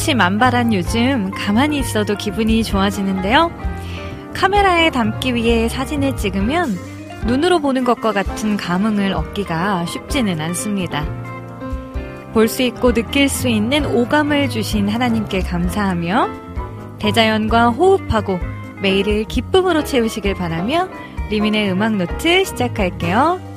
[0.00, 3.52] 봄꽃이 만발한 요즘 가만히 있어도 기분이 좋아지는데요.
[4.34, 6.74] 카메라에 담기 위해 사진을 찍으면
[7.26, 11.04] 눈으로 보는 것과 같은 감흥을 얻기가 쉽지는 않습니다.
[12.32, 16.30] 볼 수 있고 느낄 수 있는 오감을 주신 하나님께 감사하며
[16.98, 18.38] 대자연과 호흡하고
[18.80, 20.88] 매일을 기쁨으로 채우시길 바라며
[21.30, 23.49] 리민의 음악 노트 시작할게요.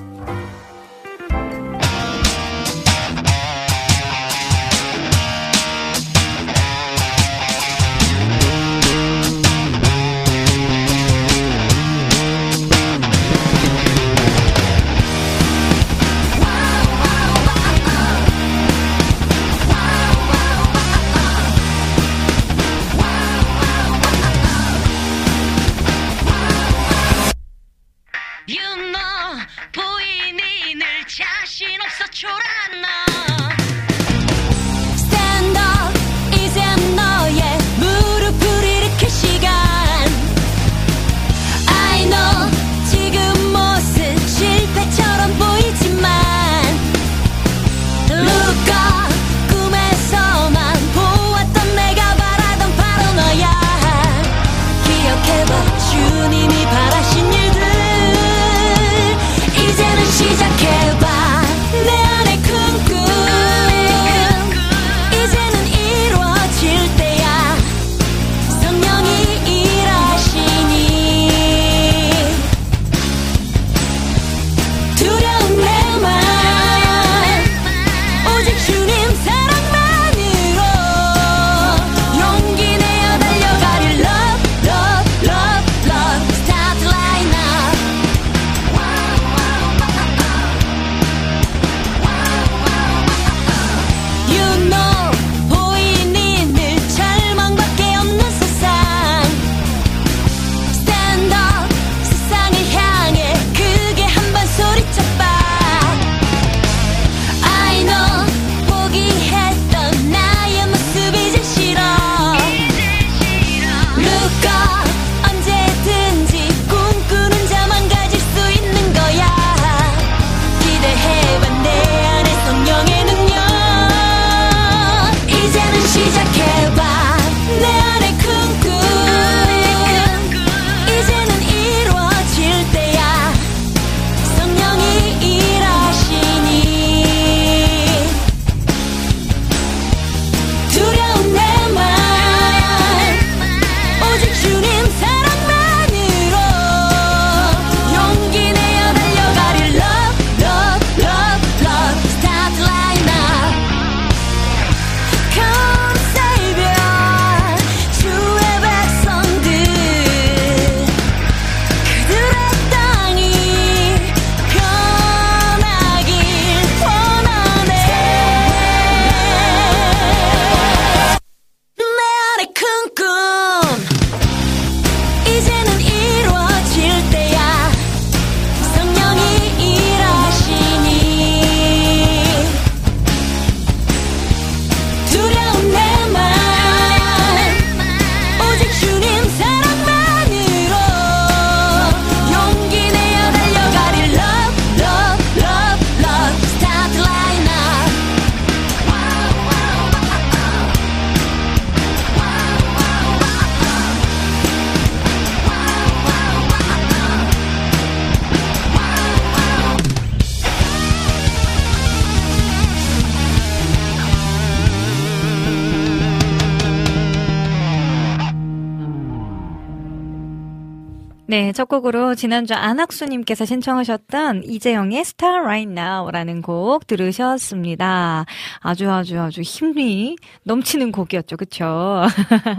[221.33, 228.27] 네, 첫 곡으로 지난주 안학수님께서 신청하셨던 이재영의 Star Right Now라는 곡 들으셨습니다.
[228.59, 232.03] 아주 아주 아주 힘이 넘치는 곡이었죠, 그쵸?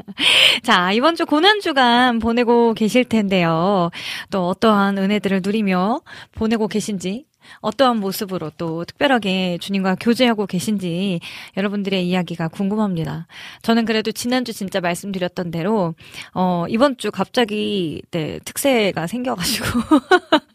[0.64, 3.90] 자, 이번 주 고난주간 보내고 계실 텐데요.
[4.32, 6.00] 또 어떠한 은혜들을 누리며
[6.34, 7.26] 보내고 계신지
[7.60, 11.20] 어떠한 모습으로 또 특별하게 주님과 교제하고 계신지
[11.56, 13.26] 여러분들의 이야기가 궁금합니다.
[13.62, 15.94] 저는 그래도 지난주 진짜 말씀드렸던 대로,
[16.34, 19.66] 어, 이번 주 갑자기, 네, 특세가 생겨가지고.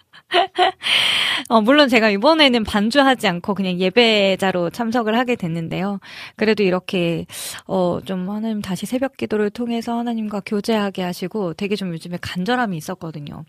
[1.50, 6.00] 어, 물론 제가 이번에는 반주하지 않고 그냥 예배자로 참석을 하게 됐는데요.
[6.36, 7.26] 그래도 이렇게,
[7.66, 13.44] 어, 좀 하나님 다시 새벽 기도를 통해서 하나님과 교제하게 하시고 되게 좀 요즘에 간절함이 있었거든요.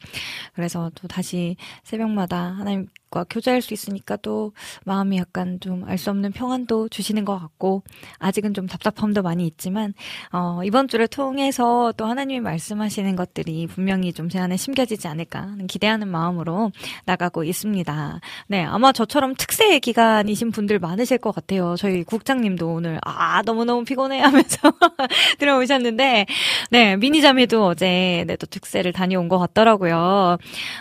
[0.54, 4.52] 그래서 또 다시 새벽마다 하나님 과 교제할 수 있으니까 또
[4.84, 7.82] 마음이 약간 좀 알 수 없는 평안도 주시는 것 같고
[8.18, 9.92] 아직은 좀 답답함도 많이 있지만
[10.32, 15.66] 어, 이번 주를 통해서 또 하나님이 말씀하시는 것들이 분명히 좀 제 안에 심겨지지 않을까 하는
[15.66, 16.70] 기대하는 마음으로
[17.04, 18.20] 나가고 있습니다.
[18.46, 21.74] 네, 아마 저처럼 특세 기간이신 분들 많으실 것 같아요.
[21.76, 24.56] 저희 국장님도 오늘 아 너무 너무 피곤해 하면서
[25.38, 26.26] 들어오셨는데
[26.70, 30.38] 네, 미니자매도 어제 네, 또 특세를 다녀온 것 같더라고요.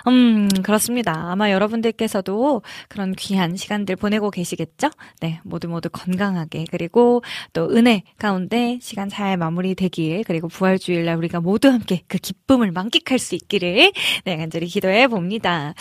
[0.07, 1.31] 음, 그렇습니다.
[1.31, 4.89] 아마 여러분들께서 중에서도 그런 귀한 시간들 보내고 계시겠죠?
[5.21, 7.21] 네, 모두 모두 건강하게 그리고
[7.53, 13.35] 또 은혜 가운데 시간 잘 마무리되길 그리고 부활주일날 우리가 모두 함께 그 기쁨을 만끽할 수
[13.35, 13.91] 있기를
[14.25, 15.73] 네, 간절히 기도해 봅니다.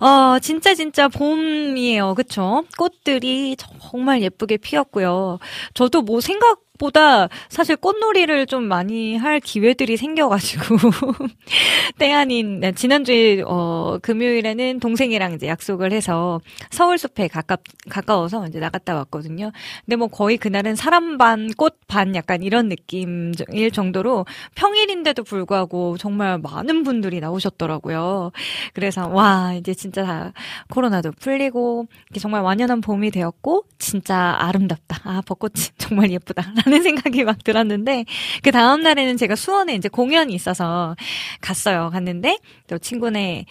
[0.00, 2.14] 어, 진짜 진짜 봄이에요.
[2.14, 2.64] 그쵸?
[2.78, 5.38] 꽃들이 정말 예쁘게 피었고요.
[5.74, 10.76] 저도 뭐 생각 보다 사실 꽃놀이를 좀 많이 할 기회들이 생겨가지고
[11.98, 16.40] 때 아닌 네, 지난주에 어 금요일에는 동생이랑 이제 약속을 해서
[16.70, 19.52] 서울 숲에 가깝 가까워서 이제 나갔다 왔거든요.
[19.84, 24.26] 근데 뭐 거의 그날은 사람 반 꽃 반 약간 이런 느낌일 정도로
[24.56, 28.32] 평일인데도 불구하고 정말 많은 분들이 나오셨더라고요.
[28.74, 30.32] 그래서 와 이제 진짜
[30.70, 31.86] 코로나도 풀리고
[32.18, 35.00] 정말 완연한 봄이 되었고 진짜 아름답다.
[35.04, 36.42] 아 벚꽃이 정말 예쁘다.
[36.66, 38.04] 라는 생각이 막 들었는데
[38.42, 40.96] 그 다음 날에는 제가 수원에 이제 공연이 있어서
[41.40, 41.90] 갔어요.
[41.92, 43.46] 갔는데 또 친구네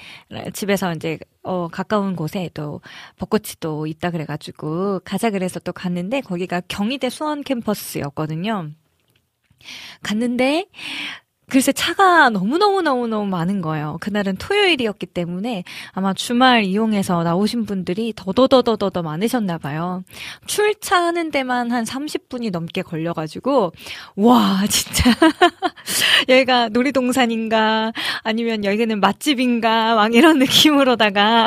[0.53, 2.81] 집에서 이제 어 가까운 곳에 또
[3.17, 8.69] 벚꽃이 또 있다 그래가지고 가자 그래서 또 갔는데 거기가 경희대 수원 캠퍼스였거든요.
[10.03, 10.65] 갔는데
[11.49, 13.97] 글쎄 차가 너무너무너무너무 많은 거예요.
[14.01, 20.03] 그날은 토요일이었기 때문에 아마 주말 이용해서 나오신 분들이 더더더더더 많으셨나 봐요.
[20.47, 23.73] 출차하는 데만 한 30분이 넘게 걸려가지고
[24.15, 25.11] 와 진짜
[26.27, 27.93] 여기가 놀이동산인가
[28.23, 31.45] 아니면 여기는 맛집인가 막 이런 느낌으로다가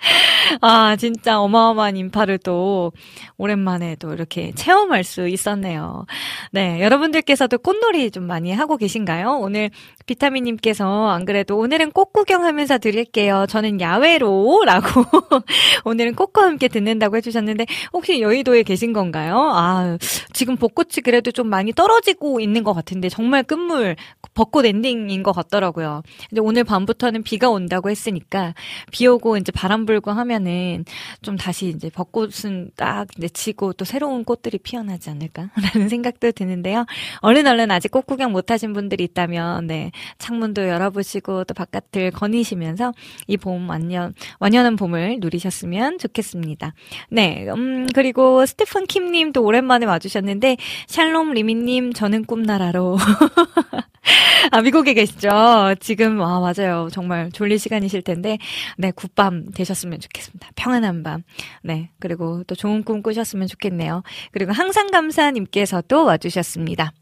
[0.60, 2.92] 아, 진짜 어마어마한 인파를 또
[3.36, 6.06] 오랜만에 또 이렇게 체험할 수 있었네요.
[6.52, 9.38] 네, 여러분들께서도 꽃놀이 좀 많이 하고 계신가요?
[9.40, 9.70] 오늘
[10.06, 13.46] 비타민님께서 안 그래도 오늘은 꽃 구경하면서 드릴게요.
[13.48, 15.04] 저는 야외로 라고
[15.84, 19.50] 오늘은 꽃과 함께 듣는다고 해주셨는데 혹시 여의도에 계신 건가요?
[19.52, 19.98] 아,
[20.32, 23.96] 지금 벚꽃이 그래도 좀 많이 떨어지고 있는 것 같은데 정말 끝물
[24.34, 26.02] 벚꽃 엔딩인 것 같더라고요.
[26.28, 28.54] 근데 오늘 밤부터는 비가 온다고 했으니까
[28.90, 30.84] 비 오고 이제 바람 불고 하면은
[31.22, 36.86] 좀 다시 이제 벚꽃은 딱 지고 또 새로운 꽃들이 피어나지 않을까라는 생각도 드는데요.
[37.22, 39.90] 얼른 얼른 아직 꽃 구경 못 하신 분들이 있다면 네.
[40.18, 42.92] 창문도 열어보시고 또 바깥을 거니시면서
[43.26, 46.74] 이 봄 완연, 완연한 봄을 누리셨으면 좋겠습니다.
[47.10, 50.56] 네, 음, 그리고 스테픈 킴님 도 오랜만에 와주셨는데,
[50.86, 52.98] 샬롬 리미님, 저는 꿈나라로.
[54.52, 55.74] 아, 미국에 계시죠?
[55.80, 56.88] 지금, 아, 맞아요.
[56.92, 58.38] 정말 졸릴 시간이실 텐데,
[58.78, 60.50] 네, 굿밤 되셨 으면 좋겠습니다.
[60.56, 61.22] 평안한 밤.
[61.62, 64.02] 네, 그리고 또 좋은 꿈 꾸셨으면 좋겠네요.
[64.32, 66.92] 그리고 항상 감사님께서도 와주셨습니다.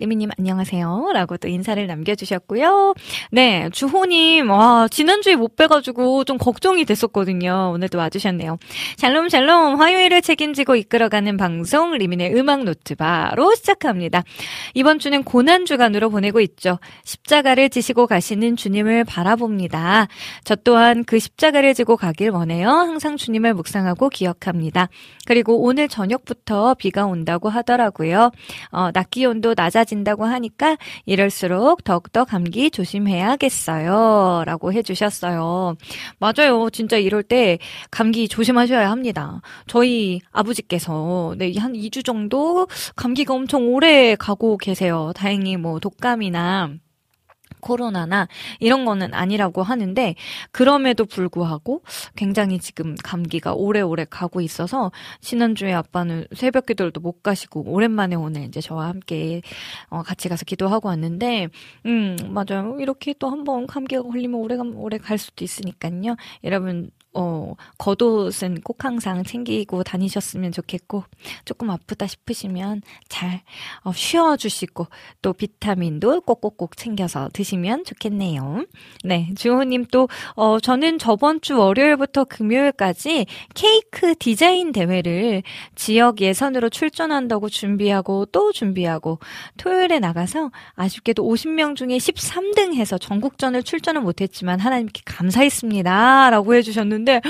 [0.00, 1.10] 리미님 안녕하세요.
[1.12, 2.94] 라고 또 인사를 남겨주셨고요.
[3.32, 7.72] 네, 주호님, 와, 지난주에 못 뵈가지고 좀 걱정이 됐었거든요.
[7.74, 8.58] 오늘도 와주셨네요.
[8.96, 14.22] 샬롬, 화요일을 책임지고 이끌어가는 방송, 리민의 음악 노트바로 시작합니다.
[14.74, 16.78] 이번 주는 고난주간으로 보내고 있죠.
[17.02, 20.06] 십자가를 지시고 가시는 주님을 바라봅니다.
[20.44, 22.68] 저 또한 그 십자가를 지고 가길 원해요.
[22.68, 24.88] 항상 주님을 묵상하고 기억합니다.
[25.26, 28.30] 그리고 오늘 저녁부터 비가 온다고 하더라고요.
[28.70, 30.76] 어, 낮 기온도 낮아 진다고 하니까
[31.06, 34.44] 이럴수록 더욱더 감기 조심해야겠어요.
[34.46, 35.76] 라고 해주셨어요.
[36.18, 36.70] 맞아요.
[36.70, 37.58] 진짜 이럴 때
[37.90, 39.40] 감기 조심하셔야 합니다.
[39.66, 45.12] 저희 아버지께서 네, 한 2주 정도 감기가 엄청 오래 가고 계세요.
[45.16, 46.70] 다행히 뭐 독감이나
[47.60, 48.28] 코로나나
[48.60, 50.14] 이런 거는 아니라고 하는데
[50.50, 51.82] 그럼에도 불구하고
[52.16, 58.60] 굉장히 지금 감기가 오래오래 가고 있어서 지난주에 아빠는 새벽 기도를도 못 가시고 오랜만에 오늘 이제
[58.60, 59.42] 저와 함께
[59.88, 61.48] 어 같이 가서 기도하고 왔는데
[61.86, 62.76] 음 맞아요.
[62.80, 66.16] 이렇게 또 한번 감기가 걸리면 오래 오래 갈 수도 있으니까요.
[66.44, 71.04] 여러분 어, 겉옷은 꼭 항상 챙기고 다니셨으면 좋겠고,
[71.44, 73.42] 조금 아프다 싶으시면 잘
[73.82, 74.86] 어, 쉬어주시고,
[75.22, 78.66] 또 비타민도 꼭꼭꼭 챙겨서 드시면 좋겠네요.
[79.04, 85.42] 네, 주호님 또, 어, 저는 저번 주 월요일부터 금요일까지 케이크 디자인 대회를
[85.74, 89.18] 지역 예선으로 출전한다고 준비하고 또 준비하고,
[89.56, 96.30] 토요일에 나가서 아쉽게도 50명 중에 13등 해서 전국전을 출전은 못했지만 하나님께 감사했습니다.
[96.30, 97.20] 라고 해주셨는데, 있는데,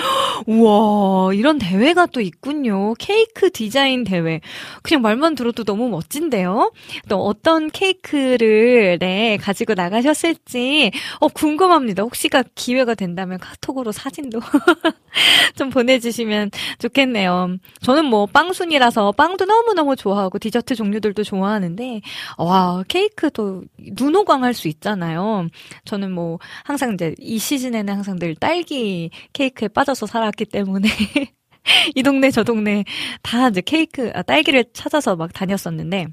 [0.46, 2.94] 우와, 이런 대회가 또 있군요.
[2.98, 4.40] 케이크 디자인 대회.
[4.82, 6.72] 그냥 말만 들어도 너무 멋진데요?
[7.08, 12.02] 또 어떤 케이크를, 네, 가지고 나가셨을지, 어, 궁금합니다.
[12.02, 14.40] 혹시가 기회가 된다면 카톡으로 사진도
[15.56, 17.56] 좀 보내주시면 좋겠네요.
[17.82, 22.00] 저는 뭐 빵순이라서 빵도 너무 너무 좋아하고 디저트 종류들도 좋아하는데,
[22.38, 25.46] 와, 케이크도 눈호강 할 수 있잖아요.
[25.84, 30.88] 저는 뭐 항상 이제 이 시즌에는 항상 늘 딸기 케이크 케이크에 빠져서 살았기 때문에
[31.94, 32.84] 이 동네 저 동네
[33.22, 36.06] 다 이제 케이크 아, 딸기를 찾아서 막 다녔었는데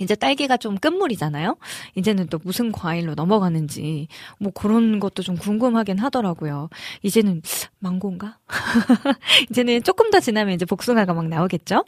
[0.00, 1.56] 이제 딸기가 좀 끝물이잖아요.
[1.94, 4.08] 이제는 또 무슨 과일로 넘어가는지
[4.38, 6.68] 뭐 그런 것도 좀 궁금하긴 하더라고요.
[7.02, 7.42] 이제는
[7.78, 8.38] 망고인가?
[9.50, 11.84] 이제는 조금 더 지나면 이제 복숭아가 막 나오겠죠.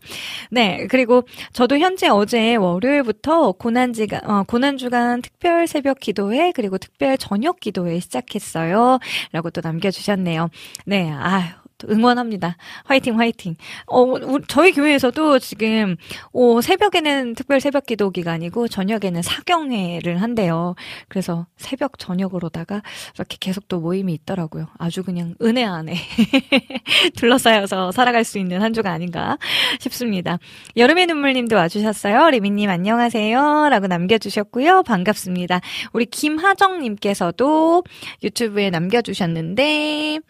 [0.51, 7.61] 네, 그리고 저도 현재 어제 월요일부터 고난지가 어, 고난주간 특별 새벽 기도회 그리고 특별 저녁
[7.61, 8.99] 기도회 시작했어요.
[9.33, 10.51] 라고 또 남겨주셨네요.
[10.87, 11.64] 네, 아유.
[11.91, 12.57] 응원합니다.
[12.85, 13.57] 화이팅, 화이팅.
[13.87, 14.15] 어,
[14.49, 15.97] 저희 교회에서도 지금,
[16.33, 20.75] 어, 새벽에는 특별 새벽 기도 기간이고, 저녁에는 사경회를 한대요.
[21.09, 22.83] 그래서 새벽 저녁으로다가
[23.15, 24.67] 이렇게 계속 또 모임이 있더라고요.
[24.79, 25.95] 아주 그냥 은혜 안에
[27.17, 29.39] 둘러싸여서 살아갈 수 있는 한 주가 아닌가
[29.81, 30.39] 싶습니다.
[30.77, 32.31] 여름의 눈물님도 와주셨어요.
[32.31, 33.69] 리미님 안녕하세요.
[33.71, 34.83] 라고 남겨주셨고요.
[34.85, 35.61] 반갑습니다.
[35.93, 37.85] 우리 김하정님께서도
[38.23, 40.21] 유튜브에 남겨주셨는데,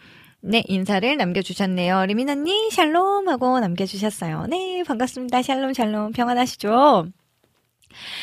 [0.46, 1.96] 네, 인사를 남겨주셨네요.
[1.96, 4.46] 언니, 샬롬 하고 남겨주셨어요.
[4.48, 5.42] 네, 반갑습니다.
[5.42, 6.12] 샬롬, 샬롬.
[6.12, 7.06] 평안하시죠?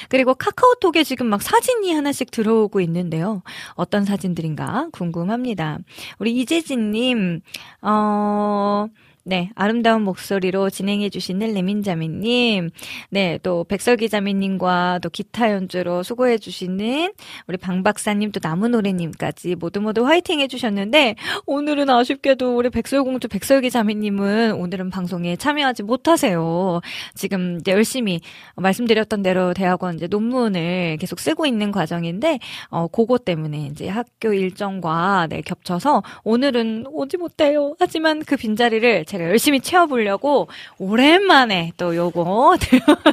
[0.09, 3.43] 그리고 카카오톡에 지금 막 사진이 하나씩 들어오고 있는데요.
[3.75, 5.79] 어떤 사진들인가 궁금합니다.
[6.19, 7.41] 우리 이재진님,
[7.83, 8.87] 어,
[9.23, 12.71] 네, 아름다운 목소리로 진행해 주시는 레민자매님,
[13.11, 17.13] 네, 또 백설기자매님과 또 기타 연주로 수고해 주시는
[17.47, 24.89] 우리 방박사님 또 나무노래님까지 모두 모두 화이팅 해 주셨는데, 오늘은 아쉽게도 우리 백설공주 백설기자매님은 오늘은
[24.89, 26.81] 방송에 참여하지 못하세요.
[27.13, 28.21] 지금 이제 열심히
[28.55, 35.27] 말씀드렸던 대로 대학원 이제 논문을 계속 쓰고 있는 과정인데, 어, 그거 때문에 이제 학교 일정과
[35.29, 37.75] 네, 겹쳐서 오늘은 오지 못해요.
[37.79, 42.55] 하지만 그 빈자리를 제가 열심히 채워보려고 오랜만에 또 요거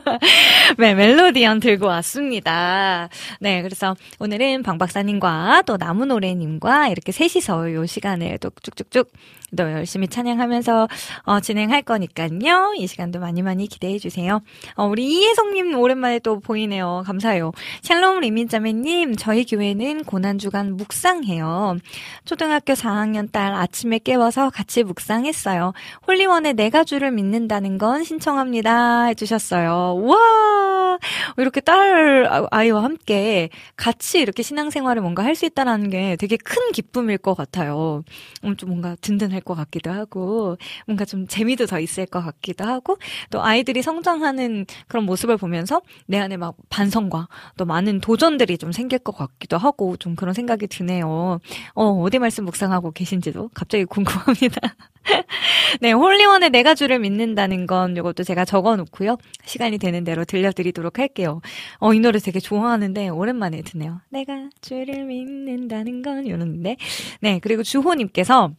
[0.79, 3.09] 네, 멜로디언 들고 왔습니다.
[3.41, 9.11] 네, 그래서 오늘은 방 박사님과 또 나무노래님과 이렇게 셋이서 요 시간을 또 쭉쭉쭉
[9.57, 10.89] 또 열심히 찬양하면서
[11.25, 12.75] 어, 진행할 거니까요.
[12.77, 14.41] 이 시간도 많이 많이 기대해 주세요.
[14.77, 17.03] 어, 우리 이혜성님 오랜만에 또 보이네요.
[17.07, 17.53] 감사해요.
[17.83, 21.79] 샬롬 리민자매님, 저희 교회는 고난주간 묵상해요.
[22.25, 25.73] 초등학교 4학년 딸 아침에 깨워서 같이 묵상했어요.
[26.07, 29.05] 홀리원의 내가 주를 믿는다는 건 신청합니다.
[29.07, 29.95] 해주셨어요.
[29.99, 30.99] 우와!
[31.37, 37.17] 이렇게 딸 아이와 함께 같이 이렇게 신앙생활을 뭔가 할 수 있다는 게 되게 큰 기쁨일
[37.19, 38.03] 것 같아요.
[38.43, 42.99] 음, 좀 뭔가 든든할 것 같기도 하고, 뭔가 좀 재미도 더 있을 것 같기도 하고,
[43.31, 48.99] 또 아이들이 성장하는 그런 모습을 보면서 내 안에 막 반성과 또 많은 도전들이 좀 생길
[48.99, 51.41] 것 같기도 하고, 좀 그런 생각이 드네요.
[51.75, 54.61] 어, 어디 말씀 묵상하고 계신지도 갑자기 궁금합니다.
[55.81, 59.17] 네, 홀리원의 내가 주를 믿는다는 건 이것도 제가 적어 놓고요.
[59.45, 61.41] 시간이 되는 대로 들려드리도록 할게요.
[61.79, 64.01] 어, 이 노래 되게 좋아하는데 오랜만에 듣네요.
[64.11, 66.77] 내가 주를 믿는다는 건 이러는데.
[67.21, 68.53] 네, 그리고 주호님께서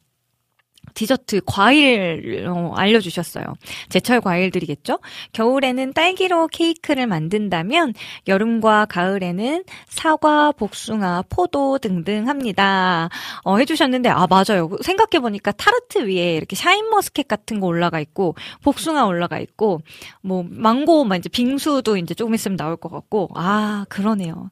[0.94, 3.44] 디저트 과일 어, 알려주셨어요.
[3.90, 5.00] 제철 과일들이겠죠?
[5.34, 7.94] 겨울에는 딸기로 케이크를 만든다면
[8.28, 13.10] 여름과 가을에는 사과, 복숭아, 포도 등등 합니다.
[13.44, 14.70] 어, 해주셨는데 아 맞아요.
[14.82, 19.82] 생각해 보니까 타르트 위에 이렇게 샤인머스켓 같은 거 올라가 있고 복숭아 올라가 있고
[20.22, 24.50] 뭐 망고 막 이제 빙수도 이제 조금 있으면 나올 것 같고 아 그러네요.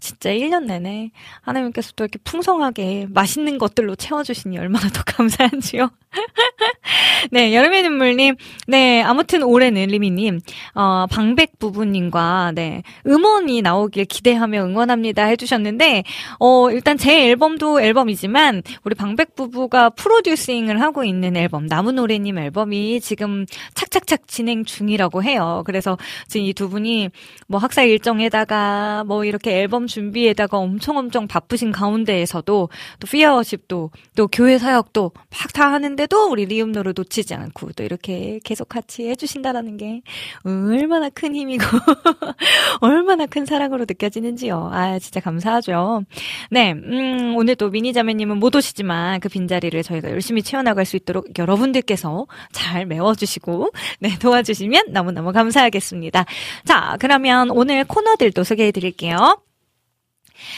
[0.00, 1.10] 진짜 1년 내내
[1.42, 5.75] 하나님께서 또 이렇게 풍성하게 맛있는 것들로 채워주시니 얼마나 더 감사한지.
[5.76, 5.90] 하시는지요?
[7.30, 8.36] 네, 여름의 눈물님.
[8.66, 10.40] 네, 아무튼 올해는 리미님,
[10.74, 16.04] 어, 방백 부부님과, 네, 음원이 나오길 기대하며 응원합니다 해주셨는데,
[16.38, 23.44] 어, 일단 제 앨범도 앨범이지만, 우리 방백 부부가 프로듀싱을 하고 있는 앨범, 나무노래님 앨범이 지금
[23.74, 25.62] 착착착 진행 중이라고 해요.
[25.66, 27.10] 그래서 지금 이 두 분이
[27.48, 32.68] 뭐 학사 일정에다가, 뭐 이렇게 앨범 준비에다가 엄청 엄청 바쁘신 가운데에서도,
[33.00, 39.08] 또 피어십도, 또 교회 사역도 막다 하는데도 우리 리움노를 놓치지 않고 또 이렇게 계속 같이
[39.08, 40.02] 해주신다라는 게
[40.44, 41.64] 얼마나 큰 힘이고
[42.80, 44.70] 얼마나 큰 사랑으로 느껴지는지요.
[44.72, 46.04] 아 진짜 감사하죠.
[46.50, 51.38] 네, 음, 오늘 또 미니 자매님은 못 오시지만 그 빈자리를 저희가 열심히 채워나갈 수 있도록
[51.38, 53.70] 여러분들께서 잘 메워주시고
[54.00, 56.24] 네 도와주시면 너무너무 감사하겠습니다.
[56.64, 59.40] 자 그러면 오늘 코너들도 소개해드릴게요.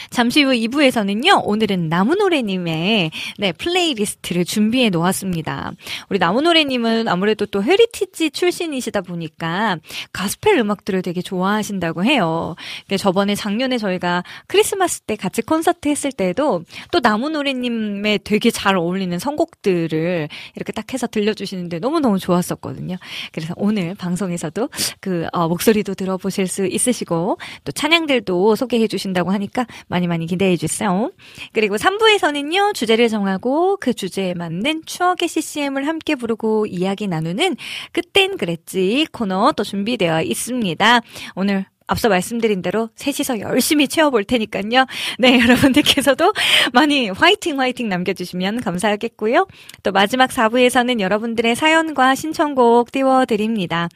[0.09, 5.71] 잠시 후 2부에서는요, 오늘은 나무노래님의, 네, playlist를 준비해 놓았습니다.
[6.09, 9.77] 우리 나무노래님은 아무래도 또 헤리티지 출신이시다 보니까
[10.13, 12.55] 가스펠 음악들을 되게 좋아하신다고 해요.
[12.97, 20.27] 저번에 작년에 저희가 크리스마스 때 같이 콘서트 했을 때도 또 나무노래님의 되게 잘 어울리는 선곡들을
[20.55, 22.97] 이렇게 딱 해서 들려주시는데 너무너무 좋았었거든요.
[23.31, 24.69] 그래서 오늘 방송에서도
[24.99, 31.11] 그, 어, 목소리도 들어보실 수 있으시고 또 찬양들도 소개해 주신다고 하니까 많이 많이 기대해 주세요.
[31.53, 37.55] 그리고 3부에서는요, 주제를 정하고 그 주제에 맞는 추억의 CCM을 함께 부르고 이야기 나누는
[37.91, 41.01] 그땐 그랬지 코너 또 준비되어 있습니다.
[41.35, 44.85] 오늘 앞서 말씀드린 대로 셋이서 열심히 채워볼 테니까요.
[45.17, 46.33] 네, 여러분들께서도
[46.71, 49.47] 많이 화이팅 화이팅 남겨주시면 감사하겠고요.
[49.81, 53.89] 또 마지막 4부에서는 여러분들의 사연과 신청곡 띄워드립니다.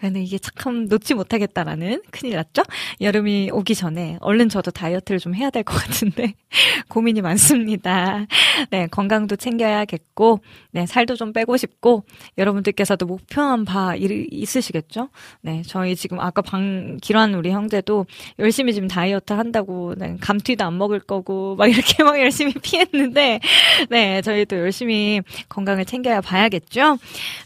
[0.00, 2.62] 근데 이게 참 놓지 못하겠다라는 큰일 났죠?
[3.00, 6.34] 여름이 오기 전에 얼른 저도 다이어트를 좀 해야 될 것 같은데
[6.88, 8.26] 고민이 많습니다.
[8.70, 10.40] 네, 건강도 챙겨야겠고,
[10.72, 12.04] 네, 살도 좀 빼고 싶고,
[12.38, 15.08] 여러분들께서도 목표한 바 있으시겠죠?
[15.42, 18.06] 네, 저희 지금 아까 방, 기란 우리 형제도
[18.38, 23.40] 열심히 지금 다이어트 한다고, 네, 감튀도 안 먹을 거고, 막 이렇게 막 열심히 피했는데,
[23.90, 26.98] 네, 저희도 열심히 건강을 챙겨야 봐야겠죠?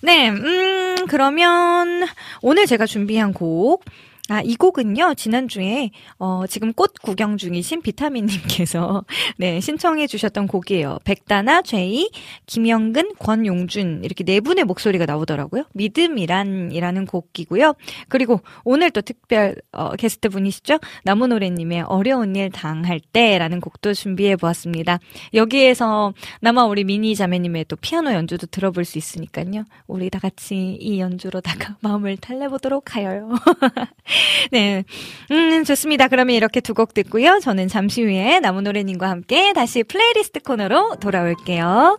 [0.03, 2.07] 네, 음, 그러면
[2.43, 3.85] 오늘 제가 준비한 곡,
[4.31, 9.05] 아, 이 곡은요, 지난주에, 어, 지금 꽃 구경 중이신 비타민님께서,
[9.37, 10.99] 네, 신청해 주셨던 곡이에요.
[11.05, 12.09] 백다나, 제이,
[12.47, 15.65] 김영근, 권용준, 이렇게 네 분의 목소리가 나오더라고요.
[15.75, 17.75] 믿음이란이라는 곡이고요.
[18.09, 20.79] 그리고 오늘 또 특별, 어, 게스트 분이시죠?
[21.03, 25.01] 나무노래님의 어려운 일 당할 때라는 곡도 준비해 보았습니다.
[25.35, 29.65] 여기에서나마 우리 미니 자매님의 또 피아노 연주도 들어볼 수 있으니까요.
[29.87, 33.35] 우리 다 같이 이 연주로다가 마음을 달래보도록 하여요.
[34.53, 34.85] 네.
[35.31, 36.09] 음, 좋습니다.
[36.09, 37.39] 그러면 이렇게 두 곡 듣고요.
[37.41, 41.99] 저는 잠시 후에 나무노래님과 함께 다시 플레이리스트 코너로 돌아올게요.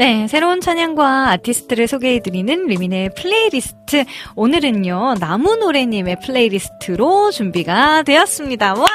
[0.00, 4.06] 네, 새로운 찬양과 아티스트를 소개해드리는 리민의 플레이리스트.
[4.34, 8.76] 오늘은요, 나무노래님의 playlist로 준비가 되었습니다.
[8.76, 8.86] 와!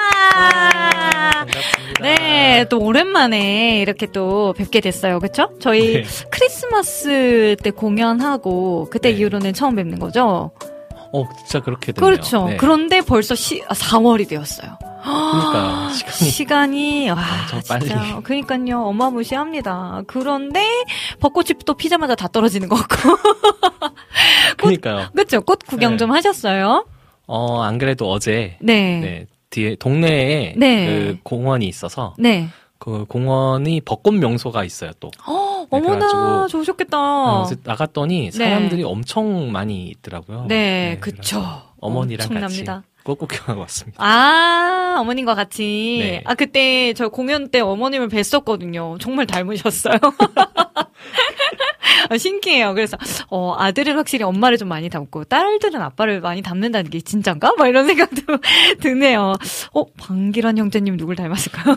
[1.31, 2.01] 반갑습니다.
[2.01, 5.19] 네, 또 오랜만에 이렇게 또 뵙게 됐어요.
[5.19, 5.51] 그쵸?
[5.59, 6.03] 저희 네.
[6.31, 9.19] 크리스마스 때 공연하고, 그때 네.
[9.19, 10.49] 이후로는 처음 뵙는 거죠?
[11.15, 12.12] 어, 진짜 그렇게 됐네요.
[12.12, 12.45] 그렇죠.
[12.45, 12.58] 네.
[12.58, 14.78] 그런데 벌써 시, 아, 4월이 되었어요.
[15.06, 17.86] 그러니까 시간이 시간이 와 엄청 빨리.
[17.88, 20.01] 진짜 그러니까요 어마무시합니다.
[20.08, 20.65] 그런데
[21.19, 23.15] 벚꽃이 또 피자마자 다 떨어지는 것 같고
[24.58, 25.10] 그러니까요.
[25.13, 25.41] 그렇죠.
[25.41, 25.97] 꽃 구경 네.
[25.97, 26.86] 좀 하셨어요?
[27.28, 28.99] 어, 안 그래도 어제 네.
[28.99, 30.86] 네, 뒤에 동네에 네.
[30.88, 32.47] 그 공원이 있어서 네.
[32.86, 35.10] 그 공원이 벚꽃 명소가 있어요, 또.
[35.26, 37.00] 어, 네, 그래가지고, 좋으셨겠다.
[37.00, 38.32] 어, 나갔더니 네.
[38.32, 40.45] 사람들이 엄청 많이 있더라고요.
[40.48, 41.62] 네, 그래서 그쵸.
[41.80, 42.74] 어머니랑 엄청납니다.
[42.76, 44.04] 같이 꽃 구경하고 왔습니다.
[44.04, 45.98] 아, 어머님과 같이.
[46.00, 46.21] 네.
[46.26, 49.00] 아, 그때 저 공연 때 어머님을 뵀었거든요.
[49.00, 49.98] 정말 닮으셨어요.
[52.10, 52.74] 어, 신기해요.
[52.74, 52.98] 그래서
[53.30, 57.54] 어, 아들은 확실히 엄마를 좀 많이 닮고 딸들은 아빠를 많이 닮는다는 게 진짠가?
[57.58, 58.21] 막 이런 생각도
[58.82, 59.34] 드네요.
[59.74, 61.76] 어, 방기란 형제님 누굴 닮았을까요?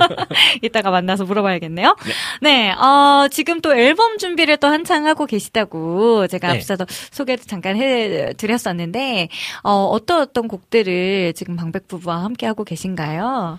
[0.62, 1.96] 이따가 만나서 물어봐야겠네요.
[2.42, 6.54] 네, 어, 지금 또 앨범 준비를 또 한창 하고 계시다고 제가 네.
[6.54, 9.28] 앞서도 소개도 잠깐 해드렸었는데
[9.62, 13.58] 어, 어떤 어떤 곡들을 지금 방백 부부와 함께 하고 계신가요?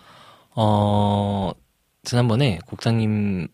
[0.55, 1.51] 어,
[2.03, 3.47] 지난번에 국장님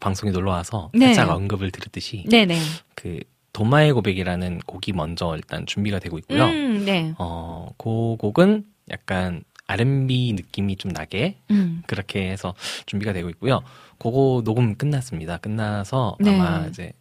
[0.00, 1.14] 방송에 놀러 와서 네.
[1.14, 2.58] 살짝 언급을 드렸듯이 네네.
[2.94, 3.20] 그
[3.52, 6.44] 도마의 고백이라는 곡이 먼저 일단 준비가 되고 있고요.
[6.44, 7.14] 음, 네.
[7.18, 11.82] 어, 그 곡은 약간 R&B 느낌이 좀 나게 음.
[11.86, 12.54] 그렇게 해서
[12.86, 13.62] 준비가 되고 있고요.
[13.98, 15.38] 그거 녹음 끝났습니다.
[15.38, 16.34] 끝나서 네.
[16.34, 16.92] 아마 이제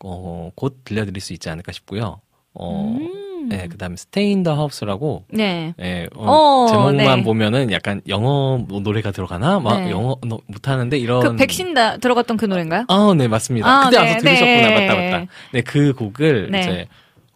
[0.00, 2.20] 어, 곧 들려드릴 수 있지 않을까 싶고요.
[2.52, 3.23] 어, 음.
[3.48, 5.74] 네, 그다음에 in the House라고 네.
[5.80, 7.22] 예, 어, 어, 제목만 네.
[7.22, 9.60] 보면은 약간 영어 뭐 노래가 들어가나?
[9.60, 9.90] 막 네.
[9.90, 12.84] 영어 너- 못하는데 이런 그 백신 다 들어갔던 그 노래인가요?
[12.88, 13.68] 아, 네, 맞습니다.
[13.68, 14.68] 아, 그때 네, 와서 들으셨구나.
[14.68, 14.86] 네.
[14.88, 15.32] 맞다, 맞다.
[15.52, 16.60] 네, 그 곡을 네.
[16.60, 16.86] 이제,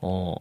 [0.00, 0.34] 어,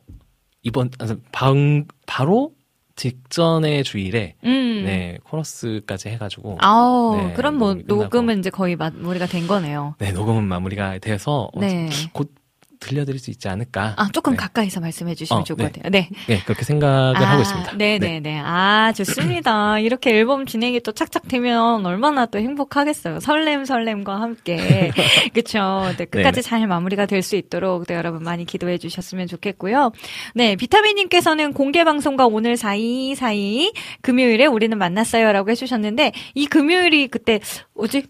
[0.63, 2.51] 이번, 아, 방, 바로
[2.95, 4.83] 직전의 주일에, 음.
[4.85, 7.75] 네, 코러스까지 해가지고, 아우, 네, 그럼 뭐.
[7.85, 9.95] 녹음은 이제 거의 마무리가 된 거네요.
[9.99, 11.89] 네, 녹음은 마무리가 돼서, 어, 네.
[12.11, 12.31] 곧
[12.79, 13.93] 들려드릴 수 있지 않을까.
[13.97, 14.37] 아, 조금 네.
[14.37, 15.63] 가까이서 말씀해 주시면 어, 좋을 네.
[15.65, 15.89] 것 같아요.
[15.91, 16.09] 네.
[16.27, 17.77] 네, 그렇게 생각을 하고 있습니다.
[17.77, 18.39] 네네 네.
[18.43, 19.79] 아, 좋습니다.
[19.79, 23.19] 이렇게 앨범 진행이 또 착착 되면 얼마나 또 행복하겠어요.
[23.19, 24.91] 설렘 설렘과 함께.
[25.33, 25.85] 그쵸.
[25.97, 26.41] 네, 끝까지 네네.
[26.41, 29.91] 잘 마무리가 될 수 있도록 네, 여러분 많이 기도해 주셨으면 좋겠고요.
[30.35, 37.39] 네, 비타민님께서는 공개 방송과 오늘 사이 사이 금요일에 우리는 만났어요 라고 해주셨는데 이 금요일이 그때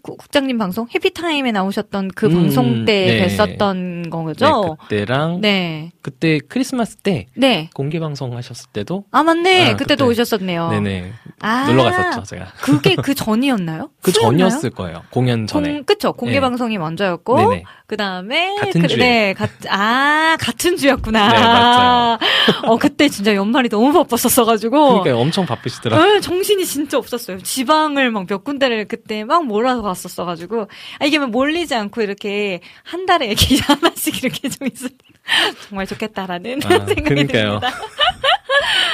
[0.02, 3.36] 국- 국장님 방송 해피타임에 나오셨던 그 음, 방송 때 네.
[3.36, 4.46] 뵀었던 거죠?
[4.62, 5.90] 네, 그때랑, 네.
[6.02, 7.70] 그때 크리스마스 때, 네.
[7.74, 9.70] 공개 방송 하셨을 때도, 아 맞네.
[9.70, 10.10] 아, 그때도 그때.
[10.22, 10.70] 오셨었네요.
[10.70, 12.46] 네네, 아, 놀러 갔었죠, 제가.
[12.60, 13.90] 그게 그 전이었나요?
[14.02, 14.12] 그?
[14.12, 15.02] 전이었을 거예요.
[15.10, 15.72] 공연 전에.
[15.72, 16.12] 공, 그쵸.
[16.12, 16.40] 공개 네.
[16.40, 17.54] 방송이 먼저였고.
[17.86, 18.54] 그 다음에.
[18.56, 18.98] 같은 주에.
[18.98, 21.28] 네, 같, 아, 같은 주였구나.
[21.32, 22.18] 네, 맞아요.
[22.64, 25.00] 어, 그때 진짜 연말이 너무 바빴었어가지고.
[25.02, 26.16] 그러니까 엄청 바쁘시더라고요.
[26.16, 27.38] 어, 정신이 진짜 없었어요.
[27.42, 30.68] 지방을 막 몇 군데를 그때 막 몰아서 갔었어가지고.
[30.98, 34.92] 아, 이게 뭐 몰리지 않고 이렇게 한 달에 이렇게 하나씩 이렇게 좀 있으면
[35.68, 37.60] 정말 좋겠다라는 아, 생각이 그러니까요.
[37.60, 37.70] 듭니다.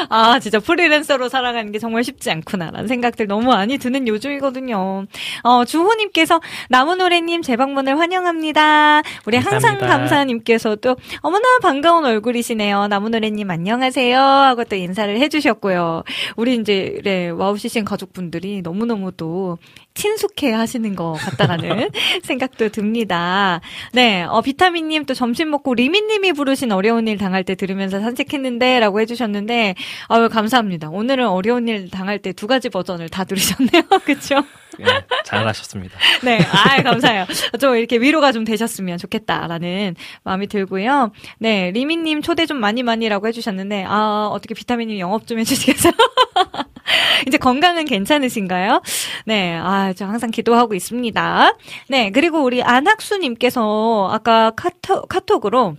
[0.09, 5.07] 아, 진짜 프리랜서로 살아가는 게 정말 쉽지 않구나라는 생각들 너무 많이 드는 요즘이거든요.
[5.43, 9.03] 어, 주호님께서 나무노래님 재방문을 환영합니다.
[9.27, 9.99] 우리 항상 감사합니다.
[9.99, 12.89] 감사님께서도 어머나 반가운 얼굴이시네요.
[12.89, 14.19] 나무노래님 안녕하세요.
[14.19, 16.03] 하고 또 인사를 해주셨고요.
[16.37, 19.59] 우리 이제, 네, 와우CCN 가족분들이 너무너무 또
[19.95, 21.91] 친숙해 하시는 것 같다라는
[22.23, 23.61] 생각도 듭니다.
[23.93, 29.01] 네, 어, 비타민님 또 점심 먹고 리미님이 부르신 어려운 일 당할 때 들으면서 산책했는데 라고
[29.01, 29.75] 해주셨는데,
[30.09, 30.91] 아유, 감사합니다.
[30.91, 33.83] 오늘은 어려운 일 당할 때 두 가지 버전을 다 들으셨네요.
[34.05, 34.43] 그쵸?
[34.79, 34.87] 네,
[35.25, 35.97] 잘하셨습니다.
[36.25, 37.27] 네, 아 감사해요.
[37.61, 41.13] 좀 이렇게 위로가 좀 되셨으면 좋겠다라는 마음이 들고요.
[41.39, 45.93] 네, 리미님 초대 좀 많이 많이라고 해주셨는데, 아, 어떻게 비타민님 영업 좀 해주시겠어요?
[47.27, 48.83] 이제 건강은 괜찮으신가요?
[49.27, 51.57] 네, 아, 저 항상 기도하고 있습니다.
[51.89, 55.77] 네, 그리고 우리 안학수님께서 아까 카톡, 카톡으로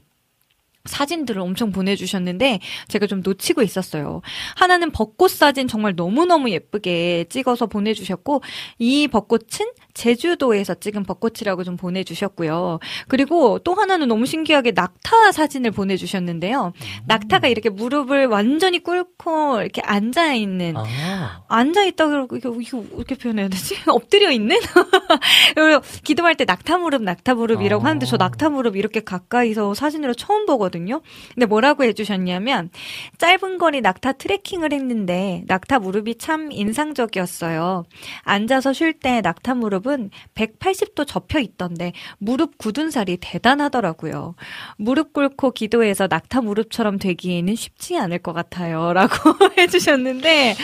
[0.85, 4.21] 사진들을 엄청 보내주셨는데 제가 좀 놓치고 있었어요.
[4.55, 8.43] 하나는 벚꽃 사진 정말 너무너무 예쁘게 찍어서 보내주셨고
[8.77, 12.79] 이 벚꽃은 제주도에서 찍은 벚꽃이라고 좀 보내주셨고요.
[13.07, 16.73] 그리고 또 하나는 너무 신기하게 낙타 사진을 보내주셨는데요.
[17.07, 23.47] 낙타가 이렇게 무릎을 완전히 꿇고 이렇게 앉아 있는 아, 앉아 있다고 이렇게 이거 어떻게 표현해야
[23.47, 23.75] 되지?
[23.87, 24.57] 엎드려 있는?
[25.55, 27.85] 그리고 기도할 때 낙타 무릎, 낙타 무릎이라고 어.
[27.85, 31.01] 하는데 저 낙타 무릎 이렇게 가까이서 사진으로 처음 보거든요.
[31.33, 32.69] 근데 뭐라고 해주셨냐면
[33.17, 37.85] 짧은 거리 낙타 트레킹을 했는데 낙타 무릎이 참 인상적이었어요.
[38.23, 44.35] 앉아서 쉴 때 낙타 무릎 은 180도 접혀 있던데 무릎 굳은 살이 대단하더라고요.
[44.77, 48.91] 무릎 꿇고 기도해서 낙타 무릎처럼 되기에는 쉽지 않을 것 같아요.
[48.93, 49.15] 라고
[49.57, 50.55] 해주셨는데,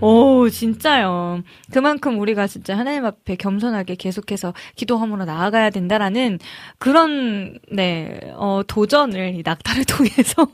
[0.00, 1.42] 오, 진짜요.
[1.72, 6.38] 그만큼 우리가 진짜 하나님 앞에 겸손하게 계속해서 기도함으로 나아가야 된다라는
[6.78, 10.46] 그런, 네, 어, 도전을 이 낙타를 통해서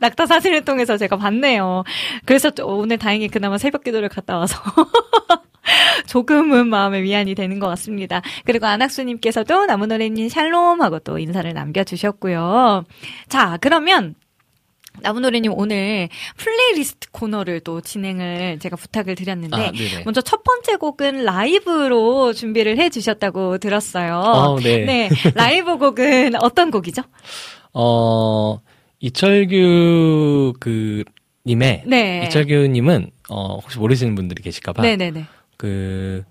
[0.00, 1.84] 낙타 사진을 통해서 제가 봤네요.
[2.24, 4.60] 그래서 또 오늘 다행히 그나마 새벽 기도를 갔다 와서
[6.06, 8.22] 조금은 마음의 위안이 되는 것 같습니다.
[8.44, 12.84] 그리고 안학수님께서도 나무노래님 샬롬 하고 또 인사를 남겨주셨고요.
[13.28, 14.14] 자, 그러면
[15.00, 19.72] 나무노래님 오늘 플레이리스트 코너를 또 진행을 제가 부탁을 드렸는데 아.
[20.04, 24.18] 먼저 첫 번째 곡은 라이브로 준비를 해주셨다고 들었어요.
[24.18, 24.84] 어, 네.
[24.86, 27.02] 네, 라이브 곡은 어떤 곡이죠?
[27.72, 28.60] 어,
[29.00, 31.02] 이철규 그
[31.44, 32.24] 님의 네.
[32.26, 35.24] 이철규 님은 어, 혹시 모르시는 분들이 계실까 봐 네네네.
[35.64, 36.22] 그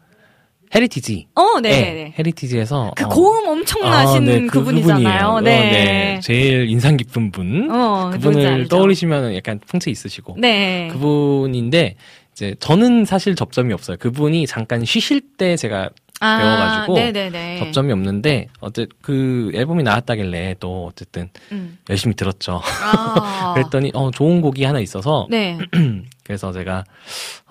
[0.75, 1.27] 헤리티지.
[1.33, 2.13] 어, 네, 네, 네.
[2.19, 5.39] 헤리티지에서 그 어, 고음 엄청 아, 나시는 네, 그 그분이잖아요.
[5.39, 5.57] 네.
[5.57, 6.19] 어, 네.
[6.21, 7.71] 제일 인상 깊은 분.
[7.71, 8.67] 어, 그분을.
[8.67, 10.35] 떠올리시면 약간 풍채 있으시고.
[10.37, 10.87] 네.
[10.91, 11.95] 그분인데
[12.31, 13.97] 이제 저는 사실 접점이 없어요.
[13.97, 17.57] 그분이 잠깐 쉬실 때 제가 아, 배워가지고 네네네.
[17.57, 21.79] 접점이 없는데 어쨌 그 앨범이 나왔다길래 또 어쨌든 음.
[21.89, 22.61] 열심히 들었죠.
[22.63, 23.53] 아.
[23.57, 25.57] 그랬더니 어 좋은 곡이 하나 있어서 네.
[26.23, 26.83] 그래서 제가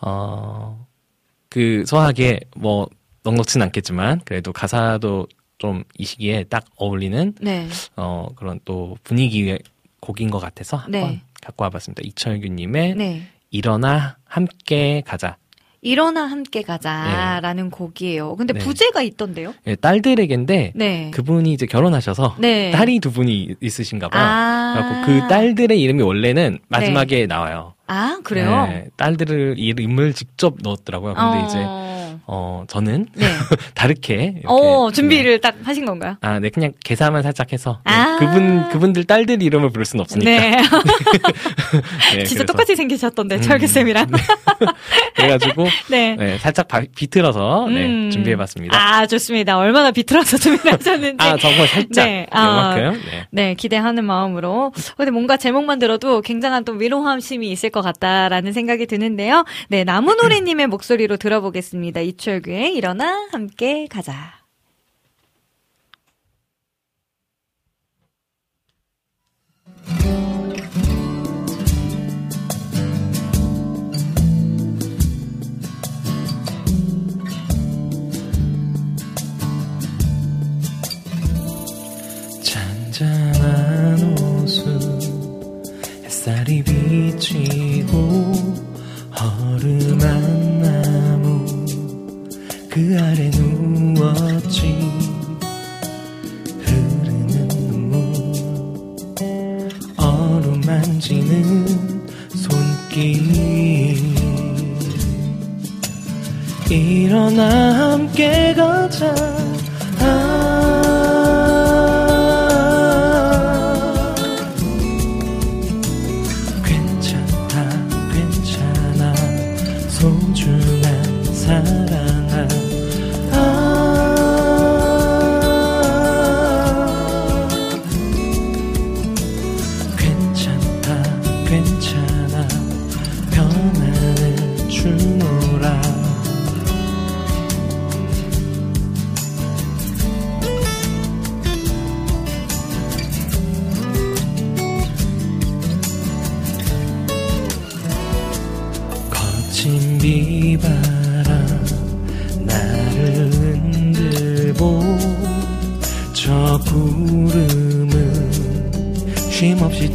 [0.00, 0.86] 어
[1.52, 2.88] 그 소하게 뭐
[3.24, 5.28] 넉넉진 않겠지만 그래도 가사도
[5.58, 7.68] 좀 이 시기에 딱 어울리는 네.
[7.94, 9.60] 어 그런 또 분위기의
[10.00, 11.22] 곡인 것 같아서 한번 네.
[11.40, 12.02] 갖고 와봤습니다.
[12.04, 13.22] 이철규님의 네.
[13.50, 15.36] 일어나 함께 가자.
[15.84, 18.36] 일어나 함께 가자라는 곡이에요.
[18.36, 18.60] 근데 네.
[18.60, 19.52] 부제가 있던데요?
[19.66, 21.10] 예, 딸들에게인데 네.
[21.12, 22.70] 그분이 이제 결혼하셔서 네.
[22.70, 24.22] 딸이 두 분이 있으신가 봐요.
[24.24, 24.74] 아.
[24.74, 27.74] 그래갖고 그 딸들의 이름이 원래는 마지막에 나와요.
[27.92, 28.66] 아, 그래요?
[28.68, 31.14] 네, 딸들을 이름을 직접 넣었더라고요.
[31.14, 31.44] 근데 어.
[31.44, 31.58] 이제
[32.26, 33.26] 어 저는 네.
[33.74, 34.94] 다르게 어, 네.
[34.94, 36.16] 준비를 딱 하신 건가요?
[36.20, 38.16] 아, 네, 그냥 계산만 살짝 해서 네, 아.
[38.18, 40.30] 그분 그분들 딸들 이름을 부를 수는 없으니까.
[40.30, 40.50] 네.
[42.14, 43.40] 네, 진짜 그래서- 똑같이 생기셨던데, 음.
[43.42, 44.06] 철규 쌤이랑.
[45.14, 46.16] 그래가지고 네.
[46.16, 48.10] 네, 살짝 바- 비틀어서 네, 음.
[48.10, 48.76] 준비해봤습니다.
[48.78, 49.58] 아, 좋습니다.
[49.58, 51.16] 얼마나 비틀어서 준비하셨는지.
[51.18, 52.74] 아, 정말 살짝 네, 아.
[52.76, 52.92] 네.
[53.30, 54.72] 네, 기대하는 마음으로.
[54.96, 59.44] 근데 뭔가 제목만 들어도 굉장한 또 위로함심이 있을 것 같다라는 생각이 드는데요.
[59.68, 62.00] 네, 나무노래님의 목소리로 들어보겠습니다.
[62.12, 64.42] 이철규의 일어나 함께 가자.
[82.42, 84.68] 잔잔한 호수
[86.04, 87.96] 햇살이 비치고
[89.18, 90.31] 허름한
[92.74, 94.66] 그 아래 누웠지.
[96.62, 98.00] 흐르는 눈물
[99.98, 101.66] 어루만지는
[102.30, 103.20] 손길
[106.70, 109.14] 일어나 함께 가자.
[110.00, 110.81] 아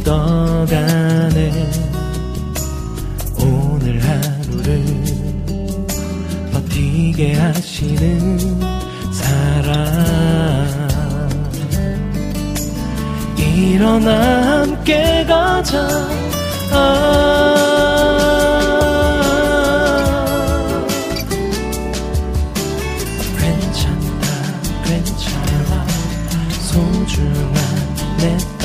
[0.08, 1.52] 떠가네.
[3.42, 4.82] 오늘 하루를
[6.50, 8.38] 버티게 하시는
[9.12, 10.88] 사랑
[13.36, 15.86] 일어나 함께 가자.
[16.72, 17.54] 아.
[23.38, 24.26] 괜찮다
[24.86, 25.86] 괜찮아.
[26.62, 27.58] 소중한
[28.16, 28.57] 내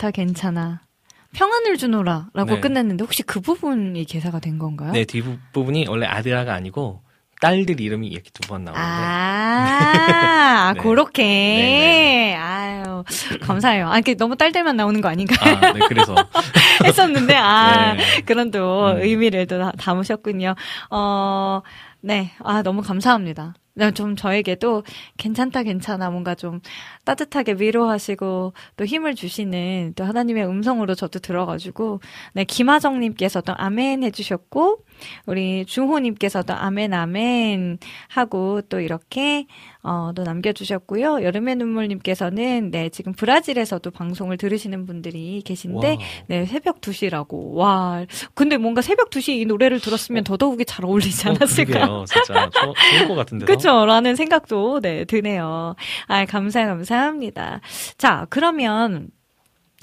[0.00, 0.80] 괜찮다, 괜찮아.
[1.32, 2.28] 평안을 주노라.
[2.34, 2.60] 라고 네.
[2.60, 4.92] 끝냈는데, 혹시 그 부분이 개사가 된 건가요?
[4.92, 7.02] 네, 뒷부분이 원래 아들아가 아니고
[7.40, 10.80] 딸들 이름이 이렇게 두 번 나오는데 아, 네.
[10.82, 11.22] 그렇게.
[11.22, 13.04] 네, 아유,
[13.42, 13.88] 감사해요.
[13.90, 16.14] 아, 이게 너무 딸들만 나오는 거 아닌가 아, 네, 그래서
[16.84, 18.20] 했었는데, 아, 네.
[18.22, 19.02] 그런 또 음.
[19.02, 20.54] 의미를 또 다- 담으셨군요.
[20.90, 21.60] 어,
[22.00, 22.32] 네.
[22.42, 23.54] 아, 너무 감사합니다.
[23.80, 24.82] 네, 좀 저에게도
[25.16, 26.10] 괜찮다, 괜찮아.
[26.10, 26.60] 뭔가 좀
[27.06, 32.00] 따뜻하게 위로하시고 또 힘을 주시는 또 하나님의 음성으로 저도 들어가지고,
[32.34, 34.84] 네, 김하정님께서도 아멘 해주셨고,
[35.26, 37.78] 우리 중호님께서도 아멘, 아멘
[38.08, 39.46] 하고 또 이렇게,
[39.82, 41.22] 어, 또 남겨주셨고요.
[41.22, 45.98] 여름의 눈물님께서는 네, 지금 브라질에서도 방송을 들으시는 분들이 계신데, 와우.
[46.28, 47.54] 네, 새벽 2시라고.
[47.54, 48.04] 와.
[48.34, 51.72] 근데 뭔가 새벽 2시에 이 노래를 들었으면 더더욱이 잘 어울리지 어, 않았을까?
[51.72, 52.04] 그러게요.
[52.06, 53.46] 진짜 좋- 좋을 것 같은데요.
[53.46, 53.84] 그쵸?
[53.86, 55.74] 라는 생각도, 네, 드네요.
[56.06, 57.60] 아, 감사, 감사합니다.
[57.98, 59.08] 자, 그러면,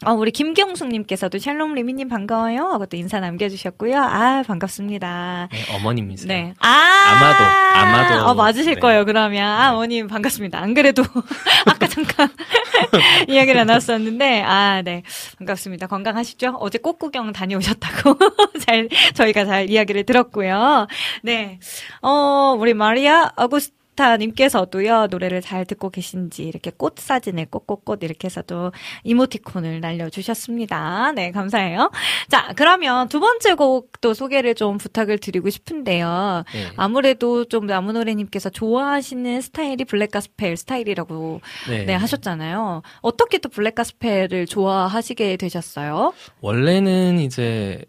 [0.06, 2.66] 어, 우리 김경숙님께서도 샬롬 리미님 반가워요.
[2.66, 4.00] 하고 또 인사 남겨주셨고요.
[4.00, 5.50] 아, 반갑습니다.
[5.52, 6.28] 네, 어머님이세요.
[6.28, 6.54] 네.
[6.60, 6.68] 아!
[6.68, 8.28] 아마도, 아마도.
[8.28, 8.80] 어, 맞으실 네.
[8.80, 9.44] 거예요, 그러면.
[9.44, 10.60] 아, 어머님, 반갑습니다.
[10.60, 11.02] 안 그래도,
[11.66, 12.30] 아까 잠깐
[13.28, 15.02] 이야기를 나눴었는데, 아, 네.
[15.40, 15.88] 반갑습니다.
[15.88, 16.58] 건강하시죠?
[16.60, 18.20] 어제 꽃 구경 다녀오셨다고.
[18.68, 20.86] 잘, 저희가 잘 이야기를 들었고요.
[21.24, 21.58] 네.
[22.04, 28.28] 어, 우리 마리아 아구스 타 님께서도요, 노래를 잘 듣고 계신지, 이렇게 꽃 사진에 꽃꽃꽃 이렇게
[28.28, 28.72] 해서도
[29.04, 31.12] 이모티콘을 날려주셨습니다.
[31.14, 31.92] 네, 감사해요.
[32.30, 36.44] 자, 그러면 두 번째 곡도 소개를 좀 부탁을 드리고 싶은데요.
[36.54, 36.68] 네.
[36.78, 41.86] 아무래도 좀 나무노래님께서 좋아하시는 스타일이 black gospel 스타일이라고 네.
[41.86, 42.84] 네, 하셨잖아요.
[43.02, 46.14] 어떻게 또 black gospel을 좋아하시게 되셨어요?
[46.42, 47.84] 원래는 이제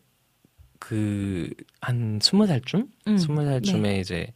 [0.79, 1.51] 그
[1.81, 3.51] 한 스무 살쯤, 음, 스무 네.
[3.51, 4.33] 살쯤에 이제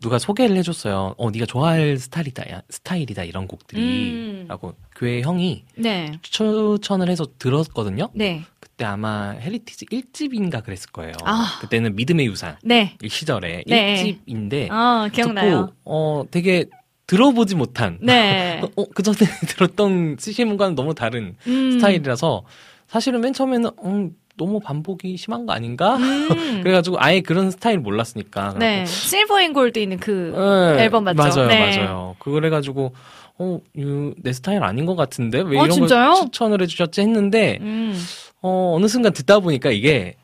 [0.00, 1.14] 누가 소개를 해줬어요.
[1.16, 3.48] 어, 네가 좋아할 스타일이다, 야, 스타일이다 이런 음.
[3.48, 6.12] 곡들이라고 교회 형이 네.
[6.22, 8.08] 추천을 해서 들었거든요.
[8.14, 8.42] 네.
[8.58, 11.12] 그때 아마 헤리티지 1집인가 그랬을 거예요.
[11.24, 11.58] 아.
[11.60, 12.96] 그때는 믿음의 유산 네.
[13.02, 14.18] 이 시절에 네.
[14.26, 15.66] 1집인데 어, 기억나요.
[15.66, 16.66] 듣고 어 되게
[17.06, 18.62] 들어보지 못한 네.
[18.76, 19.18] 어, 그 전에
[19.48, 21.72] 들었던 CCM과는 너무 다른 음.
[21.72, 22.44] 스타일이라서
[22.86, 25.96] 사실은 맨 처음에는 음, 너무 반복이 심한 거 아닌가?
[25.96, 26.28] 음.
[26.62, 28.54] 그래가지고 아예 그런 스타일 몰랐으니까.
[28.58, 28.84] 네.
[28.86, 30.32] Silver and Gold 있는 그
[30.76, 31.18] 네, 앨범 맞죠?
[31.22, 31.76] 맞아요, 네.
[31.76, 32.16] 맞아요.
[32.18, 32.92] 그래가지고
[33.38, 36.12] 어, 유, 내 스타일 아닌 것 같은데 왜 어, 이런 진짜요?
[36.12, 37.98] 걸 추천을 해주셨지 했는데 음.
[38.40, 40.16] 어, 어느 순간 듣다 보니까 이게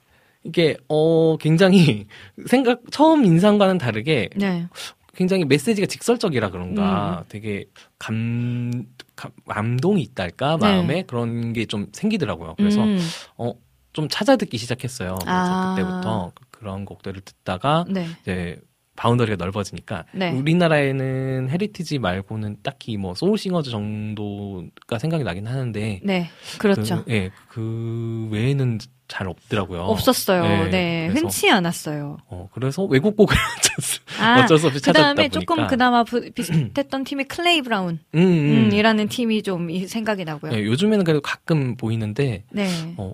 [0.45, 2.07] 이게 어 굉장히
[2.47, 4.67] 생각 처음 인상과는 다르게 네.
[5.15, 7.25] 굉장히 메시지가 직설적이라 그런가 음.
[7.29, 7.65] 되게
[7.99, 8.85] 감,
[9.17, 10.67] 감 감동이 있달까 네.
[10.67, 12.55] 마음에 그런 게 좀 생기더라고요.
[12.57, 12.99] 그래서 음.
[13.37, 13.53] 어
[13.99, 15.17] 좀 찾아 듣기 시작했어요.
[15.17, 15.75] 그래서 아.
[15.75, 18.07] 그때부터 그런 곡들을 듣다가 네.
[18.23, 18.57] 이제
[18.95, 20.31] boundary가 넓어지니까 네.
[20.31, 26.31] 우리나라에는 헤리티지 말고는 딱히 뭐 소울싱어즈 정도가 생각이 나긴 하는데 네.
[26.61, 27.05] 그렇죠.
[27.07, 28.79] 그, 예, 그 외에는
[29.09, 29.81] 잘 없더라고요.
[29.81, 30.43] 없었어요.
[30.43, 30.69] 네.
[30.71, 32.19] 네, 그래서- 흔치 않았어요.
[32.29, 36.05] 어, 그래서 외국 곡을 어쩔 수, 아, 어쩔 수 없이 찾았다 그다음에 보니까 조금 그나마
[36.05, 38.69] 부- 비슷했던 팀이 클레이 브라운 음, 음.
[38.69, 40.53] 음, 이라는 팀이 좀 이- 생각이 나고요.
[40.53, 42.69] 예, 요즘에는 그래도 가끔 보이는데 네.
[42.99, 43.13] 어,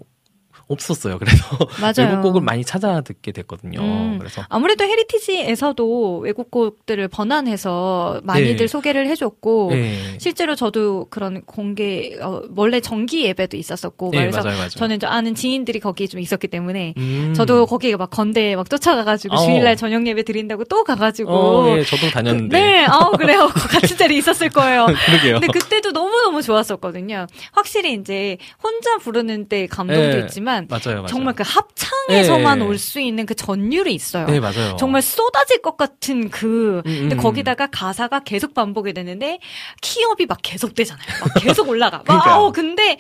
[0.69, 1.19] 없었어요.
[1.19, 1.45] 그래서
[1.81, 2.11] 맞아요.
[2.11, 3.81] 외국 곡을 많이 찾아 듣게 됐거든요.
[3.81, 4.19] 음.
[4.19, 8.67] 그래서 아무래도 헤리티지에서도 외국 곡들을 번안해서 많이들 네.
[8.67, 10.19] 소개를 해줬고 예.
[10.19, 14.69] 실제로 저도 그런 공개 어, 원래 정기 예배도 있었었고 예, 그래서 맞아요, 맞아요.
[14.71, 17.35] 저는 저 아는 지인들이 거기 좀 있었기 때문에 음.
[17.35, 19.39] 저도 거기에 막 건대 막 쫓아가가지고 어.
[19.39, 22.59] 주일날 저녁 예배 드린다고 또 가가지고 어, 예, 저도 다녔는데.
[22.59, 23.51] 네, 어 그래요.
[23.53, 24.87] 그 같은 자리에 있었을 거예요.
[25.07, 25.41] 그러게요.
[25.41, 27.27] 근데 그때도 너무 너무 좋았었거든요.
[27.53, 31.07] 확실히 이제 혼자 부르는 때 감동도 네, 있지만 맞아요, 맞아요.
[31.07, 32.65] 정말 그 합창에서만 네.
[32.65, 34.27] 올수 있는 그 전율이 있어요.
[34.27, 34.77] 네, 맞아요.
[34.79, 39.39] 정말 쏟아질 것 같은 그 음, 근데 음, 거기다가 가사가 계속 반복이 되는데
[39.83, 41.07] 키업이 막 계속 되잖아요.
[41.21, 42.03] 막 계속 올라가.
[42.07, 42.27] 막.
[42.39, 42.97] 어, 근데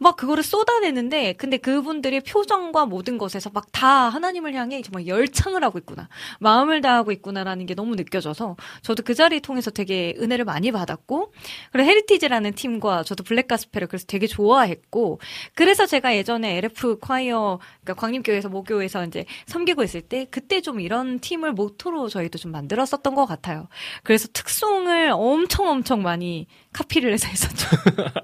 [0.00, 5.78] 막 그거를 쏟아내는데 근데 그분들의 표정과 모든 것에서 막 다 하나님을 향해 정말 열창을 하고
[5.78, 6.08] 있구나.
[6.40, 11.32] 마음을 다하고 있구나라는 게 너무 느껴져서 저도 그 자리 통해서 되게 은혜를 많이 받았고
[11.72, 15.20] 그리고 헤리티지라는 팀과 저도 black gospel을 그래서 되게 좋아했고
[15.54, 21.20] 그래서 제가 예전에 LF 콰이어 그러니까 광림교회에서 모교에서 이제 섬기고 있을 때 그때 좀 이런
[21.20, 23.68] 팀을 모토로 저희도 좀 만들었었던 것 같아요.
[24.02, 27.68] 그래서 특송을 엄청 엄청 많이 카피를 해서 했었죠.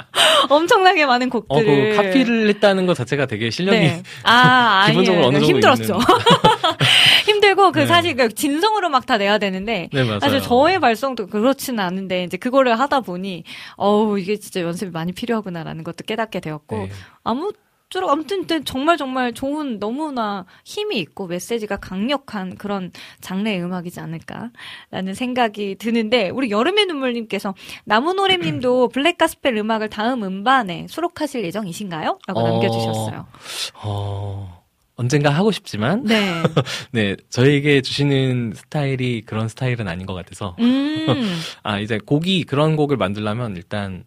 [0.51, 4.03] 엄청나게 많은 어, 곡들을 그 카피를 했다는 것 자체가 되게 실력이 네.
[4.25, 5.29] 아, 기본적으로 아니에요.
[5.29, 5.99] 어느 정도 힘들었죠.
[7.27, 7.87] 힘들고 그 네.
[7.87, 10.19] 사실 그 진성으로 막 다 내야 되는데 네.
[10.19, 13.45] 사실 저의 발성도 그렇지는 않은데 이제 그거를 하다 보니
[13.77, 16.91] 어우 이게 진짜 연습이 많이 필요하구나라는 것도 깨닫게 되었고 네.
[17.23, 17.53] 아무
[17.89, 25.77] 쪼록 아무튼 정말 정말 좋은 너무나 힘이 있고 메시지가 강력한 그런 장르의 음악이지 않을까라는 생각이
[25.77, 27.55] 드는데 우리 여름의 눈물님께서
[27.85, 32.19] 나무노래님도 블랙 가스펠 음악을 다음 음반에 수록하실 예정이신가요?
[32.27, 32.51] 라고 어.
[32.51, 33.27] 남겨주셨어요.
[33.85, 34.65] 어,
[34.97, 36.43] 언젠가 하고 싶지만 네.
[36.93, 41.07] 네, 저에게 주시는 스타일이 그런 스타일은 아닌 것 같아서 음.
[41.63, 44.05] 아, 이제 곡이 그런 곡을 만들려면 일단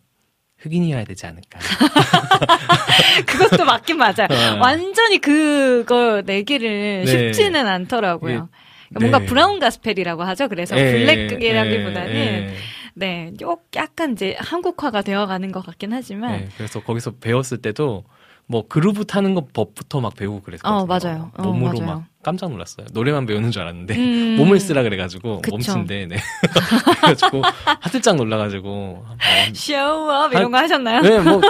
[0.68, 1.60] 흑인이어야 되지 않을까.
[3.26, 4.28] 그것도 맞긴 맞아요.
[4.30, 4.60] 어.
[4.60, 7.06] 완전히 그걸 내기를 네.
[7.06, 8.50] 쉽지는 않더라고요.
[8.92, 9.26] 뭔가 네.
[9.26, 10.48] 브라운 가스펠이라고 하죠.
[10.48, 12.54] 그래서 예, 블랙이라기보다는 예, 예.
[12.94, 18.04] 네, 요 약간 이제 한국화가 되어가는 것 같긴 하지만 네, 그래서 거기서 배웠을 때도
[18.50, 20.80] 뭐 그루브 타는 거 법부터 막 배우고 그랬거든요.
[20.80, 21.32] 어, 맞아요.
[21.38, 21.86] 어, 몸으로 맞아요.
[22.00, 22.88] 막 깜짝 놀랐어요.
[22.94, 24.36] 노래만 배우는 줄 알았는데 음.
[24.40, 25.52] 몸을 쓰라 그래가지고 그쵸.
[25.56, 26.16] 몸친데 네.
[27.02, 27.42] 그래가지고
[27.82, 31.02] 하늘짝 놀라가지고 한- 쇼업 이런 거 하셨나요?
[31.02, 31.42] 네, 뭐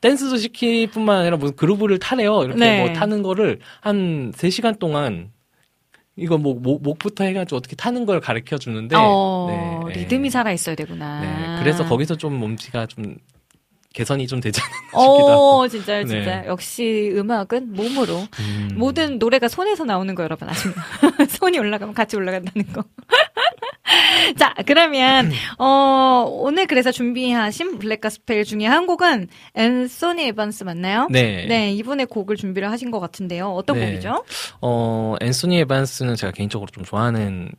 [0.00, 2.42] 댄스도 시킬 뿐만 아니라 무슨 그루브를 타래요.
[2.42, 2.84] 이렇게 네.
[2.84, 5.30] 뭐 타는 거를 한 3시간 동안
[6.16, 9.46] 이거 뭐 목, 목부터 해가지고 어떻게 타는 걸 가르쳐 주는데 어,
[9.88, 10.00] 네, 네.
[10.02, 11.20] 리듬이 살아 있어야 되구나.
[11.20, 13.16] 네, 그래서 거기서 좀 몸치가 좀
[13.94, 15.60] 개선이 좀 되지 않았나 싶기도 하고.
[15.62, 16.42] 어, 진짜요, 진짜.
[16.42, 16.48] 네.
[16.48, 18.26] 역시 음악은 몸으로.
[18.40, 18.70] 음.
[18.74, 20.76] 모든 노래가 손에서 나오는 거 여러분 아시나요?
[21.30, 22.84] 손이 올라가면 같이 올라간다는 거.
[24.36, 31.06] 자, 그러면, 어, 오늘 그래서 준비하신 black gospel 중에 한 곡은 앤소니 에반스 맞나요?
[31.10, 31.46] 네.
[31.46, 33.48] 네, 이분의 곡을 준비를 하신 것 같은데요.
[33.50, 33.86] 어떤 네.
[33.86, 34.24] 곡이죠?
[34.60, 37.50] 어, 앤소니 에반스는 제가 개인적으로 좀 좋아하는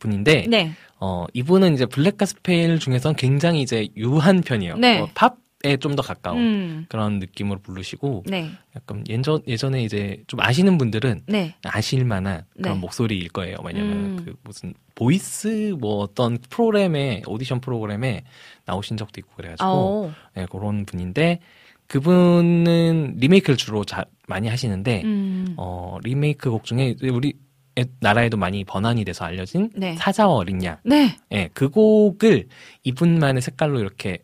[0.00, 0.72] 분인데, 네.
[1.00, 4.76] 어, 이분은 이제 black gospel 중에선 굉장히 이제 유한 편이에요.
[4.76, 5.00] 네.
[5.00, 6.86] 어, 팝 에 좀 더 가까운 음.
[6.88, 8.50] 그런 느낌으로 부르시고, 네.
[8.76, 11.54] 약간 예전, 예전에 이제 좀 아시는 분들은 네.
[11.64, 12.80] 아실 만한 그런 네.
[12.80, 13.56] 목소리일 거예요.
[13.64, 14.22] 왜냐면 음.
[14.24, 18.24] 그 무슨 Voice 뭐 어떤 프로그램에, 오디션 프로그램에
[18.66, 20.12] 나오신 적도 있고 그래가지고, 어.
[20.34, 21.40] 네, 그런 분인데,
[21.86, 25.54] 그분은 리메이크를 주로 자, 많이 하시는데, 음.
[25.56, 27.34] 어, 리메이크 곡 중에 우리
[27.78, 29.94] 에- 나라에도 많이 번안이 돼서 알려진 네.
[29.96, 30.76] 사자와 어린 양.
[30.84, 31.16] 네.
[31.32, 32.48] 예, 그 곡을
[32.84, 34.18] 이분만의 색깔로 이렇게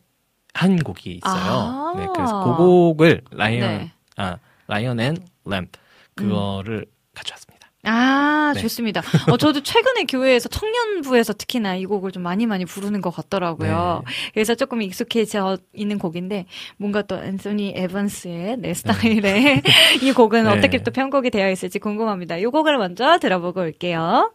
[0.55, 1.34] 한 곡이 있어요.
[1.34, 1.94] 아.
[1.96, 3.92] 네, 그래서 그 곡을 Lion, 네.
[4.16, 4.36] 아,
[4.66, 5.79] Lion and Lamb
[6.14, 7.68] 그거를 가져왔습니다.
[7.84, 8.61] 아, 네.
[8.61, 9.03] 좋습니다.
[9.30, 14.03] 어, 저도 최근에 교회에서 청년부에서 특히나 이 곡을 좀 많이 많이 부르는 것 같더라고요.
[14.05, 14.12] 네.
[14.34, 16.46] 그래서 조금 익숙해져 있는 곡인데,
[16.76, 19.62] 뭔가 또 앤소니 에반스의 내 스타일의
[20.03, 20.51] 이 곡은 네.
[20.51, 22.36] 어떻게 또 편곡이 되어 있을지 궁금합니다.
[22.36, 24.32] 이 곡을 먼저 들어보고 올게요.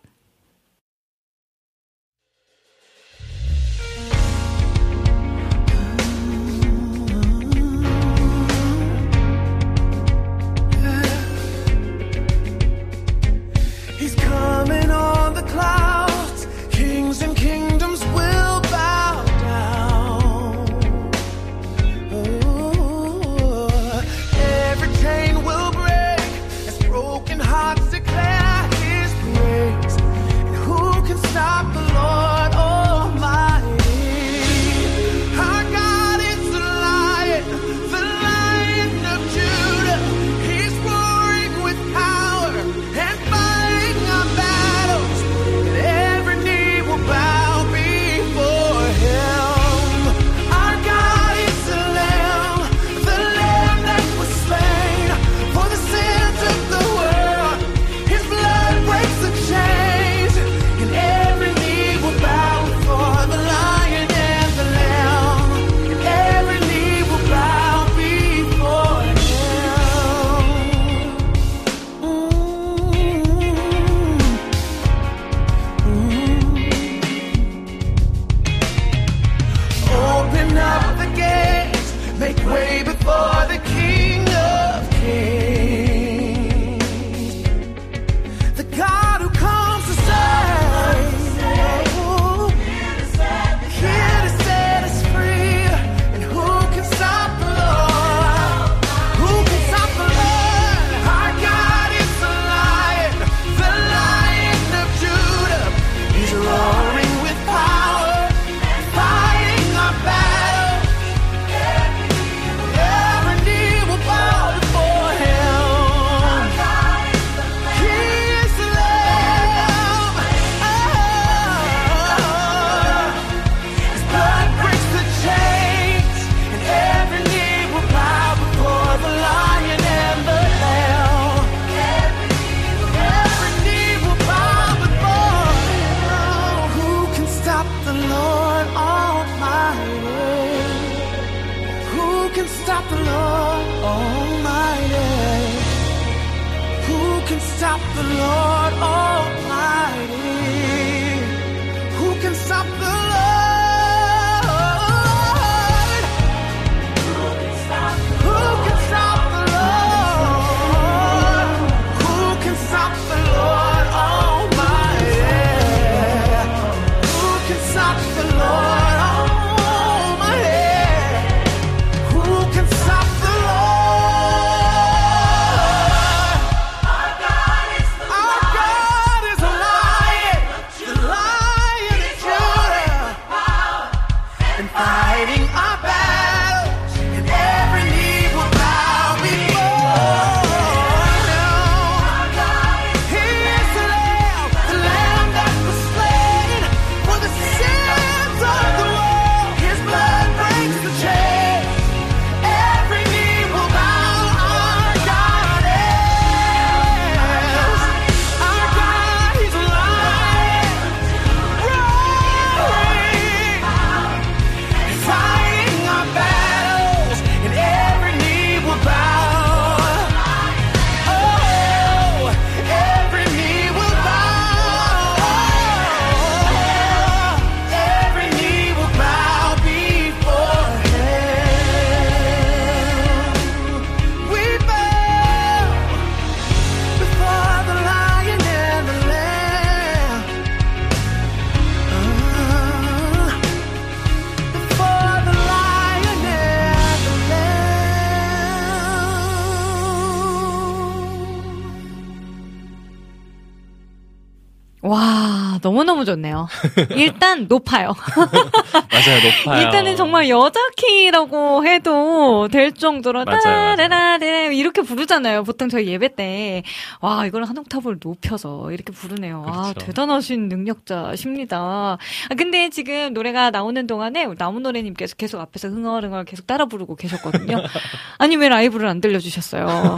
[256.75, 256.87] 좋네요.
[257.01, 257.93] 일단 높아요.
[258.15, 259.61] 맞아요, 높아요.
[259.65, 263.25] 일단은 정말 여자 키라고 해도 될 정도로.
[263.25, 264.17] 따라라라
[264.51, 265.43] 이렇게 부르잖아요.
[265.43, 266.63] 보통 저희 예배 때.
[267.01, 269.43] 와, 이걸 한 옥타브를 높여서 이렇게 부르네요.
[269.47, 269.85] 아, 그렇죠.
[269.85, 271.57] 대단하신 능력자십니다.
[271.57, 277.57] 아, 근데 지금 노래가 나오는 동안에 우리 나무노래님께서 계속 앞에서 흥얼흥얼 계속 따라 부르고 계셨거든요.
[278.19, 279.95] 아니, 왜 라이브를 안 들려주셨어요?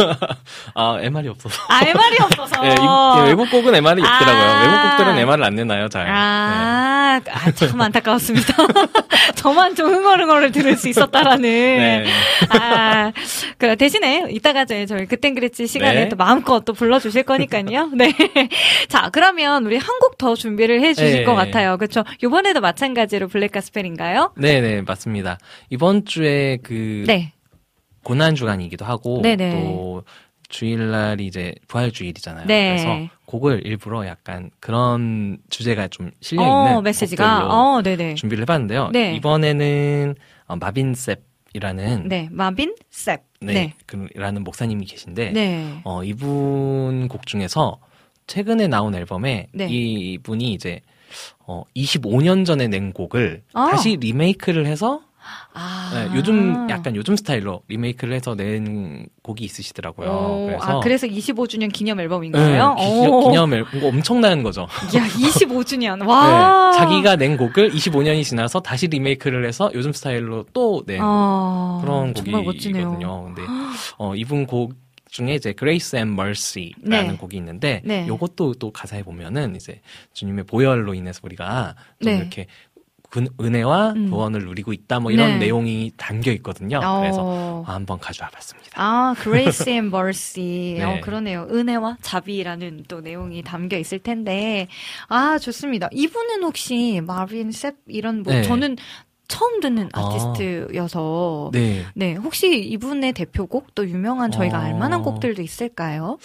[0.74, 1.62] 아, MR이 없어서.
[1.70, 2.66] 아, MR이 없어서.
[2.66, 4.44] 예, 이- 예, 외국 곡은 MR이 있더라고요.
[4.44, 4.62] 아.
[4.62, 6.06] 외국 곡들은 MR을 안 내나요, 잘.
[6.06, 6.12] 네.
[6.36, 8.54] 아, 아, 참 안타까웠습니다.
[9.36, 11.42] 저만 좀 흥얼흥얼을 들을 수 있었다라는.
[11.42, 12.06] 네.
[12.50, 13.12] 아,
[13.58, 16.10] 그 대신에 이따가 이제 저희 그땐 그랬지 시간에 네.
[16.10, 17.90] 또 마음껏 또 불러주실 거니까요.
[17.96, 18.14] 네.
[18.88, 21.24] 자, 그러면 우리 한 곡 더 준비를 해주실 네.
[21.24, 21.78] 것 같아요.
[21.78, 22.04] 그렇죠?
[22.24, 24.34] 이번에도 마찬가지로 블랙 가스펠인가요?
[24.38, 25.38] 네, 네, 맞습니다.
[25.70, 27.34] 이번 주에 그 네.
[28.04, 29.52] 고난 주간이기도 하고 네네.
[29.52, 30.04] 또
[30.48, 32.46] 주일날이 이제 부활 주일이잖아요.
[32.48, 32.76] 네.
[32.78, 37.42] 그래서 곡을 일부러 약간 그런 주제가 좀 실려 어, 있는 메시지가.
[37.42, 37.82] 곡들로 어.
[38.16, 38.90] 준비를 해봤는데요.
[38.92, 39.16] 네.
[39.16, 40.16] 이번에는
[40.48, 42.30] 어, 마빈 셉이라는 네.
[42.32, 43.24] 마빈 셉.
[43.42, 44.40] 네, 네.
[44.40, 45.82] 목사님이 계신데 네.
[45.84, 47.80] 어, 이분 곡 중에서
[48.28, 49.68] 최근에 나온 앨범에 네.
[49.70, 50.82] 이분이 이제
[51.46, 53.70] 어, 25년 전에 낸 곡을 아.
[53.72, 55.02] 다시 리메이크를 해서
[55.54, 55.92] 아.
[55.94, 60.10] 네, 요즘 약간 요즘 스타일로 리메이크를 해서 낸 곡이 있으시더라고요.
[60.10, 62.76] 오, 그래서 아, 그래서 25주년 기념 네, 앨범인가요?
[62.78, 63.22] 기, 오.
[63.30, 64.62] 기념 앨범 엄청난 거죠.
[64.96, 66.06] 야, 25주년.
[66.06, 66.72] 와.
[66.72, 72.14] 네, 자기가 낸 곡을 25년이 지나서 다시 리메이크를 해서 요즘 스타일로 또낸 아, 그런.
[72.14, 73.24] 곡이거든요.
[73.26, 73.42] 근데
[73.98, 74.74] 어, 이분 곡
[75.10, 77.18] 중에 이제 Grace and Mercy라는 네.
[77.18, 78.06] 곡이 있는데 네.
[78.08, 79.80] 요것도 또 가사에 보면은 이제
[80.14, 82.18] 주님의 보혈로 인해서 우리가 좀 네.
[82.18, 82.48] 이렇게
[83.16, 84.10] 근- 은혜와 음.
[84.10, 85.46] 구원을 누리고 있다 뭐 이런 네.
[85.46, 86.82] 내용이 담겨 있거든요.
[86.84, 87.00] 어.
[87.00, 88.72] 그래서 한번 가져와 봤습니다.
[88.76, 90.82] 아, Grace and Mercy.
[90.84, 91.00] 어, 네.
[91.00, 91.48] 그러네요.
[91.50, 94.68] 은혜와 자비라는 또 내용이 담겨 있을 텐데.
[95.08, 95.88] 아, 좋습니다.
[95.94, 98.42] 이분은 혹시 마빈 셉 이런 뭐 네.
[98.44, 98.76] 저는
[99.30, 100.08] 처음 듣는 아.
[100.10, 101.86] 아티스트여서 네.
[101.96, 102.16] 네.
[102.16, 104.62] 혹시 이분의 대표곡 또 유명한 저희가 어.
[104.62, 106.18] 알 만한 곡들도 있을까요?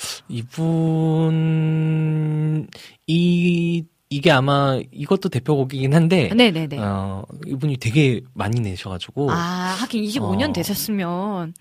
[1.31, 2.69] 이분
[3.07, 6.79] 이 이게 아마 이것도 대표곡이긴 한데 네, 네, 네.
[6.79, 9.35] 어, 이분이 되게 많이 내셔가지고 아,
[9.81, 10.53] 하긴 25년 어.
[10.53, 11.55] 되셨으면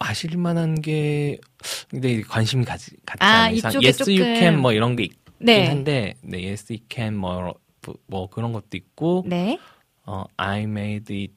[0.00, 1.38] 아실 만한 게
[1.88, 5.68] 근데 관심이 가지 갖지 아, 않은 이상 Yes 조금- Can 뭐 이런 게 있긴 네.
[5.68, 7.54] 한데 네 Yes You Can 뭐,
[8.08, 9.56] 뭐 그런 것도 있고 네.
[10.06, 11.34] 어 I Made It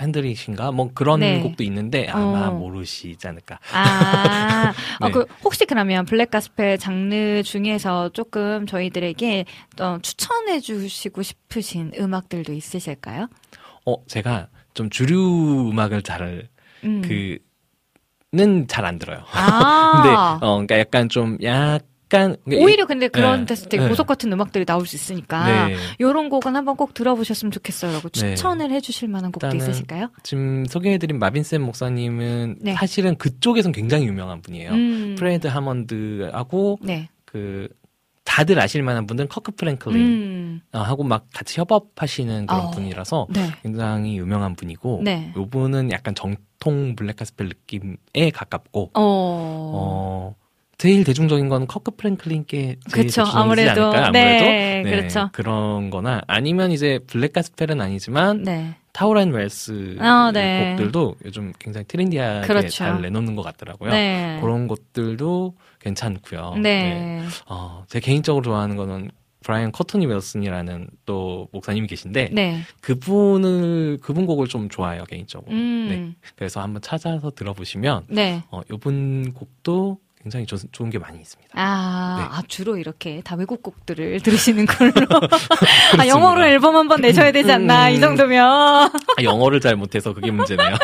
[0.00, 1.40] 핸들이신가 뭐 그런 네.
[1.40, 2.50] 곡도 있는데 아마 어.
[2.50, 3.60] 모르시지 않을까.
[3.72, 5.12] 아, 어, 네.
[5.12, 9.44] 그 혹시 그러면 블랙 가스펠 장르 중에서 조금 저희들에게
[9.80, 13.28] 어, 추천해 주시고 싶으신 음악들도 있으실까요?
[13.86, 16.48] 어 제가 좀 주류 음악을 잘
[16.82, 17.02] 음.
[18.32, 19.22] 그는 잘 안 들어요.
[19.32, 20.08] 아, 근데
[20.44, 23.46] 어 그러니까 약간 좀 약 간 그러니까 오히려 근데 그런 네.
[23.46, 23.88] 데서 되게 네.
[23.88, 25.76] 보석 같은 음악들이 나올 수 있으니까 네.
[26.00, 28.34] 요런 곡은 한번 꼭 들어보셨으면 좋겠어요라고 네.
[28.34, 30.10] 추천을 해주실 만한 곡도 있으실까요?
[30.22, 32.74] 지금 소개해드린 마빈 셉 목사님은 네.
[32.74, 34.70] 사실은 그쪽에선 굉장히 유명한 분이에요.
[34.72, 35.14] 음.
[35.18, 37.08] 프레드 해먼드하고 네.
[37.24, 37.68] 그
[38.24, 40.60] 다들 아실 만한 분들은 커크 프랭클린 음.
[40.72, 42.70] 어, 하고 막 같이 협업하시는 그런 어.
[42.70, 43.50] 분이라서 네.
[43.62, 45.32] 굉장히 유명한 분이고 네.
[45.36, 49.00] 요 분은 약간 정통 블랙 가스펠 느낌에 가깝고 어.
[49.00, 50.34] 어
[50.78, 53.84] 제일 대중적인 건 커크 프랭클린께 대중적이지 아무래도.
[53.92, 54.10] 않을까요?
[54.10, 55.30] 네, 아무래도 그렇죠.
[55.32, 58.76] 그런 거나 아니면 이제 블랙 가스펠은 아니지만 네.
[58.92, 60.70] 타우렌 웰스 아, 네.
[60.76, 62.68] 곡들도 요즘 굉장히 트렌디하게 그렇죠.
[62.68, 63.90] 잘 내놓는 것 같더라고요.
[63.90, 64.38] 네.
[64.40, 66.54] 그런 것들도 괜찮고요.
[66.62, 67.22] 네.
[67.46, 69.10] 어, 제 개인적으로 좋아하는 거는
[69.44, 72.60] 브라이언 커토니 웰슨이라는 또 목사님이 계신데 네.
[72.80, 75.52] 그분을 그분 곡을 좀 좋아해요 개인적으로.
[75.52, 75.86] 음.
[75.88, 76.28] 네.
[76.36, 78.42] 그래서 한번 찾아서 들어보시면 네.
[78.50, 81.50] 어, 이분 곡도 굉장히 좋, 좋은 게 많이 있습니다.
[81.52, 82.24] 아, 네.
[82.38, 84.92] 아, 주로 이렇게 다 외국 곡들을 들으시는 걸로.
[86.00, 88.00] 아, 영어로 앨범 한번 내셔야 되지 않나, 이 음.
[88.00, 88.42] 정도면.
[88.42, 88.90] 아,
[89.22, 90.76] 영어를 잘 못해서 그게 문제네요.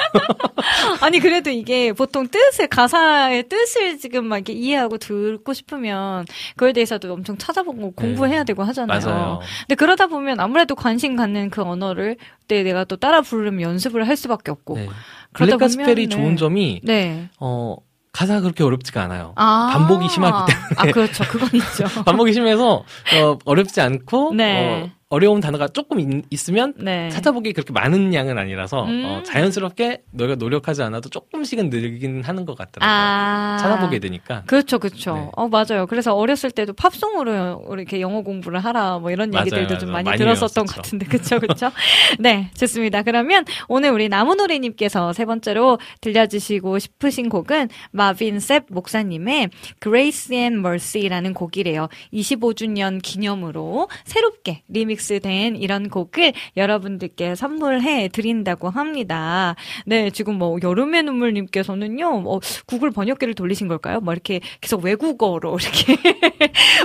[1.00, 6.26] 아니, 그래도 이게 보통 뜻을, 가사의 뜻을 지금 막 이렇게 이해하고 듣고 싶으면
[6.56, 8.98] 그거에 대해서도 엄청 찾아보고 공부해야 되고 하잖아요.
[9.00, 9.06] 네.
[9.06, 9.40] 맞아요.
[9.60, 14.18] 근데 그러다 보면 아무래도 관심 갖는 그 언어를 때 내가 또 따라 부르면 연습을 할
[14.18, 14.74] 수밖에 없고.
[14.76, 14.88] 네.
[15.32, 16.36] 그러다 블랙 가스펠이 보면, 좋은 네.
[16.36, 17.28] 점이 네.
[17.38, 17.76] 어
[18.12, 19.32] 가사가 그렇게 어렵지가 않아요.
[19.36, 19.70] 아.
[19.72, 20.74] 반복이 심하기 때문에.
[20.76, 21.24] 아, 그렇죠.
[21.24, 21.84] 그건 있죠.
[22.04, 22.84] 반복이 심해서
[23.14, 24.84] 어, 어렵지 않고 네.
[24.84, 25.98] 어, 어려운 단어가 조금
[26.30, 27.08] 있, 으면 네.
[27.10, 29.04] 찾아보기 그렇게 많은 양은 아니라서 음.
[29.04, 32.88] 어, 자연스럽게 너가 노력하지 않아도 조금씩은 늘긴 하는 것 같더라고요.
[32.88, 33.56] 아.
[33.60, 34.44] 찾아보게 되니까.
[34.46, 35.14] 그렇죠, 그렇죠.
[35.14, 35.28] 네.
[35.32, 35.86] 어, 맞아요.
[35.88, 39.92] 그래서 어렸을 때도 팝송으로 이렇게 영어 공부를 하라, 뭐 이런 맞아요, 얘기들도 좀 맞아요.
[39.92, 40.76] 많이, 많이 들었었던 것.
[40.76, 41.72] 같은데, 그쵸, 그쵸?
[42.20, 43.02] 네, 좋습니다.
[43.02, 49.50] 그러면 오늘 우리 나무노래님께서 세 번째로 들려주시고 싶으신 곡은 마빈 셉 목사님의
[49.82, 51.88] Grace and Mercy라는 곡이래요.
[52.12, 59.54] 25주년 기념으로 새롭게 리믹스 된 이런 곡을 여러분들께 선물해 드린다고 합니다.
[59.86, 64.00] 네, 지금 뭐 여름의 눈물님께서는요, 뭐 구글 번역기를 돌리신 걸까요?
[64.00, 65.96] 뭐 이렇게 계속 외국어로 이렇게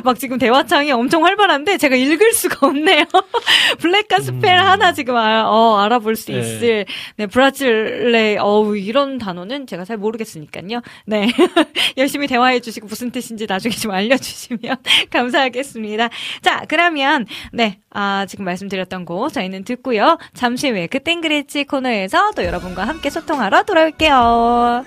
[0.04, 3.06] 막 지금 대화창이 엄청 활발한데 제가 읽을 수가 없네요.
[3.80, 6.40] 블랙 가스펠 하나 지금 아, 어, 알아볼 수 네.
[6.40, 6.86] 있을
[7.18, 10.82] 네 브라질레 어우 이런 단어는 제가 잘 모르겠으니까요.
[11.06, 11.28] 네
[11.98, 14.78] 열심히 대화해 주시고 무슨 뜻인지 나중에 좀 알려주시면
[15.10, 16.10] 감사하겠습니다.
[16.42, 20.18] 자 그러면 네 아, 지금 말씀드렸던 곡 저희는 듣고요.
[20.34, 24.86] 잠시 후에 그땐 그랬지 코너에서 또 여러분과 함께 소통하러 돌아올게요.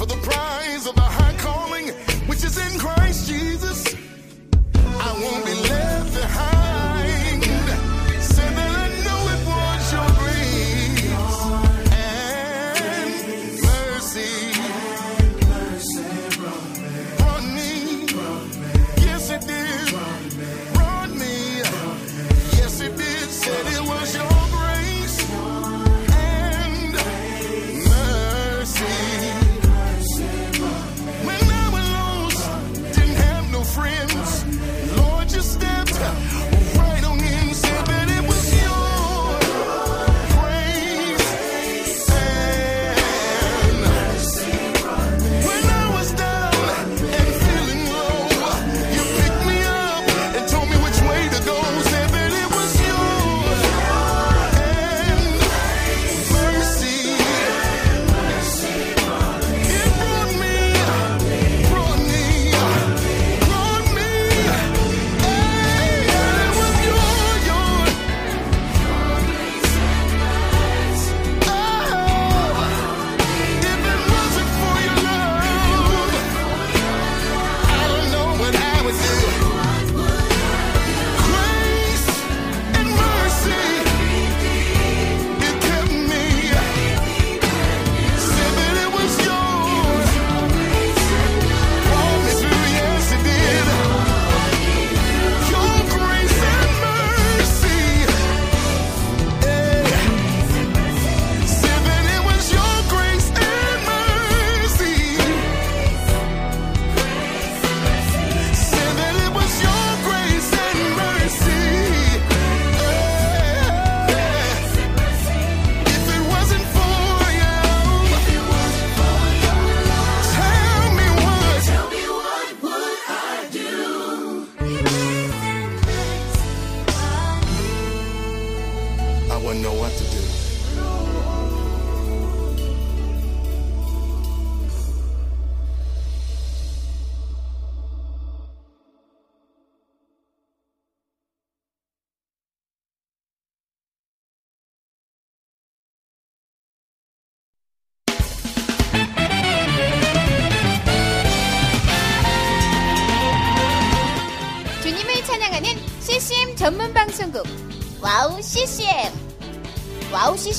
[0.00, 0.59] for the prize.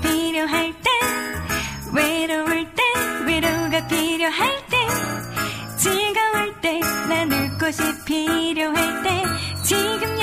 [0.00, 0.90] 필요할 때
[1.94, 2.82] 외로울 때
[3.26, 4.76] 위로가 필요할 때
[5.76, 9.22] 즐거울 때 나눌 곳이 필요할 때
[9.64, 10.21] 지금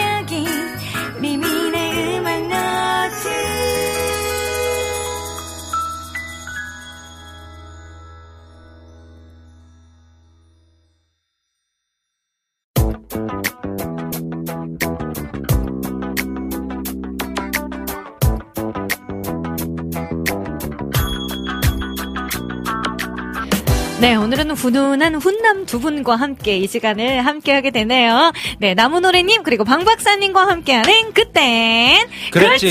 [23.99, 28.31] 네, 오늘은 훈훈한 훈남 두 분과 함께 이 시간을 함께하게 되네요.
[28.59, 32.67] 네, 나무노래님 그리고 방 박사님과 함께하는 그땐 그랬지.
[32.67, 32.69] 우!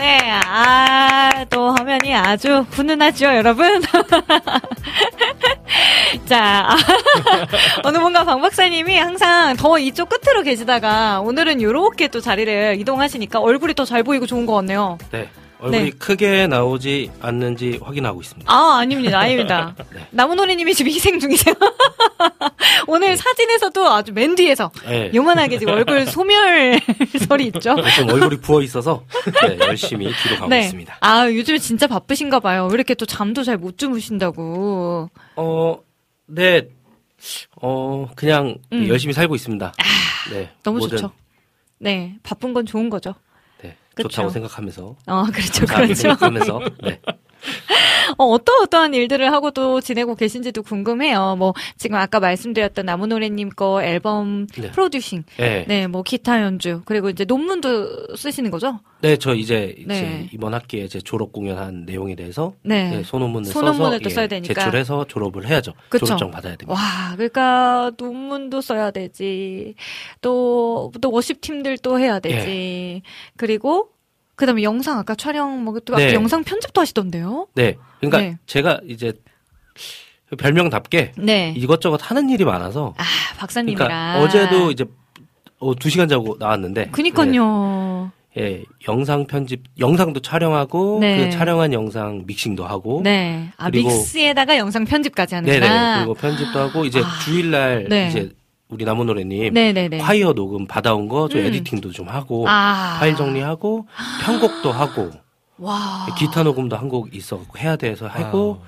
[0.00, 3.82] 네, 아, 또 화면이 아주 훈훈하죠, 여러분.
[6.26, 6.74] 자,
[7.84, 13.74] 어느 뭔가 방 박사님이 항상 더 이쪽 끝으로 계시다가 오늘은 이렇게 또 자리를 이동하시니까 얼굴이
[13.74, 14.96] 더 잘 보이고 좋은 것 같네요.
[15.12, 15.28] 네.
[15.58, 15.90] 얼굴이 네.
[15.90, 18.52] 크게 나오지 않는지 확인하고 있습니다.
[18.52, 19.18] 아, 아닙니다.
[19.18, 19.74] 아닙니다.
[19.92, 20.06] 네.
[20.10, 21.54] 나무노래님이 지금 희생 중이세요.
[22.86, 25.10] 오늘 사진에서도 아주 맨 뒤에서 네.
[25.14, 27.74] 요만하게 지금 얼굴 소멸설이 있죠.
[27.96, 29.04] 좀 얼굴이 부어 있어서
[29.46, 30.98] 네, 열심히 뒤로 가고 있습니다.
[31.00, 32.66] 아, 요즘 진짜 바쁘신가 봐요.
[32.66, 35.08] 왜 이렇게 또 잠도 잘 못 주무신다고.
[35.36, 35.78] 어,
[36.26, 36.68] 네.
[37.62, 38.86] 어, 그냥 음.
[38.88, 39.72] 열심히 살고 있습니다.
[40.30, 40.50] 네.
[40.62, 41.12] 너무 뭐든, 좋죠.
[41.78, 43.14] 네, 바쁜 건 좋은 거죠.
[43.96, 44.02] 네.
[44.02, 44.08] 그쵸.
[44.08, 44.96] 좋다고 생각하면서.
[45.06, 45.66] 어, 그렇죠.
[45.66, 45.94] 그렇죠.
[45.94, 46.60] 생각하면서.
[46.84, 47.00] 네.
[48.18, 51.36] 어, 어떠 어떠한 일들을 하고도 지내고 계신지도 궁금해요.
[51.36, 54.70] 뭐, 지금 아까 말씀드렸던 나무노래님 거 앨범 네.
[54.70, 55.24] 프로듀싱.
[55.38, 55.64] 네.
[55.68, 56.82] 네, 뭐, 기타 연주.
[56.84, 58.80] 그리고 이제 논문도 쓰시는 거죠?
[59.00, 60.28] 네, 저 이제, 이제 네.
[60.32, 62.90] 이번 학기에 제 졸업 공연한 내용에 대해서 네.
[62.90, 64.54] 네, 소논문을 소논문을 써서 또 예, 써야 되니까.
[64.54, 65.72] 제출해서 졸업을 해야죠.
[65.88, 66.06] 그쵸.
[66.06, 66.72] 졸업증 받아야 됩니다.
[66.72, 69.74] 와, 그러니까 논문도 써야 되지.
[70.22, 73.02] 또, 또 워십 팀들 또 해야 되지.
[73.36, 73.90] 그리고
[74.36, 76.12] 그다음에 영상 아까 촬영 뭐 또 네.
[76.14, 77.48] 영상 편집도 하시던데요?
[77.54, 77.76] 네.
[78.00, 78.38] 그러니까 네.
[78.46, 79.12] 제가 이제
[80.38, 81.54] 별명답게 네.
[81.56, 83.04] 이것저것 하는 일이 많아서 아,
[83.38, 83.86] 박사님이랑.
[83.88, 84.84] 그러니까 어제도 이제
[85.58, 86.88] 어, 두 시간 자고 나왔는데.
[86.90, 88.10] 그니까요.
[88.34, 91.24] 네, 예, 영상 편집, 영상도 촬영하고 네.
[91.24, 93.00] 그 촬영한 영상 믹싱도 하고.
[93.02, 93.50] 네.
[93.56, 95.36] 아, 그리고- 믹스에다가 영상 편집까지.
[95.36, 95.98] 하는구나.
[95.98, 98.08] 그리고 편집도 하고 이제 아, 주일날 네.
[98.08, 98.30] 이제
[98.68, 99.98] 우리 나무노래님 네네네.
[99.98, 101.46] 파이어 녹음 받아온 거좀 음.
[101.46, 102.96] 에디팅도 좀 하고 아.
[102.98, 103.86] 파일 정리하고
[104.24, 105.10] 편곡도 하고
[105.58, 106.06] 와.
[106.18, 108.62] 기타 녹음도 한 곡 있어 해야 돼서 하고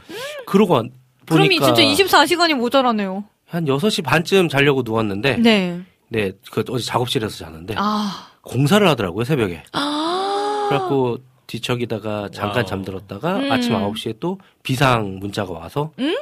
[0.46, 0.82] 그러고 와-
[1.26, 3.24] 그럼 이 보니까 진짜 24시간이 모자라네요.
[3.46, 5.80] 한 6시 반쯤 자려고 누웠는데 네.
[6.08, 8.28] 네, 그 어제 작업실에서 자는데 아.
[8.42, 9.62] 공사를 하더라고요 새벽에.
[9.72, 10.66] 아.
[10.68, 11.18] 그래갖고
[11.48, 12.66] 뒤척이다가 잠깐 와우.
[12.66, 13.52] 잠들었다가 음.
[13.52, 16.16] 아침 9시에 또 비상 문자가 와서 음?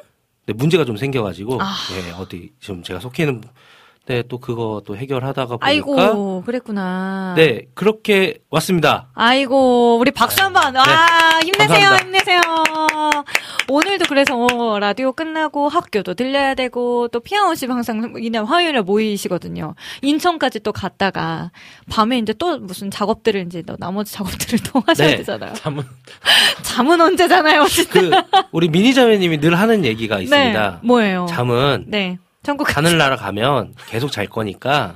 [0.47, 1.75] 네, 문제가 좀 생겨가지고 아.
[1.93, 3.43] 예, 어디 지금 제가 속해 있는
[4.07, 7.35] 네, 또 그거 또 해결하다가 보니까 아이고, 그랬구나.
[7.37, 9.09] 네 그렇게 왔습니다.
[9.15, 10.77] 아이고, 우리 박수 한 번.
[10.77, 12.05] 아, 힘내세요, 감사합니다.
[12.05, 12.41] 힘내세요.
[13.69, 19.75] 오늘도 그래서 라디오 끝나고 학교도 들려야 되고, 또 피아노 씨 항상 이날 화요일에 모이시거든요.
[20.03, 21.51] 인천까지 또 갔다가,
[21.91, 25.17] 밤에 이제 또 무슨 작업들을 이제 또 나머지 작업들을 또 하셔야 네.
[25.19, 25.53] 되잖아요.
[25.55, 25.83] 잠은
[26.63, 27.65] 잠은 언제잖아요.
[27.91, 28.11] 그
[28.53, 30.71] 우리 미니 자매님이 늘 하는 얘기가 있습니다.
[30.83, 30.87] 네.
[30.87, 31.27] 뭐예요?
[31.29, 32.19] 잠은 네.
[32.43, 34.95] 천국 하늘나라 가면 계속 잘 거니까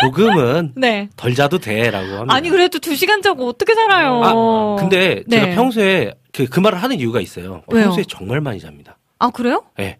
[0.00, 1.08] 조금은 네.
[1.16, 2.34] 덜 자도 돼라고 합니다.
[2.34, 4.20] 아니, 그래도 두 시간 자고 어떻게 살아요?
[4.24, 5.54] 아, 근데 제가 네.
[5.54, 7.62] 평소에 그, 그 말을 하는 이유가 있어요.
[7.68, 7.84] 왜요?
[7.86, 8.98] 평소에 정말 많이 잡니다.
[9.18, 9.64] 아, 그래요?
[9.80, 9.98] 예.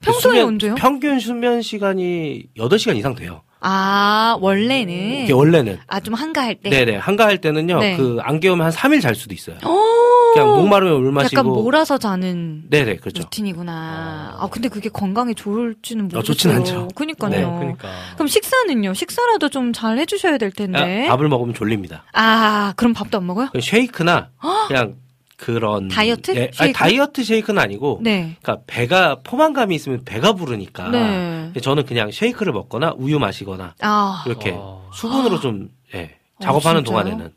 [0.00, 0.74] 평소에 수면- 언제요?
[0.74, 3.42] 평균 수면 시간이 8시간 이상 돼요.
[3.60, 5.24] 아, 원래는.
[5.24, 5.78] 이게 원래는.
[5.88, 6.70] 아, 좀 한가할 때.
[6.70, 6.84] 네.
[6.84, 7.78] 네 한가할 때는요.
[7.80, 7.96] 네.
[7.96, 9.56] 그 안 깨우면 한 3일 잘 수도 있어요.
[9.64, 10.32] 오!
[10.34, 11.38] 그냥 목마르면 물 마시고.
[11.40, 13.22] 약간 몰아서 자는 네네, 그렇죠.
[13.22, 14.36] 루틴이구나.
[14.38, 16.20] 아, 근데 그게 건강에 좋을지는 모르겠어요.
[16.20, 16.88] 어, 좋진 않죠.
[16.94, 17.30] 그니까요.
[17.30, 18.94] 네, 그러니까 그럼 식사는요?
[18.94, 21.06] 식사라도 좀 잘 해주셔야 될 아, 텐데.
[21.08, 22.04] 밥을 먹으면 졸립니다.
[22.12, 23.48] 아, 그럼 밥도 안 먹어요?
[23.50, 24.30] 그냥 쉐이크나
[24.68, 24.96] 그냥
[25.38, 26.34] 그런 다이어트?
[26.34, 26.72] 예, 아니, 쉐이크?
[26.78, 28.36] 다이어트 쉐이크는 아니고 네.
[28.42, 31.52] 그러니까 배가 포만감이 있으면 배가 부르니까 네.
[31.62, 34.90] 저는 그냥 쉐이크를 먹거나 우유 마시거나 아, 이렇게 어.
[34.92, 37.04] 수분으로 좀 예, 작업하는 진짜요?
[37.04, 37.32] 동안에는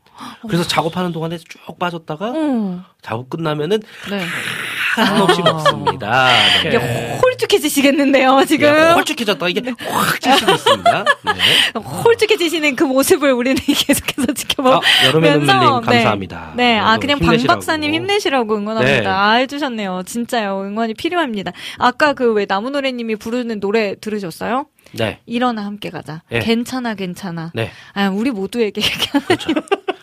[0.47, 4.23] 그래서 작업하는 동안에 쭉 빠졌다가 어, 작업 끝나면은 네.
[4.95, 5.51] 한없이 아.
[5.53, 6.27] 먹습니다.
[6.63, 6.67] 네.
[6.69, 6.77] 이게
[7.21, 8.73] 홀쭉해지시겠는데요, 지금.
[8.73, 11.03] 네, 홀쭉해졌다 이게 확 찌시고 있습니다.
[11.03, 11.79] 네.
[11.79, 14.81] 홀쭉해지시는 그 모습을 우리는 계속해서 아, 지켜보면서.
[15.07, 15.85] 여름의 눈물님 네.
[15.85, 16.53] 감사합니다.
[16.55, 17.37] 네, 아, 그냥 방.
[17.47, 19.01] 박사님 힘내시라고 응원합니다.
[19.01, 19.07] 네.
[19.07, 20.03] 아, 해주셨네요.
[20.05, 20.63] 진짜요.
[20.65, 21.51] 응원이 필요합니다.
[21.77, 24.65] 아까 그 왜 나무노래님이 부르는 노래 들으셨어요?
[24.93, 26.21] 네, 일어나 함께 가자.
[26.29, 26.39] 네.
[26.39, 27.51] 괜찮아, 괜찮아.
[27.53, 27.71] 네.
[27.93, 28.81] 아, 우리 모두에게.
[29.27, 29.49] 그렇죠.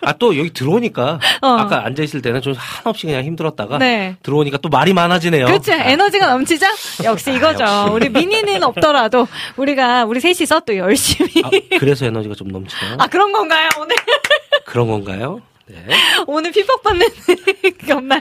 [0.03, 1.47] 아 또 여기 들어오니까 어.
[1.47, 4.17] 아까 앉아 있을 때는 좀 한없이 그냥 힘들었다가 네.
[4.23, 5.47] 들어오니까 또 말이 많아지네요.
[5.47, 5.73] 그렇죠.
[5.73, 6.67] 아, 에너지가 넘치죠?
[7.05, 7.65] 역시 이거죠.
[7.65, 7.91] 역시.
[7.93, 11.31] 우리 미니는 없더라도 우리가 우리 셋이서 또 열심히.
[11.45, 12.97] 아, 그래서 에너지가 좀 넘치나요?
[12.99, 13.97] 아, 그런 건가요, 오늘?
[14.67, 15.41] 그런 건가요?
[15.67, 15.77] 네.
[16.27, 17.07] 오늘 핍박받는
[17.87, 18.21] 게 없나요?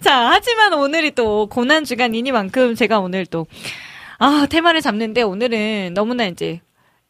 [0.00, 3.46] 자, 하지만 오늘이 또 고난 주간이니만큼 제가 오늘 또,
[4.18, 6.60] 아, 테마를 잡는데 오늘은 너무나 이제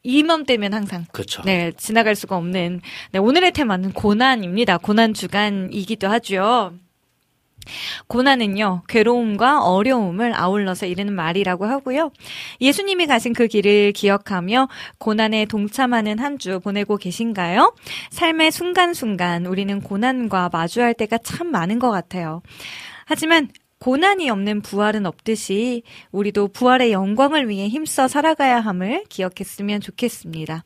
[0.03, 1.43] 이맘때면 항상 그렇죠.
[1.43, 2.81] 네, 지나갈 수가 없는
[3.13, 4.79] 네, 오늘의 테마는 고난입니다.
[4.79, 6.73] 고난 주간이기도 하죠.
[8.07, 12.11] 고난은요, 괴로움과 어려움을 아울러서 이르는 말이라고 하고요.
[12.61, 17.75] 예수님이 가신 그 길을 기억하며 고난에 동참하는 한 주 보내고 계신가요?
[18.11, 22.41] 삶의 순간순간 우리는 고난과 마주할 때가 참 많은 것 같아요.
[23.05, 23.49] 하지만
[23.81, 30.65] 고난이 없는 부활은 없듯이 우리도 부활의 영광을 위해 힘써 살아가야 함을 기억했으면 좋겠습니다.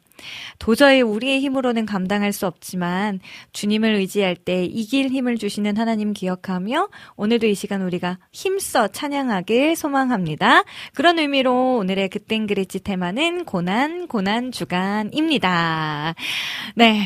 [0.58, 3.20] 도저히 우리의 힘으로는 감당할 수 없지만
[3.52, 10.64] 주님을 의지할 때 이길 힘을 주시는 하나님 기억하며 오늘도 이 시간 우리가 힘써 찬양하길 소망합니다.
[10.92, 16.14] 그런 의미로 오늘의 그땐 그랬지 테마는 고난 고난 주간입니다.
[16.74, 17.00] 네.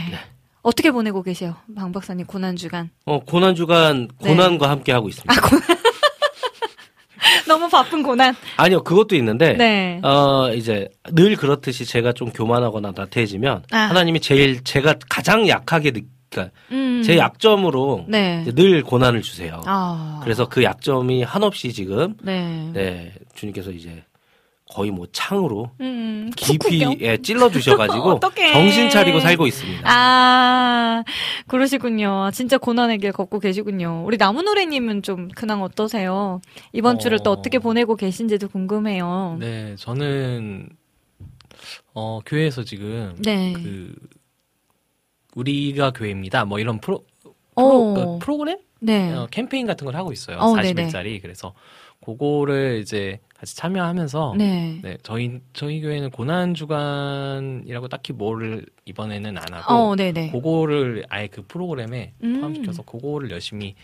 [0.62, 1.56] 어떻게 보내고 계세요?
[1.76, 2.90] 방 박사님 고난 주간.
[3.04, 4.30] 어, 고난 주간 네.
[4.30, 5.34] 고난과 함께 하고 있습니다.
[7.46, 8.34] 너무 바쁜 고난.
[8.56, 10.00] 아니요, 그것도 있는데 네.
[10.02, 13.78] 어, 이제 늘 그렇듯이 제가 좀 교만하거나 나태해지면 아.
[13.78, 16.00] 하나님이 제일 제가 가장 약하게 느,
[16.30, 17.02] 그러니까 음.
[17.04, 18.44] 제 약점으로 네.
[18.54, 19.62] 늘 고난을 주세요.
[19.66, 20.20] 아.
[20.22, 22.70] 그래서 그 약점이 한없이 지금 네.
[22.72, 24.04] 네, 주님께서 이제
[24.70, 26.94] 거의 뭐 창으로 음, 깊이 쿡쿡이요?
[27.00, 28.20] 예, 찔러 주셔가지고.
[28.52, 29.82] 정신 차리고 살고 있습니다.
[29.84, 31.04] 아,
[31.46, 32.30] 그러시군요.
[32.32, 34.04] 진짜 고난의 길 걷고 계시군요.
[34.04, 36.40] 우리 나무노래님은 좀 근황 어떠세요?
[36.72, 36.98] 이번 어.
[36.98, 39.38] 주를 또 어떻게 보내고 계신지도 궁금해요.
[39.40, 40.68] 네, 저는
[41.94, 43.54] 어 교회에서 지금 네.
[43.54, 43.94] 그
[45.34, 46.44] 우리가 교회입니다.
[46.44, 47.04] 뭐 이런 프로
[47.54, 47.62] 어.
[47.62, 49.12] 프로, 어, 프로그램 네.
[49.12, 50.38] 어, 캠페인 같은 걸 하고 있어요.
[50.38, 51.20] 어, 40일짜리.
[51.22, 51.54] 그래서
[52.04, 54.80] 그거를 이제 같이 참여하면서 네.
[54.82, 54.98] 네.
[55.02, 60.30] 저희 저희 교회는 고난 주간이라고 딱히 뭐를 이번에는 안 하고 어, 네네.
[60.32, 62.40] 그거를 아예 그 프로그램에 음.
[62.40, 63.74] 포함시켜서 그거를 열심히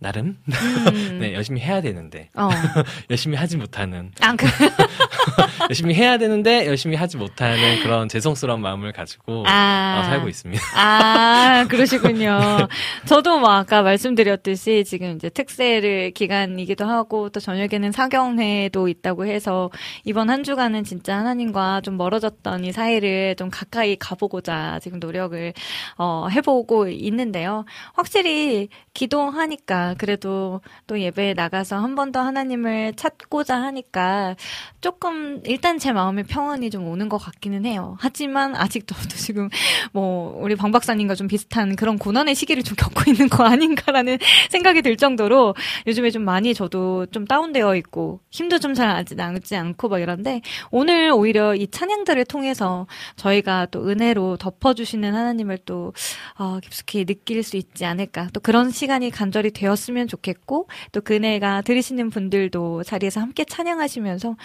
[0.00, 1.18] 나름 음.
[1.20, 2.48] 네 열심히 해야 되는데 어.
[3.10, 4.46] 열심히 하지 못하는 아, 그,
[5.68, 10.00] 열심히 해야 되는데 열심히 하지 못하는 그런 죄송스러운 마음을 가지고 아.
[10.00, 10.62] 어, 살고 있습니다.
[10.74, 12.66] 아, 그러시군요.
[13.04, 19.70] 저도 뭐 아까 말씀드렸듯이 지금 이제 특세를 기간이기도 하고 또 저녁에는 사경회도 있다고 해서
[20.04, 25.52] 이번 한 주간은 진짜 하나님과 좀 멀어졌던 이 사이를 좀 가까이 가보고자 지금 노력을
[25.98, 27.66] 어, 해보고 있는데요.
[27.92, 34.34] 확실히 기도하니까 그래도 또 예배에 나가서 한 번 더 하나님을 찾고자 하니까
[34.80, 37.96] 조금 일단 제 마음에 평안이 좀 오는 것 같기는 해요.
[38.00, 39.48] 하지만 아직도 지금
[39.92, 44.18] 뭐 우리 방 박사님과 좀 비슷한 그런 고난의 시기를 좀 겪고 있는 거 아닌가라는
[44.50, 45.54] 생각이 들 정도로
[45.86, 50.40] 요즘에 좀 많이 저도 좀 다운되어 있고 힘도 좀잘 나지 않고 막 이런데
[50.70, 52.86] 오늘 오히려 이 찬양들을 통해서
[53.16, 55.92] 저희가 또 은혜로 덮어주시는 하나님을 또
[56.38, 61.62] 어, 깊숙이 느낄 수 있지 않을까 또 그런 시간이 간절히 되었 으면 좋겠고 또 그네가
[61.62, 64.36] 들으시는 분들도 자리에서 함께 찬양하시면서 어,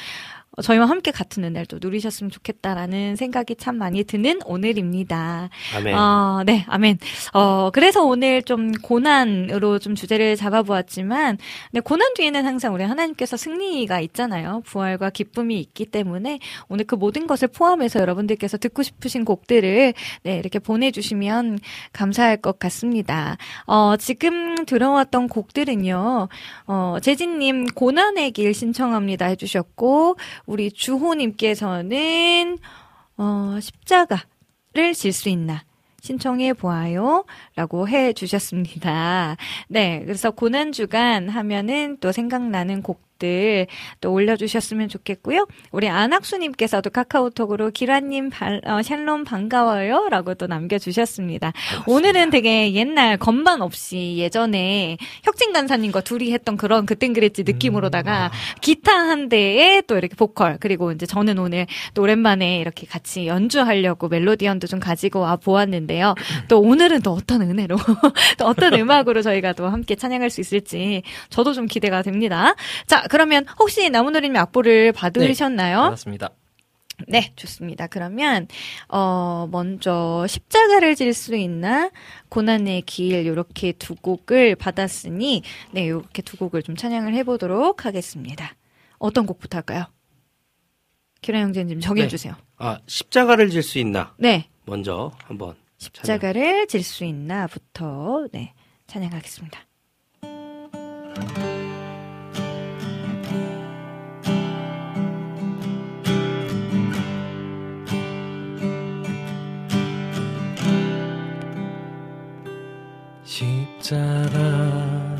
[0.61, 5.49] 저희와 함께 같은 은혜를 또 누리셨으면 좋겠다라는 생각이 참 많이 드는 오늘입니다.
[5.75, 5.95] 아멘.
[5.97, 6.99] 어, 네, 아멘.
[7.33, 11.37] 어, 그래서 오늘 좀 고난으로 좀 주제를 잡아보았지만,
[11.71, 14.61] 네, 고난 뒤에는 항상 우리 하나님께서 승리가 있잖아요.
[14.65, 20.59] 부활과 기쁨이 있기 때문에 오늘 그 모든 것을 포함해서 여러분들께서 듣고 싶으신 곡들을 네, 이렇게
[20.59, 21.59] 보내주시면
[21.93, 23.37] 감사할 것 같습니다.
[23.65, 26.29] 어, 지금 들어왔던 곡들은요,
[26.67, 32.57] 어, 재진님 고난의 길 신청합니다 해주셨고, 우리 주호님께서는
[33.17, 35.63] 어, 십자가를 질 수 있나?
[36.01, 37.25] 신청해 보아요.
[37.55, 39.37] 라고 해 주셨습니다.
[39.67, 40.01] 네.
[40.05, 43.65] 그래서 고난주간 하면은 또 생각나는 곡 들
[44.01, 45.47] 또 올려주셨으면 좋겠고요.
[45.71, 50.07] 우리 안학수님께서도 카카오톡으로 기라님 발, 어, 샬롬 반가워요.
[50.09, 51.53] 라고 또 남겨주셨습니다.
[51.87, 58.31] 오늘은 되게 옛날 건반 없이 예전에 혁진 간사님과 둘이 했던 그런 그땐 그랬지 느낌으로다가
[58.61, 64.07] 기타 한 대에 또 이렇게 보컬 그리고 이제 저는 오늘 또 오랜만에 이렇게 같이 연주하려고
[64.07, 66.15] 멜로디언도 좀 가지고 와 보았는데요.
[66.49, 67.77] 또 오늘은 또 어떤 은혜로
[68.37, 72.55] 또 어떤 음악으로 저희가 또 함께 찬양할 수 있을지 저도 좀 기대가 됩니다.
[72.87, 75.77] 자 그러면 혹시 나무노리님 악보를 받으셨나요?
[75.77, 76.31] 반갑습니다.
[77.07, 77.87] 네, 좋습니다.
[77.87, 78.47] 그러면
[78.89, 81.91] 어 먼저 십자가를 질 수 있나
[82.27, 88.53] 고난의 길 요렇게 두 곡을 받았으니 네, 요렇게 두 곡을 좀 찬양을 해 보도록 하겠습니다.
[88.97, 89.85] 어떤 곡부터 할까요?
[91.21, 92.35] 기라 형제님 좀 정해 주세요.
[92.57, 94.13] 아 십자가를 질 수 있나?
[94.17, 94.49] 네.
[94.65, 98.53] 먼저 한번 십자가를 질 수 있나부터 네,
[98.87, 99.59] 찬양하겠습니다.
[113.85, 115.19] 십자가를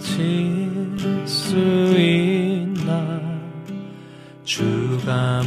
[0.00, 0.64] 질
[1.26, 1.56] 수
[1.98, 3.20] 있나?
[4.42, 5.42] 주가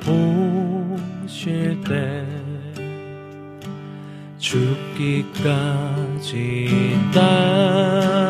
[0.00, 2.24] 물어보실 때
[4.38, 5.78] 죽기까지
[7.12, 8.23] 따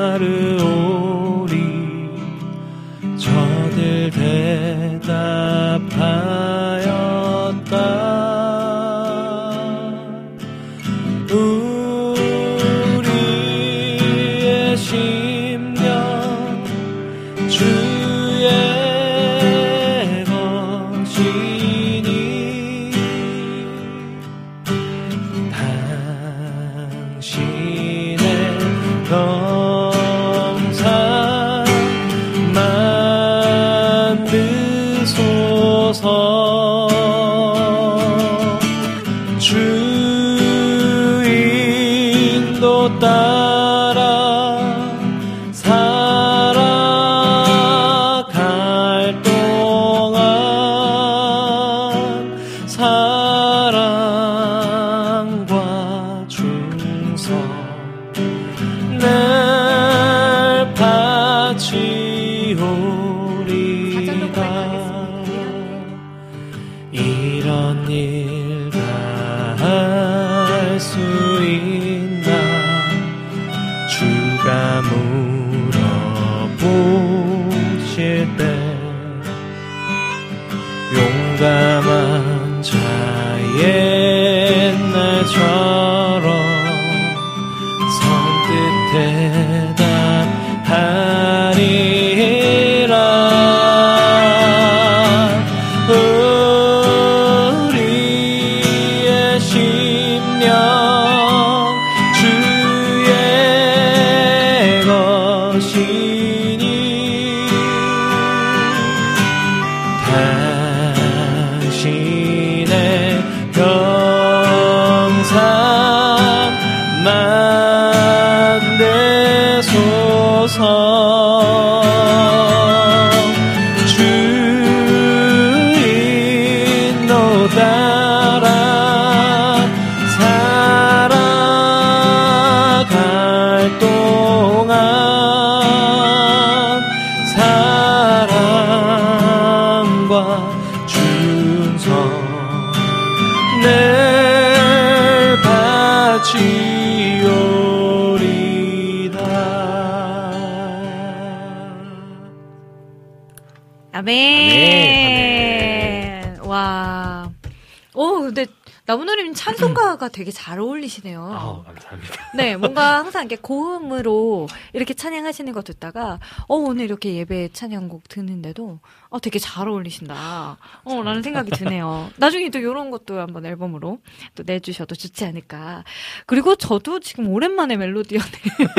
[160.94, 161.22] 잘 어울리시네요.
[161.22, 162.14] 아, 감사합니다.
[162.36, 168.78] 네, 뭔가 항상 이렇게 고음으로 이렇게 찬양하시는 거 듣다가, 어, 오늘 이렇게 예배 찬양곡 듣는데도,
[169.08, 170.56] 어, 되게 잘 어울리신다.
[170.84, 172.10] 어, 라는 생각이 드네요.
[172.16, 173.98] 나중에 또 이런 것도 한번 앨범으로
[174.34, 175.84] 또 내주셔도 좋지 않을까.
[176.26, 178.28] 그리고 저도 지금 오랜만에 멜로디언을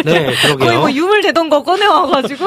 [0.06, 0.58] 네, 그러게요.
[0.60, 2.46] 거의 뭐 유물되던 거 꺼내와가지고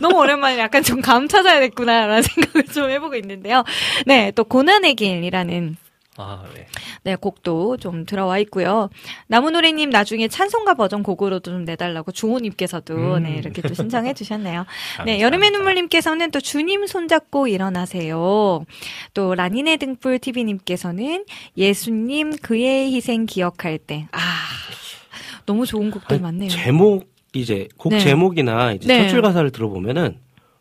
[0.00, 3.62] 너무 오랜만에 약간 좀 감 찾아야겠구나라는 생각을 좀 해보고 있는데요.
[4.06, 5.76] 네, 또 고난의 길이라는
[6.18, 6.66] 아, 네.
[7.02, 8.88] 네, 곡도 좀 들어와 있고요.
[9.28, 13.22] 나무노래님 나중에 찬송가 버전 곡으로도 좀 내달라고 주호님께서도 음.
[13.24, 14.64] 네, 이렇게 또 신청해 주셨네요.
[15.04, 15.20] 네.
[15.20, 18.64] 여름의 눈물님께서는 또 주님 손잡고 일어나세요.
[19.14, 21.24] 또 라니네 등불 TV님께서는
[21.56, 24.06] 예수님 그의 희생 기억할 때.
[24.12, 24.18] 아,
[25.44, 26.50] 너무 좋은 곡들 아니, 많네요.
[26.50, 28.00] 제목 이제 곡 네.
[28.00, 29.02] 제목이나 이제 네.
[29.02, 30.18] 첫 줄 가사를 들어보면은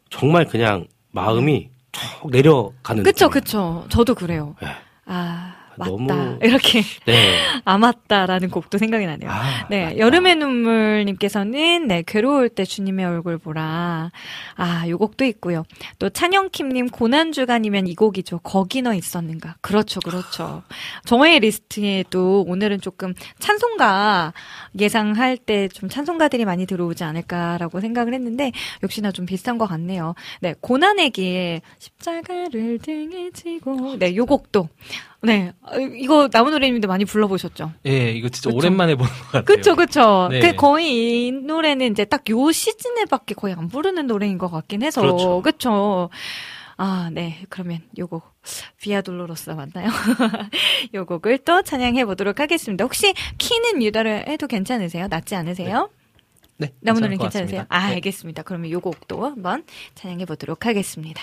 [0.10, 3.30] 정말 그냥 마음이 쭉 내려가는 그쵸, 느낌이에요.
[3.30, 3.86] 그쵸.
[3.90, 4.56] 저도 그래요.
[4.62, 4.68] 네.
[5.06, 5.92] 아, 맞다.
[5.92, 6.82] 너무- 이렇게.
[7.06, 7.38] 네.
[7.66, 9.30] 아, 맞다라는 곡도 생각이 나네요.
[9.30, 9.98] 아, 네, 맞다.
[9.98, 14.12] 여름의 눈물님께서는 네, 괴로울 때 주님의 얼굴 보라.
[14.56, 15.64] 아, 요 곡도 있고요.
[16.00, 18.40] 또 찬영킴님 고난 주간이면 이 곡이죠.
[18.40, 19.56] 거기 너 있었는가.
[19.62, 20.64] 그렇죠, 그렇죠.
[21.06, 24.34] 저의 리스트에도 오늘은 조금 찬송가
[24.80, 28.52] 예상할 때 좀 찬송가들이 많이 들어오지 않을까라고 생각을 했는데
[28.84, 30.14] 역시나 좀 비슷한 것 같네요.
[30.42, 34.70] 네, 고난의 길 십자가를 등에 지고 네, 요 곡도
[35.26, 37.72] 네, 어, 이거 나무노래님도 많이 불러보셨죠?
[37.86, 38.58] 예, 이거 진짜 그쵸.
[38.58, 39.44] 오랜만에 보는 것 같아요.
[39.46, 40.28] 그쵸, 그쵸.
[40.32, 40.40] 네.
[40.40, 45.02] 그 거의 이 노래는 이제 딱 요 시즌에밖에 거의 안 부르는 노래인 것 같긴 해서.
[45.02, 45.42] 그렇죠.
[45.42, 46.10] 그쵸.
[46.78, 47.38] 아, 네.
[47.50, 48.24] 그러면 요곡,
[48.82, 49.90] 비아 돌로로스 맞나요?
[50.94, 52.84] 요 곡을 또 찬양해 보도록 하겠습니다.
[52.84, 55.08] 혹시 키는 유다를 해도 괜찮으세요?
[55.08, 55.90] 낮지 않으세요?
[56.58, 57.66] 네, 나무노래는 괜찮을 것 괜찮으세요?
[57.70, 57.96] 아, 네.
[57.96, 58.44] 알겠습니다.
[58.44, 59.64] 그러면 요 곡도 한번
[59.96, 61.22] 찬양해 보도록 하겠습니다.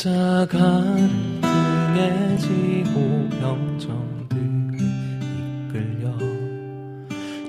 [0.00, 1.10] 십자가를
[1.42, 4.78] 등에 지고 병정들을
[5.68, 6.16] 이끌려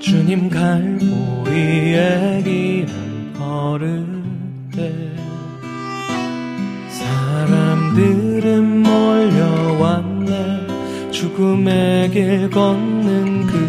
[0.02, 4.06] 주님 갈보리의 길을 걸을
[4.76, 4.92] 때
[6.90, 10.68] 사람들은 몰려왔네.
[11.12, 13.61] 죽음의 길 걷는 그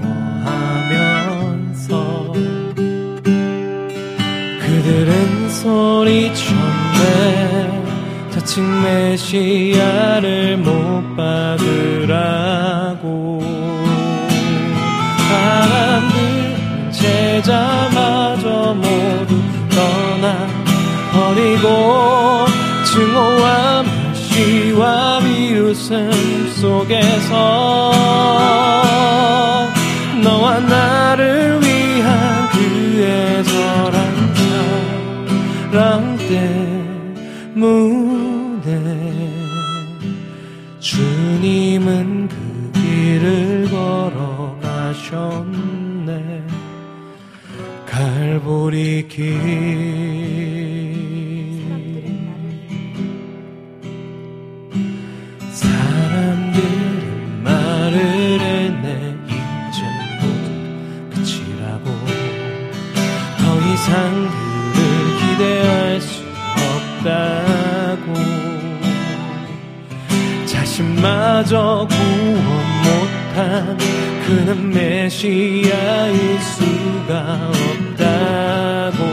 [4.61, 7.05] 그들은 소리쳤네.
[8.31, 13.07] 자칭 메시아를 못 받으라고.
[15.29, 19.41] 사람들은 제자마저 모두
[19.71, 20.47] 떠나
[21.13, 22.47] 버리고
[22.85, 27.93] 증오와 시와 비웃음 속에서
[30.21, 34.35] 너와 나를 위한 그의 절한
[35.71, 36.19] 사랑
[37.55, 38.69] 때문에
[40.81, 43.69] 주님은 그 길을
[44.91, 46.43] 걸어가셨네.
[47.87, 50.26] 갈보리 길
[71.37, 72.37] 자신마저 구원
[72.83, 73.77] 못한
[74.27, 77.51] 그는 메시아일 수가
[77.93, 79.05] 없다고.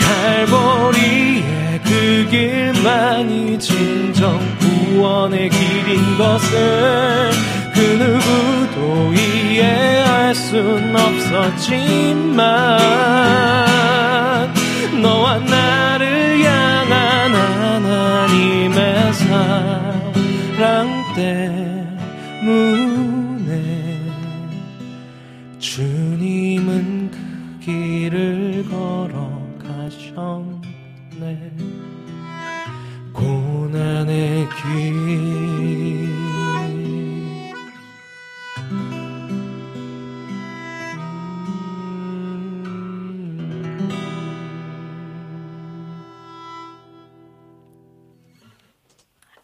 [0.00, 7.30] 갈보리의 그 길만이 진정 구원의 길인 것을
[7.74, 12.36] 그 누구도 이해할 순 없었지만
[15.00, 19.79] 너와 나를 향한 하나님의 사
[20.70, 22.79] 랑 때문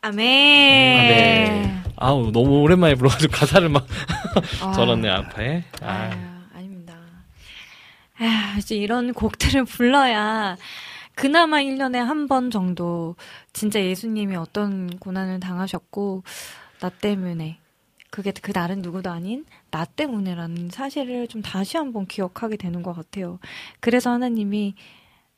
[0.06, 1.82] 아멘.
[1.96, 3.86] 아우 너무 오랜만에 불러가지고 가사를 막
[4.62, 4.72] 아.
[4.72, 5.64] 저렇네 앞에.
[5.82, 6.94] 아, 아, 아닙니다.
[8.18, 10.56] 아, 이제 이런 곡들을 불러야
[11.16, 13.16] 그나마 1년에 한 번 정도
[13.52, 16.22] 진짜 예수님이 어떤 고난을 당하셨고
[16.80, 17.58] 나 때문에
[18.10, 23.40] 그게 그 다른 누구도 아닌 나 때문에라는 사실을 좀 다시 한번 기억하게 되는 것 같아요.
[23.80, 24.76] 그래서 하나님이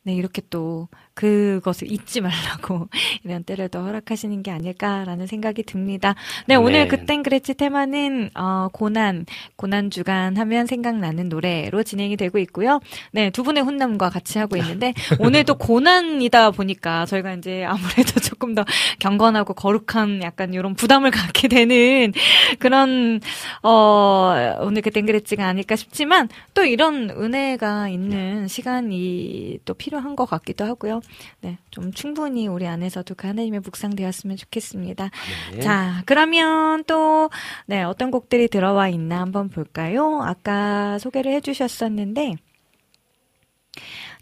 [0.03, 0.89] 네, 이렇게 또
[1.19, 2.87] 그것을 잊지 말라고
[3.25, 6.15] 이런 때를 더 허락하시는 게 아닐까라는 생각이 듭니다.
[6.47, 6.87] 네, 오늘 네.
[6.87, 9.27] 그땐 그랬지 테마는 어, 고난,
[9.57, 12.79] 고난 주간 하면 생각나는 노래로 진행이 되고 있고요.
[13.11, 18.65] 네, 두 분의 혼남과 같이 하고 있는데 오늘도 고난이다 보니까 저희가 이제 아무래도 조금 더
[19.01, 22.13] 경건하고 거룩한 약간 이런 부담을 갖게 되는
[22.61, 23.21] 그런
[23.65, 30.65] 어 오늘 그땐 그랬지가 아닐까 싶지만 또 이런 은혜가 있는 시간이 또 필요한 것 같기도
[30.65, 31.01] 하고요.
[31.41, 35.11] 네, 좀 충분히 우리 안에서도 그 하나님의 묵상되었으면 좋겠습니다.
[35.55, 35.61] 네.
[35.61, 37.31] 자, 그러면 또,
[37.67, 40.21] 네, 어떤 곡들이 들어와 있나 한번 볼까요?
[40.23, 42.37] 아까 소개를 해 주셨었는데,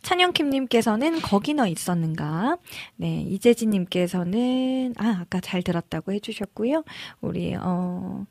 [0.02, 2.58] 찬영킴님께서는 거기 너 있었는가?
[2.94, 6.84] 네, 이재진님께서는 아 아까 잘 들었다고 해주셨고요.
[7.20, 8.24] 우리 어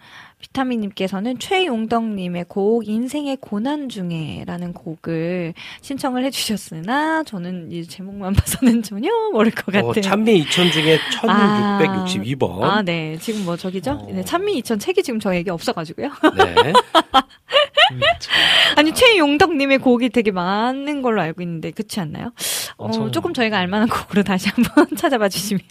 [0.45, 9.51] 비타민님께서는 최용덕님의 곡 인생의 고난 중에라는 곡을 신청을 해주셨으나 저는 이 제목만 봐서는 전혀 모를
[9.51, 9.89] 것 같아요.
[9.89, 12.63] 어, 찬미 2000 중에 1662번.
[12.63, 13.17] 아, 네.
[13.19, 13.91] 지금 뭐 저기죠?
[13.91, 14.07] 어.
[14.11, 16.09] 네, 찬미 2000 책이 지금 저에게 없어가지고요.
[16.37, 16.73] 네.
[18.77, 22.31] 아니, 최용덕님의 곡이 되게 많은 걸로 알고 있는데, 그렇지 않나요?
[22.77, 25.61] 어, 엄청- 조금 저희가 알만한 곡으로 다시 한번 찾아봐 주시면.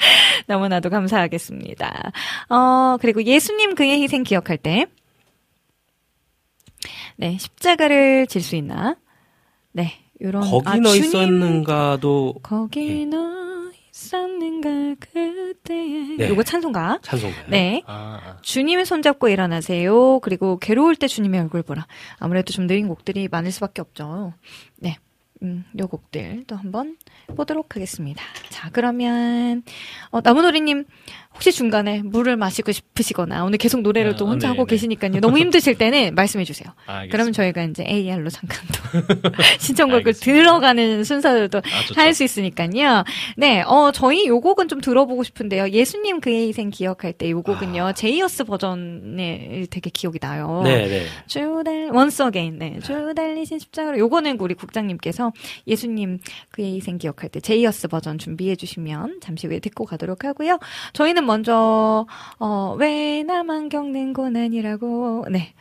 [0.46, 2.12] 너무나도 감사하겠습니다.
[2.48, 4.86] 어, 그리고 예수님 그의 희생 기억할 때.
[7.16, 8.96] 네, 십자가를 질 수 있나?
[9.72, 10.42] 네, 요런.
[10.50, 13.04] 거기 아, 너 주님 있었는가도 거기 예.
[13.04, 16.16] 너 있었는가 그때에.
[16.16, 16.28] 네.
[16.30, 17.00] 요거 찬송가.
[17.02, 17.44] 찬송가요.
[17.48, 17.82] 네.
[17.86, 18.38] 아, 아.
[18.42, 20.20] 주님의 손잡고 일어나세요.
[20.20, 21.86] 그리고 괴로울 때 주님의 얼굴 보라.
[22.18, 24.32] 아무래도 좀 느린 곡들이 많을 수밖에 없죠.
[24.76, 24.96] 네.
[25.42, 26.96] 음, 요 곡들 또 한번
[27.36, 28.22] 보도록 하겠습니다.
[28.50, 29.62] 자, 그러면,
[30.10, 30.84] 어, 나무노래님,
[31.34, 34.74] 혹시 중간에 물을 마시고 싶으시거나, 오늘 계속 노래를 아, 또 혼자 네, 하고 네.
[34.74, 35.20] 계시니까요.
[35.20, 36.68] 너무 힘드실 때는 말씀해 주세요.
[36.86, 37.12] 알겠습니다.
[37.12, 40.12] 그러면 저희가 이제 AR로 잠깐 또 신청곡을.
[40.14, 42.00] 들어가는 순서도 아, 좋죠.
[42.00, 43.04] 할수 있으니까요.
[43.36, 45.70] 네, 어, 저희 요 곡은 좀 들어보고 싶은데요.
[45.70, 47.92] 예수님 그의 희생 기억할 때 요 곡은요.
[47.94, 50.62] 제이어스 버전에 되게 기억이 나요.
[50.62, 50.68] 아.
[50.68, 51.06] 네, 네.
[51.26, 52.78] 주달, Once Again, 네.
[52.82, 53.98] 주 달리신 십자가로.
[53.98, 55.32] 요거는 우리 국장님께서
[55.66, 56.18] 예수님
[56.50, 60.58] 그의 희생 기억할 때 제이어스 버전 준비해 주시면 잠시 후에 듣고 가도록 하고요.
[60.92, 62.06] 저희는 먼저,
[62.38, 65.54] 어, 왜 나만 겪는 고난이라고, 네.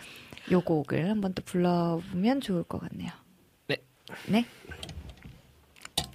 [0.52, 3.12] 요 곡을 한번 또 불러보면 좋을 것 같네요.
[3.68, 3.78] 네.
[4.28, 4.46] 네.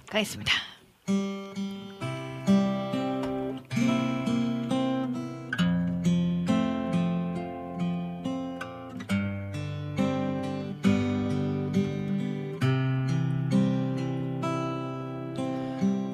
[0.07, 0.53] 가겠습니다.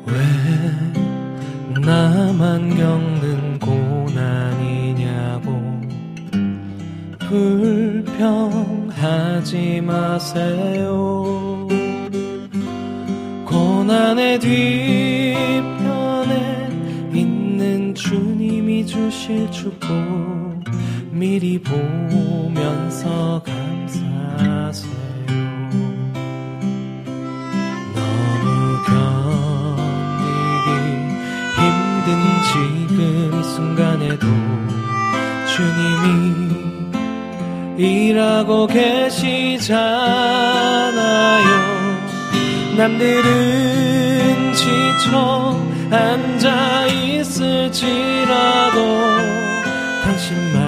[0.08, 0.91] 왜
[1.92, 5.52] 나만 겪는 고난이냐고.
[8.40, 11.68] 불평하지 마세요.
[13.46, 15.60] 고난의 뒤편에
[17.14, 19.90] 있는 주님이 주실 축복
[21.12, 24.92] 미리 보면서 감사하세요.
[27.94, 29.21] 너무 견
[32.92, 34.28] 지금 이 순간에도
[35.48, 36.52] 주님이
[37.78, 39.72] 일하고 계시잖아요.
[42.76, 45.58] 남들은 지쳐
[45.90, 48.78] 앉아 있을지라도
[50.04, 50.61] 당신만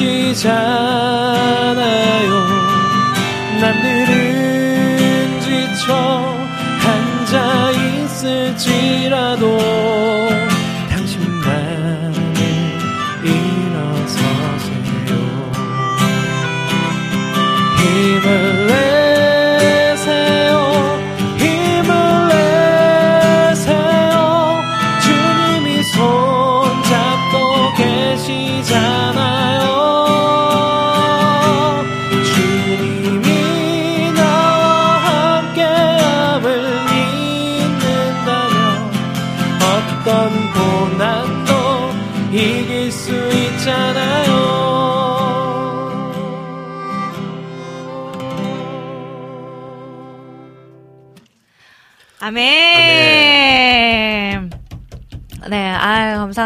[0.00, 0.50] 계시잖아요.
[3.60, 6.36] 남들은 지쳐
[6.86, 9.44] 앉아 있을지라도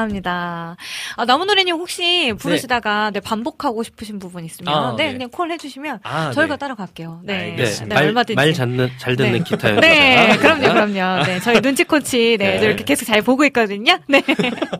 [0.05, 0.53] 감사합니다.
[1.16, 5.12] 아, 나무노래님 혹시 부르시다가 네, 반복하고 싶으신 부분 있으면 아, 네, 네.
[5.12, 6.59] 그냥 콜 해주시면 아, 저희가 네.
[6.59, 7.20] 따라갈게요.
[7.23, 7.86] 네, 네.
[7.86, 8.35] 말, 얼마든지.
[8.35, 9.39] 말 잘, 잘 듣는 네.
[9.45, 11.24] 기타였다가 네, 그럼요, 그럼요.
[11.24, 12.61] 네, 저희 눈치 코치, 네, 네.
[12.61, 13.99] 저 이렇게 계속 잘 보고 있거든요.
[14.09, 14.23] 네.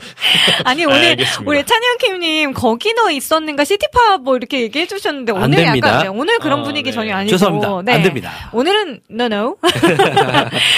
[0.65, 1.51] 아니, 오늘, 알겠습니다.
[1.51, 5.62] 우리 찬영 킴님, 거기 너 있었는가, 시티팝 뭐 이렇게 얘기해 주셨는데, 안 오늘.
[5.65, 6.94] 약간, 네, 오늘 그런 아, 분위기 네.
[6.94, 7.31] 전혀 아니고.
[7.31, 7.82] 죄송합니다.
[7.85, 7.93] 네.
[7.94, 8.31] 안 됩니다.
[8.52, 9.56] 오늘은, no, no.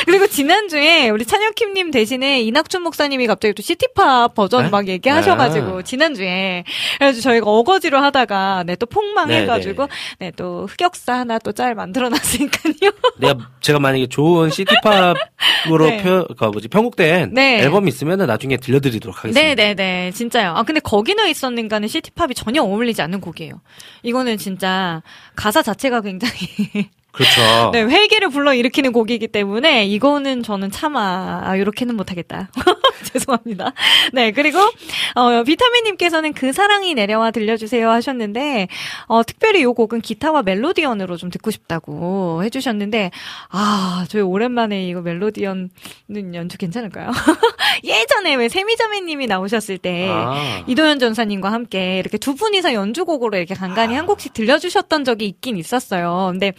[0.04, 4.70] 그리고 지난 주에 우리 찬영 킴님 대신에 이낙준 목사님이 갑자기 또 시티팝 버전 네?
[4.70, 5.82] 막 얘기하셔가지고, 아.
[5.82, 6.64] 지난주에.
[6.98, 9.86] 그래서 저희가 어거지로 하다가, 네, 또 폭망해가지고,
[10.18, 12.92] 네, 네, 또 흑역사 하나 또 짤 만들어놨으니까요.
[13.18, 15.16] 내가 제가 만약에 좋은 시티팝으로
[15.88, 16.02] 네.
[16.02, 17.60] 표, 그 뭐지 편곡된 네.
[17.62, 19.40] 앨범 이 있으면 나중에 들려드리도록 하겠습니다.
[19.54, 20.52] 네네네, 진짜요.
[20.52, 23.60] 아, 근데 거기너 있었는가는 시티팝이 전혀 어울리지 않는 곡이에요.
[24.02, 25.02] 이거는 진짜
[25.34, 26.34] 가사 자체가 굉장히
[27.16, 27.70] 그렇죠.
[27.72, 32.50] 네, 회개를 불러 일으키는 곡이기 때문에 이거는 저는 차마 아, 이렇게는 못하겠다.
[33.12, 33.72] 죄송합니다.
[34.12, 34.58] 네, 그리고
[35.14, 38.68] 어, 비타민님께서는 그 사랑이 내려와 들려주세요 하셨는데
[39.06, 43.10] 어, 특별히 이 곡은 기타와 멜로디언으로 좀 듣고 싶다고 해주셨는데
[43.48, 45.70] 아, 저희 오랜만에 이거 멜로디언
[46.34, 47.10] 연주 괜찮을까요?
[47.82, 50.62] 예전에 왜 세미자매님이 나오셨을 때 아.
[50.66, 56.28] 이도현 전사님과 함께 이렇게 두 분이서 연주곡으로 이렇게 간간히 한 곡씩 들려주셨던 적이 있긴 있었어요.
[56.32, 56.52] 근데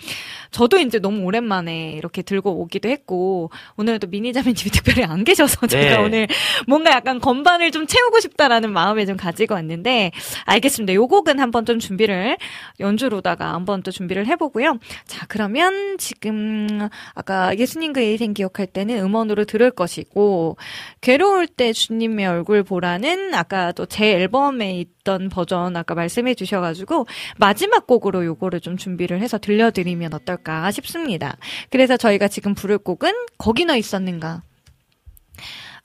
[0.52, 5.98] 저도 이제 너무 오랜만에 이렇게 들고 오기도 했고 오늘은 또 미니자매님이 특별히 안 계셔서 제가
[5.98, 6.04] 네.
[6.04, 6.28] 오늘
[6.68, 10.12] 뭔가 약간 건반을 좀 채우고 싶다라는 마음에 좀 가지고 왔는데
[10.46, 10.94] 알겠습니다.
[10.94, 12.38] 요 곡은 한번 좀 준비를
[12.80, 14.80] 연주로다가 한번 또 준비를 해보고요.
[15.06, 20.58] 자 그러면 지금 아까 예수님 그 인생 기억할 때는 음원으로 들을 것이고
[21.02, 27.08] 괴로울 때 주님의 얼굴 보라는 아까 또 제 앨범에 있던 버전 아까 말씀해 주셔가지고
[27.38, 31.38] 마지막 곡으로 요거를 좀 준비를 해서 들려드리면 어떨 까 싶습니다.
[31.70, 34.42] 그래서 저희가 지금 부를 곡은 거기 너 있었는가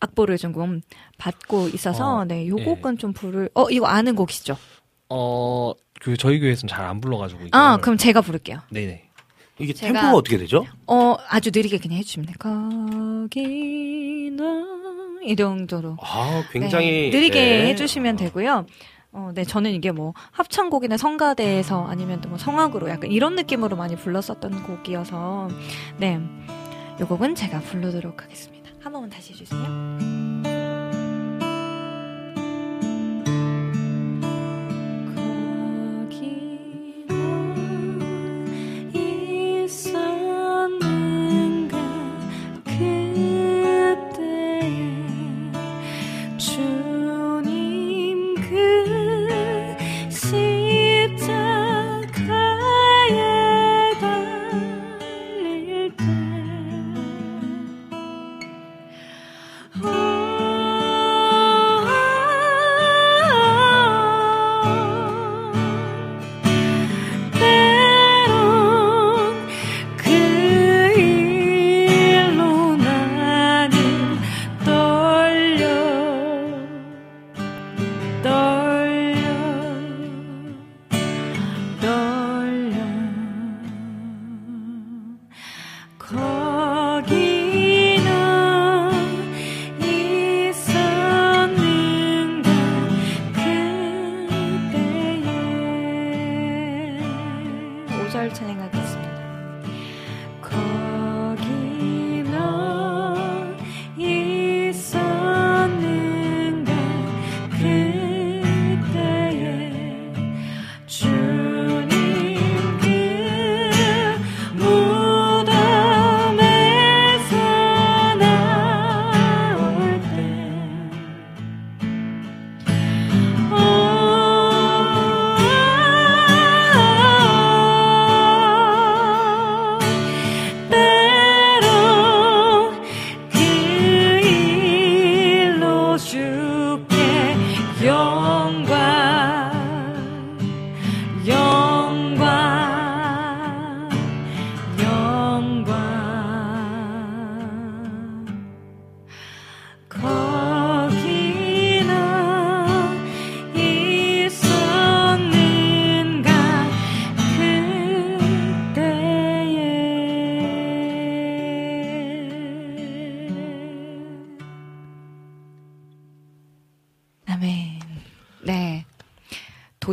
[0.00, 0.80] 악보를 조금
[1.18, 2.64] 받고 있어서 어, 네, 요 예.
[2.64, 4.56] 곡은 좀 부를 어 이거 아는 곡이시죠?
[5.10, 7.42] 어, 그 저희 교회에서는 잘 안 불러 가지고.
[7.52, 8.60] 아 이걸- 그럼 제가 부를게요.
[8.70, 9.08] 네 네.
[9.58, 10.66] 이게 제가- 템포가 어떻게 되죠?
[10.86, 12.36] 어 아주 느리게 그냥 해 주시면 돼요.
[12.40, 17.66] 거기 너이 정도로 아, 굉장히 네, 느리게 네.
[17.68, 18.66] 해 주시면 되고요.
[19.12, 23.94] 어, 네, 저는 이게 뭐 합창곡이나 성가대에서 아니면 또 뭐 성악으로 약간 이런 느낌으로 많이
[23.94, 25.48] 불렀었던 곡이어서
[25.98, 26.18] 네,
[27.00, 28.70] 이 곡은 제가 부르도록 하겠습니다.
[28.80, 30.31] 한 번만 다시 해주세요.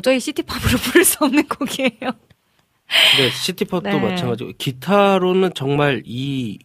[0.01, 2.11] 도저히 시티팝으로 부를 수 없는 곡이에요.
[3.17, 3.99] 네, 시티팝도 네.
[3.99, 6.57] 마찬가지고 기타로는 정말 이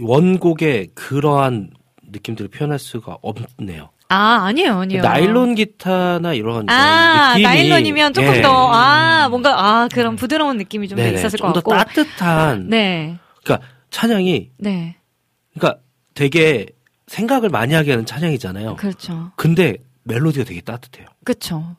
[0.00, 1.70] 원곡의 그러한
[2.10, 3.90] 느낌들을 표현할 수가 없네요.
[4.10, 5.02] 아, 아니에요, 아니에요.
[5.02, 8.40] 나일론 기타나 이런 아, 느낌이 나일론이면 조금 예.
[8.42, 11.72] 더, 아, 뭔가, 아, 그런 부드러운 느낌이 좀 더 있었을 것 좀더 같고.
[11.72, 14.96] 따뜻한 네, 그러니까 찬양이 네.
[15.54, 15.80] 그러니까
[16.14, 16.66] 되게
[17.08, 18.76] 생각을 많이 하게 하는 찬양이잖아요.
[18.76, 19.32] 그렇죠.
[19.36, 21.06] 근데 멜로디가 되게 따뜻해요.
[21.24, 21.76] 그쵸.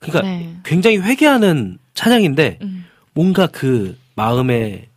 [0.00, 0.56] 그러니까 네.
[0.64, 4.88] 굉장히 회개하는 찬양인데 음, 뭔가 그 마음에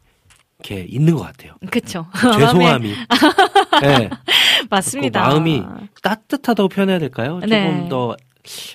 [0.59, 1.53] 이렇게 있는 것 같아요.
[1.69, 2.07] 그쵸.
[2.39, 2.93] 죄송함이.
[3.83, 4.09] 네.
[4.69, 5.23] 맞습니다.
[5.23, 5.63] 그 마음이
[6.01, 7.39] 따뜻하다고 표현해야 될까요?
[7.41, 7.87] 조금 네.
[7.89, 8.15] 더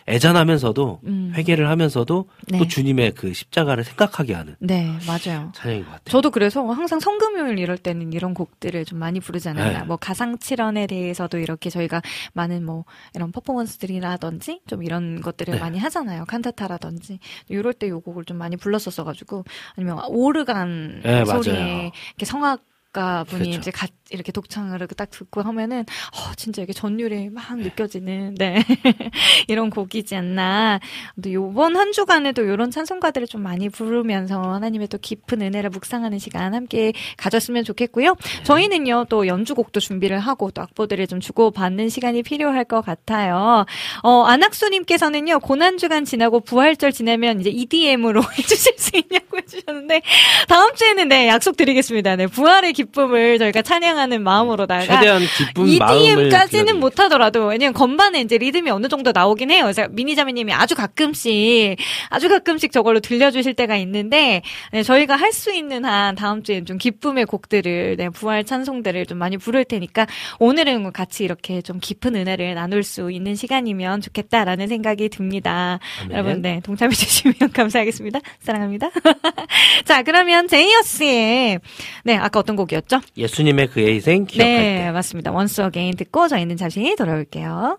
[0.07, 1.33] 애잔하면서도 음.
[1.37, 2.59] 회개를 하면서도 네.
[2.59, 5.53] 또 주님의 그 십자가를 생각하게 하는 네, 맞아요.
[5.55, 6.03] 찬양인 것 같아요.
[6.07, 9.79] 저도 그래서 항상 성금요일 이럴 때는 이런 곡들을 좀 많이 부르잖아요.
[9.81, 9.85] 네.
[9.85, 12.01] 뭐 가상 칠언에 대해서도 이렇게 저희가
[12.33, 12.85] 많은 뭐
[13.15, 15.61] 이런 퍼포먼스들이라든지 좀 이런 것들을 네.
[15.61, 16.25] 많이 하잖아요.
[16.27, 17.19] 칸타타라든지
[17.49, 19.45] 이럴 때 요 곡을 좀 많이 불렀었어가지고
[19.77, 21.91] 아니면 오르간 네, 소리에.
[22.09, 23.59] 이렇게 성악 가 분이 그렇죠.
[23.59, 28.65] 이제 가, 이렇게 독창을 딱 듣고 하면은 어, 진짜 이게 전율이 막 느껴지는 네
[29.47, 30.81] 이런 곡이지 않나.
[31.23, 36.55] 또 요번 한 주간에도 이런 찬송가들을 좀 많이 부르면서 하나님의 또 깊은 은혜를 묵상하는 시간
[36.55, 38.17] 함께 가졌으면 좋겠고요.
[38.45, 43.67] 저희는요 또 연주곡도 준비를 하고 또 악보들을 좀 주고 받는 시간이 필요할 것 같아요.
[44.03, 50.01] 어 안학수님께서는요 고난 주간 지나고 부활절 지나면 이제 EDM으로 해주실 수 있냐고 해주셨는데
[50.49, 52.17] 다음 주에는 네 약속드리겠습니다.
[52.17, 56.79] 네 부활의 기쁨을 저희가 찬양하는 마음으로다가 최대한 기쁜 마음을 EDM까지는.
[56.79, 59.65] 못하더라도 왜냐면 건반에 이제 리듬이 어느 정도 나오긴 해요.
[59.65, 61.77] 그래서 미니자매님이 아주 가끔씩
[62.11, 64.43] 아주 가끔씩 저걸로 들려주실 때가 있는데
[64.73, 69.19] 네, 저희가 할 수 있는 한 다음 주에 좀 기쁨의 곡들을 네, 부활 찬송들을 좀
[69.19, 70.07] 많이 부를 테니까
[70.41, 75.79] 오늘은 같이 이렇게 좀 깊은 은혜를 나눌 수 있는 시간이면 좋겠다라는 생각이 듭니다.
[76.01, 76.13] 아멘.
[76.13, 78.21] 여러분 네 동참해 주시면 감사하겠습니다.
[78.41, 78.91] 사랑합니다.
[79.85, 81.61] 자 그러면 제이어스의
[82.05, 83.01] 네 아까 어떤 곡이었죠?
[83.17, 84.91] 예수님의 그의 희생 기억할 네, 때.
[84.91, 85.33] 맞습니다.
[85.33, 87.79] Once Again 듣고 저희는 잠시 돌아올게요.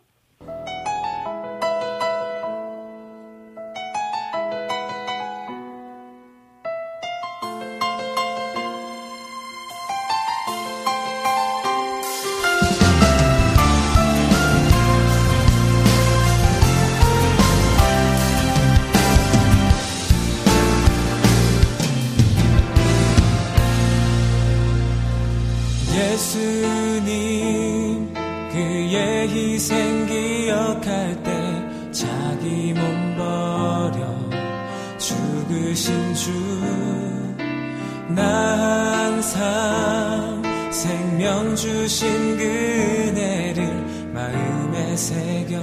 [38.20, 40.42] 나 항상
[40.74, 43.66] 생명 주신 그네를
[44.14, 45.58] 마음에 새겨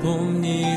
[0.00, 0.69] 봅니다.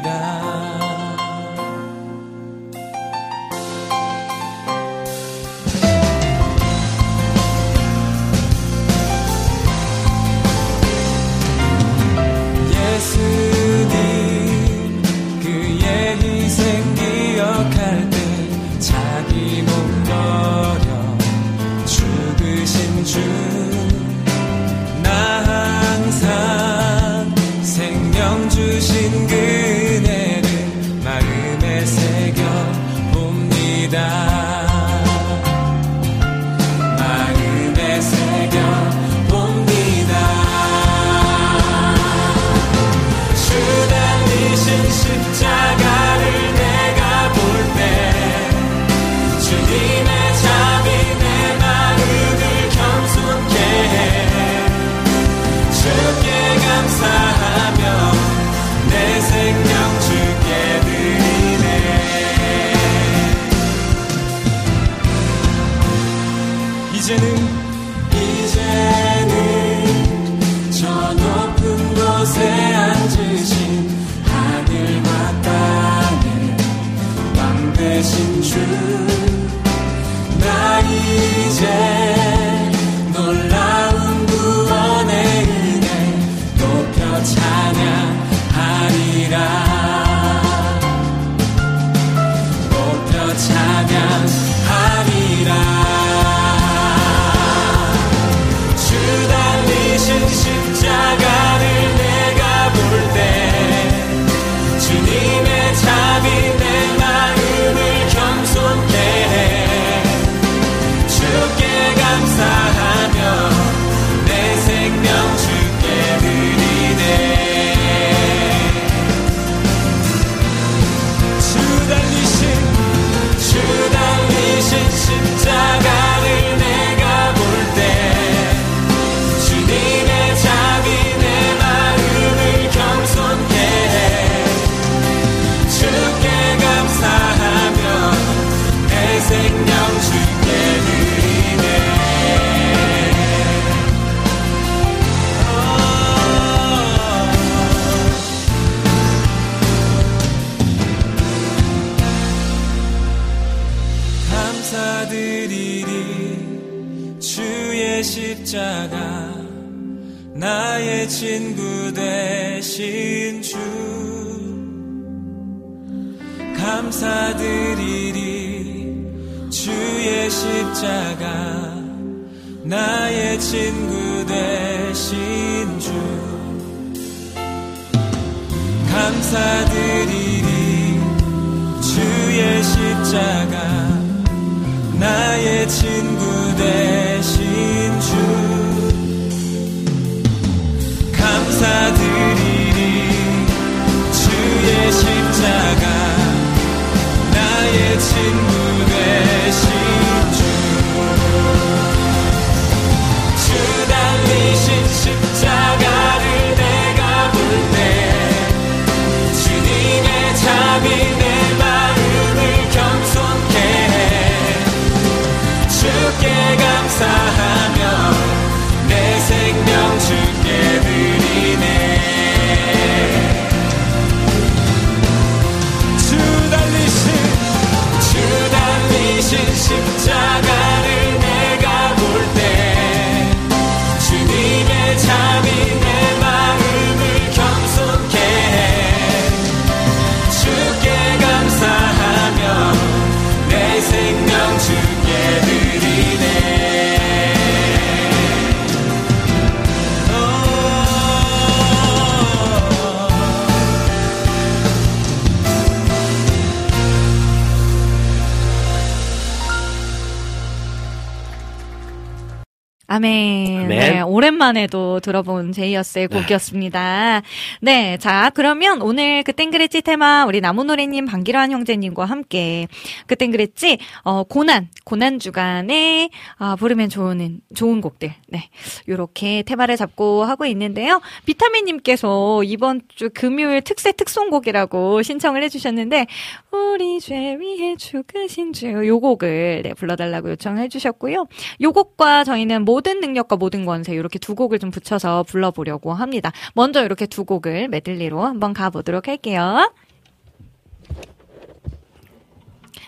[265.04, 267.22] 들어본 제이어스의 곡이었습니다.
[267.62, 272.68] 네, 자, 그러면 오늘 그땐 그랬지 테마 우리 나무노래님, 방기란 형제님과 함께
[273.06, 278.14] 그땐 그랬지, 어, 고난, 고난 주간에, 아, 부르면 좋은, 좋은 곡들.
[278.28, 278.50] 네,
[278.88, 281.02] 요렇게 테마를 잡고 하고 있는데요.
[281.26, 286.06] 비타민님께서 이번 주 금요일 특세 특송곡이라고 신청을 해주셨는데,
[286.52, 291.26] 우리 죄 위해 죽으신 주, 요 곡을, 네, 불러달라고 요청해 주셨고요.
[291.62, 296.32] 요 곡과 저희는 모든 능력과 모든 권세 이렇게 두 곡을 좀 붙여서 불러보려고 합니다.
[296.54, 299.74] 먼저 이렇게 두 곡을 메들리로 한번 가보도록 할게요.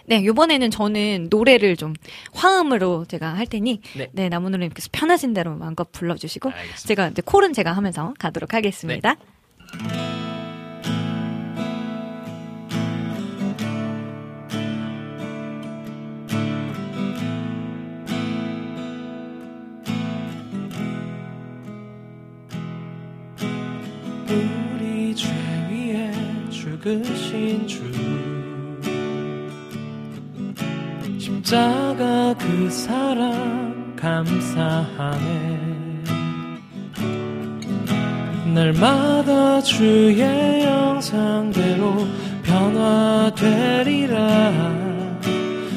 [0.07, 1.94] 네, 요번에는 저는 노래를 좀
[2.34, 4.10] 화음으로 제가 할 테니 네.
[4.11, 6.88] 네, 나무노래님께서 편하신 대로 마음껏 불러주시고 알겠습니다.
[6.88, 9.15] 제가 이제 콜은 제가 하면서 가도록 하겠습니다.
[24.27, 25.30] 우리 죄
[25.69, 26.11] 위에
[26.49, 28.34] 죽으신 주
[31.45, 35.59] 십자가 그 사랑 감사하네.
[38.51, 42.07] 날마다 주의 영상대로
[42.41, 44.15] 변화되리라.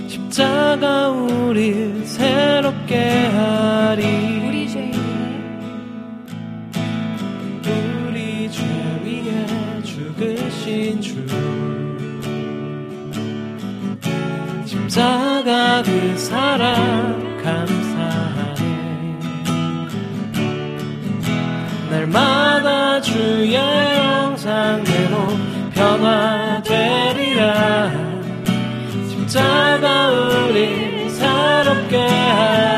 [0.06, 4.06] 십자가 우리 새롭게 하리.
[4.48, 4.90] 우리 죄
[8.06, 8.64] 우리 죄
[9.04, 9.46] 위에
[9.82, 11.57] 죽으신 주
[14.88, 19.18] 십자가 그 사랑 감사하네
[21.90, 25.28] 날마다 주의 영상대로
[25.74, 26.70] 변화되리라.
[29.10, 32.77] 십자가 우리 새롭게 하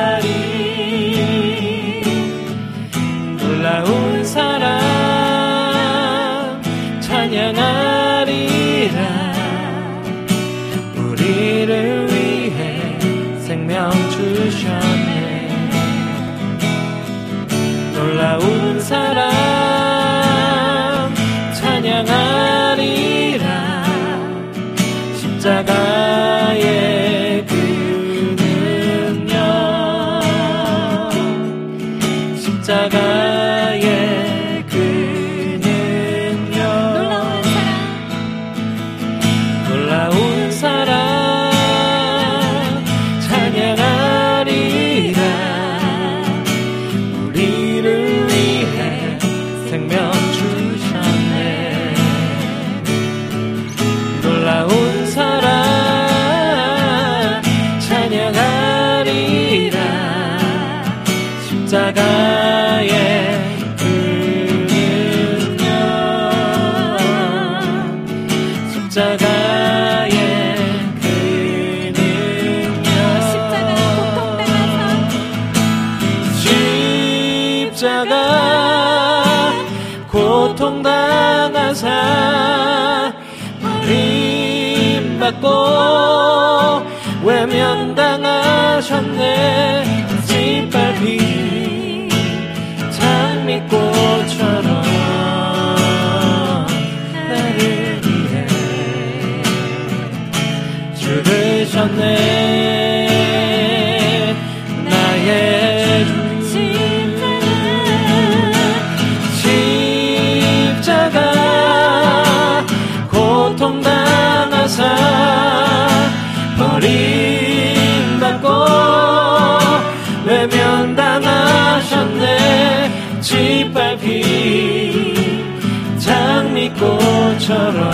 [127.51, 127.91] 장미꽃처럼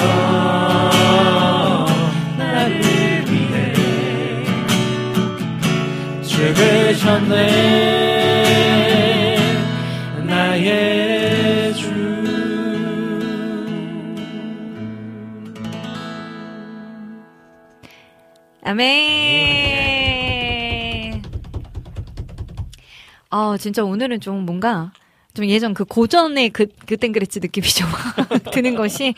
[2.37, 2.81] 나를
[3.31, 3.73] 위해
[6.23, 7.47] 죽으셨네.
[10.27, 11.87] 나의 주.
[18.63, 19.97] 아멘.
[23.31, 24.93] 아, 진짜 오늘은 좀 뭔가
[25.37, 27.87] 좀 예전 그 고전의 그, 그땐 그랬지 느낌이 좀
[28.53, 29.15] 드는 것이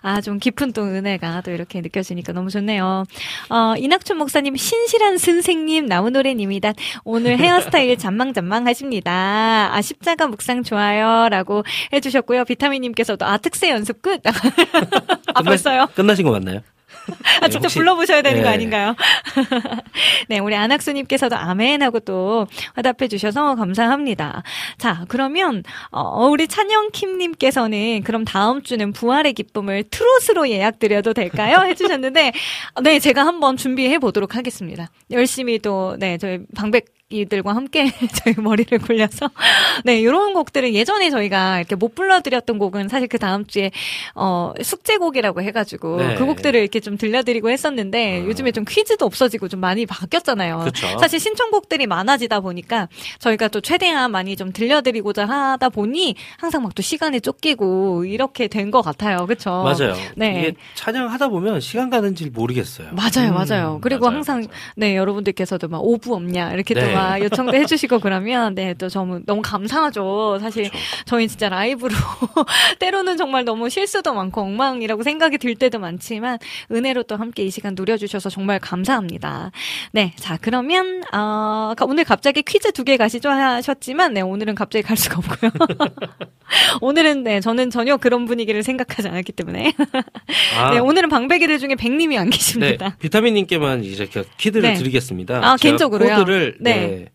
[0.00, 3.04] 아, 좀 깊은 또 은혜가 또 이렇게 느껴지니까 너무 좋네요.
[3.50, 6.72] 어, 이낙춘 목사님, 신실한 선생님, 나무 노래님이다.
[7.04, 9.70] 오늘 헤어스타일 잔망잔망 하십니다.
[9.72, 11.28] 아, 십자가 묵상 좋아요.
[11.28, 12.44] 라고 해주셨고요.
[12.44, 14.20] 비타민님께서도 아, 특세 연습 끝.
[15.34, 15.88] 아, 벌써요?
[15.94, 16.60] 끝나신 거 맞나요?
[17.40, 18.54] 아, 직접 혹시- 불러보셔야 되는 거 네.
[18.54, 18.94] 아닌가요?
[20.28, 24.42] 네, 우리 안학수님께서도 아멘 하고 또 화답해 주셔서 감사합니다.
[24.78, 31.58] 자, 그러면, 어, 우리 찬영킴님께서는 그럼 다음 주는 부활의 기쁨을 트롯으로 예약드려도 될까요?
[31.68, 32.32] 해주셨는데,
[32.82, 34.90] 네, 제가 한번 준비해 보도록 하겠습니다.
[35.10, 37.92] 열심히 또, 네, 저희 방백 이들과 함께
[38.24, 39.30] 저희 머리를 굴려서
[39.84, 43.70] 네 이런 곡들은 예전에 저희가 이렇게 못 불러드렸던 곡은 사실 그 다음 주에
[44.16, 46.14] 어 숙제곡이라고 해가지고 네.
[46.16, 50.62] 그 곡들을 이렇게 좀 들려드리고 했었는데 요즘에 좀 퀴즈도 없어지고 좀 많이 바뀌었잖아요.
[50.64, 50.98] 그쵸.
[50.98, 52.88] 사실 신청곡들이 많아지다 보니까
[53.20, 58.66] 저희가 또 최대한 많이 좀 들려드리고자 하다 보니 항상 막 또 시간이 쫓기고 이렇게 된
[58.72, 59.24] 것 같아요.
[59.26, 59.62] 그렇죠?
[59.62, 59.94] 맞아요.
[60.16, 60.40] 네.
[60.40, 62.88] 이게 찬양하다 보면 시간 가는 줄 모르겠어요.
[62.92, 63.78] 맞아요, 음, 맞아요.
[63.80, 64.50] 그리고 맞아요, 항상 맞아요.
[64.74, 66.80] 네 여러분들께서도 막 오부 없냐 이렇게 네.
[66.80, 70.38] 또막 요청도 해주시고 그러면 네 또 너무 너무 감사하죠.
[70.40, 70.84] 사실 그렇죠.
[71.06, 71.94] 저희 진짜 라이브로
[72.78, 76.38] 때로는 정말 너무 실수도 많고 엉망이라고 생각이 들 때도 많지만
[76.70, 79.50] 은혜로 또 함께 이 시간 누려주셔서 정말 감사합니다.
[79.92, 84.96] 네, 자 그러면 어, 오늘 갑자기 퀴즈 두 개 가시죠 하셨지만 네 오늘은 갑자기 갈
[84.96, 85.50] 수가 없고요.
[86.80, 89.72] 오늘은 네 저는 전혀 그런 분위기를 생각하지 않았기 때문에
[90.58, 92.96] 아, 네 오늘은 방배기들 중에 백님이 안 네, 계십니다.
[93.00, 94.74] 비타민님께만 이제 이렇게 퀴즈를 네.
[94.74, 95.40] 드리겠습니다.
[95.42, 96.16] 아, 개인적으로요?
[96.18, 96.85] 코드를 네.
[96.86, 97.06] 네.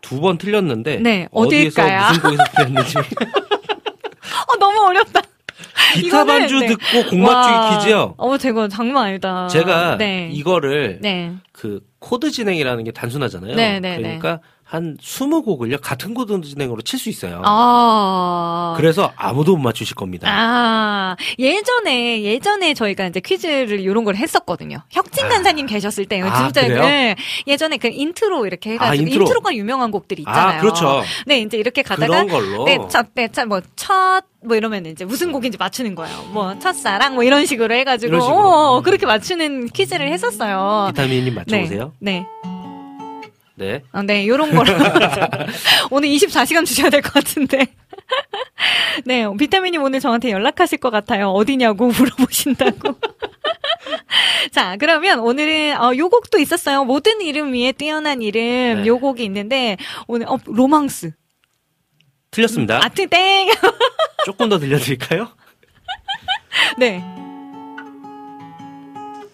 [0.00, 1.82] 두 번 틀렸는데 네, 어디에서?
[1.82, 2.94] 무슨 곡에서 틀렸는지
[4.48, 5.20] 어 너무 어렵다.
[5.94, 6.66] 기타 반주 네.
[6.68, 8.14] 듣고 곡 맞추기 퀴즈요.
[8.16, 9.48] 어, 제가 장난 아니다.
[9.48, 10.28] 제가 네.
[10.32, 11.32] 이거를 네.
[11.52, 13.54] 그 코드 진행이라는 게 단순하잖아요.
[13.56, 17.40] 네, 네, 그러니까 한 20곡을요 같은 코드 진행으로 칠 수 있어요.
[17.44, 18.74] 아.
[18.76, 20.28] 그래서 아무도 못 맞추실 겁니다.
[20.30, 24.82] 아, 예전에, 예전에 저희가 이제 퀴즈를 이런 걸 했었거든요.
[24.90, 26.66] 혁진 간사님 계셨을 때, 아, 진짜?
[26.66, 27.14] 그
[27.46, 29.22] 예전에 그 인트로 이렇게 해가지고, 아, intro.
[29.22, 29.40] intro.
[29.40, 30.58] 가 유명한 곡들이 있잖아요.
[30.58, 31.02] 아, 그렇죠.
[31.24, 32.64] 네, 이제 이렇게 가다가, 걸로.
[32.64, 36.24] 네, 첫, 네, 첫, 뭐, 첫, 뭐 이러면 이제 무슨 곡인지 맞추는 거예요.
[36.32, 38.36] 뭐, 첫사랑, 뭐 이런 식으로 해가지고, 이런 식으로.
[38.36, 40.88] 어, 그렇게 맞추는 퀴즈를 했었어요.
[40.90, 41.92] 비타민님 맞춰보세요.
[42.00, 42.26] 네.
[42.42, 42.57] 네.
[43.58, 43.82] 네.
[43.90, 44.72] 아, 네, 요런 거로.
[45.90, 47.66] 오늘 24시간 주셔야 될 것 같은데.
[49.04, 51.30] 네, 비타민님 오늘 저한테 연락하실 것 같아요.
[51.30, 52.94] 어디냐고 물어보신다고.
[54.52, 56.84] 자, 그러면 오늘은, 어, 요 곡도 있었어요.
[56.84, 58.86] 모든 이름 위에 뛰어난 이름, 네.
[58.86, 59.76] 요 곡이 있는데,
[60.06, 61.12] 오늘, 어, 로망스.
[62.30, 62.78] 틀렸습니다.
[62.84, 63.48] 아트 땡!
[64.24, 65.28] 조금 더 들려드릴까요?
[66.78, 67.02] 네.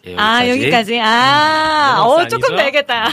[0.07, 1.01] 예, 아, 여기까지.
[1.01, 2.57] 아, 로망스 어, 조금?
[2.57, 3.09] 되겠다.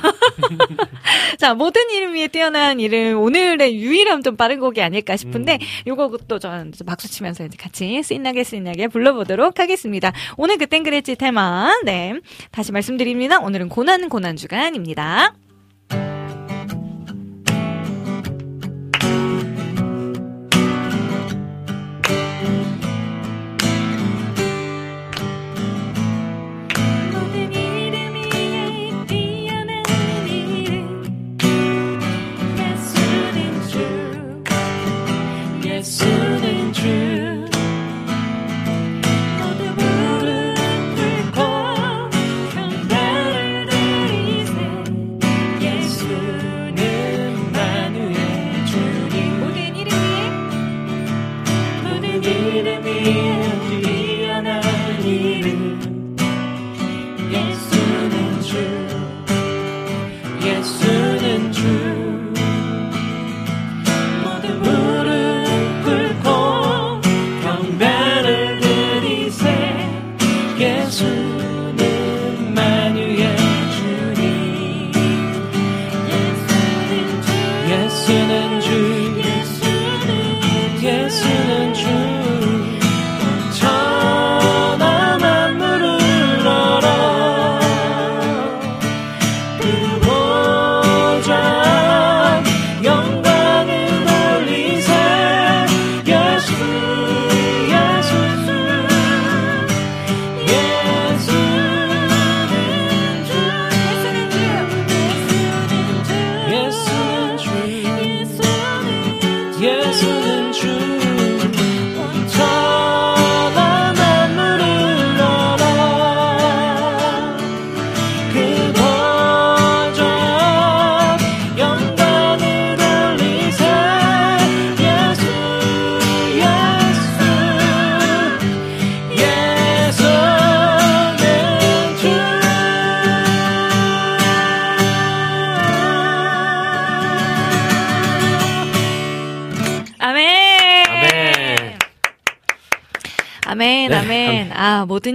[1.37, 6.71] 자, 모든 이름 위에 뛰어난 이름, 오늘의 유일한 좀 빠른 곡이 아닐까 싶은데, 요거도 전
[6.85, 10.11] 박수 치면서 이제 같이 신나게 신나게 불러보도록 하겠습니다.
[10.37, 12.19] 오늘 그땐 그랬지 테마, 네.
[12.51, 13.39] 다시 말씀드립니다.
[13.39, 15.33] 오늘은 고난 고난 주간입니다.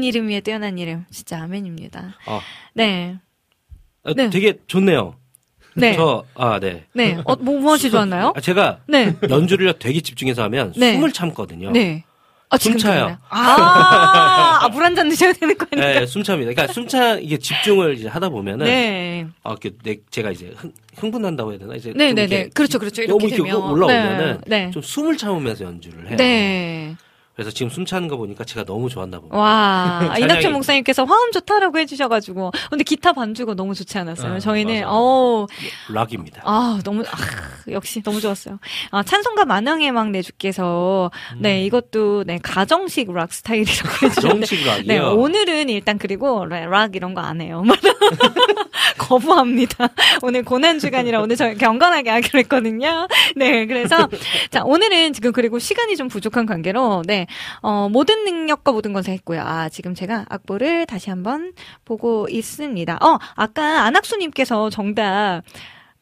[0.07, 1.05] 이름 위에 뛰어난 이름.
[1.11, 2.15] 진짜 아멘입니다.
[2.27, 2.41] 어,
[2.75, 3.17] 네.
[4.05, 4.31] 어, 네.
[4.31, 5.17] 되게 좋네요.
[5.75, 5.95] 네.
[5.95, 6.85] 저, 아, 네.
[6.95, 7.19] 네.
[7.25, 8.33] 어, 뭐, 무엇이 좋았나요?
[8.35, 9.15] 아, 제가 네.
[9.29, 10.95] 연주를 되게 집중해서 하면 네.
[10.95, 11.71] 숨을 참거든요.
[11.73, 12.05] 네.
[12.49, 13.19] 아, 숨차요.
[13.29, 16.01] 아, 아, 물 한 잔 드셔야 되는 거 아니에요?
[16.01, 16.53] 네, 숨참니다.
[16.53, 19.27] 그러니까 숨차 이게 집중을 이제 하다 보면은 네.
[19.43, 21.75] 아, 이렇게 내, 제가 이제 흥, 흥분한다고 해야 되나?
[21.75, 22.49] 이제 네, 좀 네, 네.
[22.55, 23.03] 그렇죠, 그렇죠.
[23.07, 23.69] 너무 이렇게 이렇게 되면.
[23.71, 24.65] 올라오면은 네.
[24.67, 24.71] 네.
[24.71, 26.17] 좀 숨을 참으면서 연주를 해요.
[26.17, 26.95] 네.
[27.37, 29.37] 그래서 지금 숨 차는 거 보니까 제가 너무 좋았나 봅니다.
[29.37, 32.51] 와, 이낙준 목사님께서 화음 좋다라고 해주셔가지고.
[32.71, 34.35] 근데 기타 반주가 너무 좋지 않았어요?
[34.37, 34.87] 아, 저희는, 맞아요.
[34.95, 35.47] 어우,
[35.91, 36.41] 락입니다.
[36.47, 38.59] 아, 너무, 아, 역시 너무 좋았어요.
[38.91, 41.39] 아, 찬송가 만왕의 막 내주께서, 음.
[41.43, 44.47] 네, 이것도, 네, 가정식 락 스타일이라고 해주셨는데.
[44.47, 44.87] 정식 락이요.
[44.87, 47.63] 네, 오늘은 일단 그리고 네, 락 이런 거 안 해요.
[48.99, 49.89] 거부합니다.
[50.23, 53.07] 오늘 고난 주간이라 오늘 저 경건하게 하기로 했거든요.
[53.37, 54.09] 네, 그래서
[54.51, 57.26] 자 오늘은 지금 그리고 시간이 좀 부족한 관계로 네
[57.63, 59.43] 어, 모든 능력과 모든 것을 했고요.
[59.43, 61.53] 아 지금 제가 악보를 다시 한번
[61.85, 62.99] 보고 있습니다.
[63.03, 65.43] 어 아까 안학수님께서 정답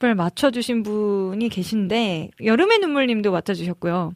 [0.02, 4.12] 을 맞춰주신 분이 계신데 여름의 눈물님도 맞춰주셨고요.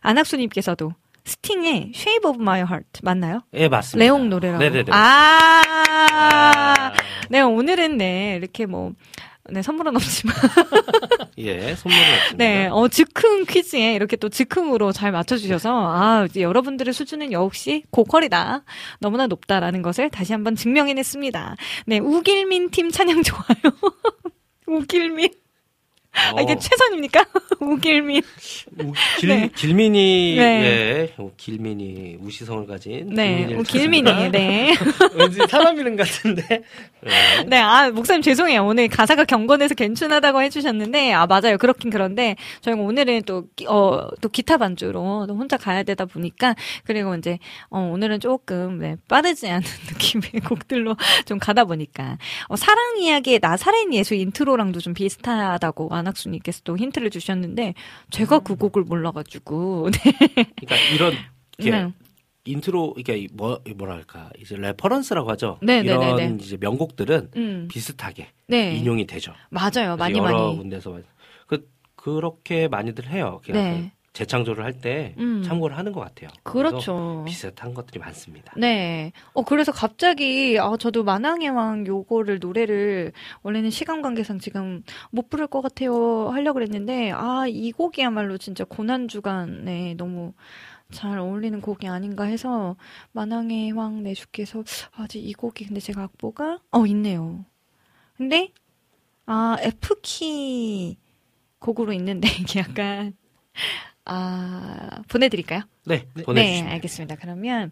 [0.00, 0.94] 안학수님께서도
[1.24, 3.42] 스팅의 Shape of My Heart 맞나요?
[3.54, 4.04] 예, 맞습니다.
[4.04, 4.58] 레옹 노래라고.
[4.58, 4.90] 네네네.
[4.90, 6.92] 아,
[7.30, 8.92] 네, 오늘은 네, 이렇게 뭐,
[9.50, 10.36] 네, 선물은 없지만.
[11.38, 12.36] 예, 선물을 했습니다.
[12.36, 18.62] 네, 어, 즉흥 퀴즈에 이렇게 또 즉흥으로 잘 맞춰주셔서, 아, 여러분들의 수준은 역시 고퀄이다.
[19.00, 21.56] 너무나 높다라는 것을 다시 한번 증명해냈습니다.
[21.86, 23.72] 네, 우길민 팀 찬양 좋아요.
[24.66, 25.41] 우길민.
[26.14, 27.24] 아, 이게 어, 최선입니까?
[27.60, 28.22] 우길민.
[28.80, 29.50] 우- 길, 네.
[29.54, 30.60] 길민이, 네.
[30.60, 31.14] 네.
[31.16, 33.08] 어, 길민이 우시성을 가진.
[33.14, 34.30] 네, 우길민이.
[34.30, 34.74] 네.
[35.14, 36.42] 왠지 사람 이름 같은데.
[37.00, 37.44] 네.
[37.48, 38.64] 네, 아, 목사님 죄송해요.
[38.64, 41.56] 오늘 가사가 경건해서 괜찮다고 해주셨는데, 아, 맞아요.
[41.58, 46.54] 그렇긴 그런데, 저희가 오늘은 또, 기- 어, 또 기타 반주로 또 혼자 가야 되다 보니까,
[46.84, 47.38] 그리고 이제,
[47.70, 49.62] 어, 오늘은 조금, 네, 빠르지 않은
[49.92, 50.94] 느낌의 곡들로
[51.24, 52.18] 좀 가다 보니까,
[52.48, 57.74] 어, 사랑 이야기의 나 살인 예수 intro랑도 좀 비슷하다고 안학수님께서 또 힌트를 주셨는데,
[58.10, 60.12] 제가 그 곡을 몰라가지고, 네.
[60.60, 61.14] 그러니까 이런,
[61.58, 61.92] 이렇게 네.
[62.44, 65.58] 인트로, 이게 뭐, 뭐랄까, 이제 reference라고 하죠.
[65.62, 66.36] 네, 네, 이런 네, 네.
[66.40, 68.76] 이제 명곡들은 음, 비슷하게 네.
[68.76, 69.32] 인용이 되죠.
[69.50, 69.96] 맞아요.
[69.96, 70.58] 많이 여러 많이.
[70.58, 71.04] 군데서 많이.
[71.46, 73.40] 그 그렇게 많이들 해요.
[73.48, 73.92] 네.
[74.12, 75.42] 그 재창조를 할때 음.
[75.42, 76.30] 참고를 하는 것 같아요.
[76.42, 77.24] 그렇죠.
[77.26, 78.52] 비슷한 것들이 많습니다.
[78.56, 79.12] 네.
[79.32, 83.12] 어, 그래서 갑자기, 아, 저도 만왕의 왕 요거를 노래를
[83.42, 89.08] 원래는 시간 관계상 지금 못 부를 것 같아요 하려고 그랬는데, 아, 이 곡이야말로 진짜 고난
[89.08, 90.34] 주간에 너무
[90.90, 92.76] 잘 어울리는 곡이 아닌가 해서
[93.12, 94.62] 만왕의 왕 내주께서,
[94.92, 97.46] 아직 이 곡이 근데 제가 악보가, 어, 있네요.
[98.18, 98.52] 근데,
[99.24, 100.98] 아, F키
[101.58, 103.14] 곡으로 있는데 이게 약간,
[104.04, 105.62] 아, 보내드릴까요?
[105.86, 107.16] 네, 네, 보내주시면 알겠습니다.
[107.16, 107.70] 그러면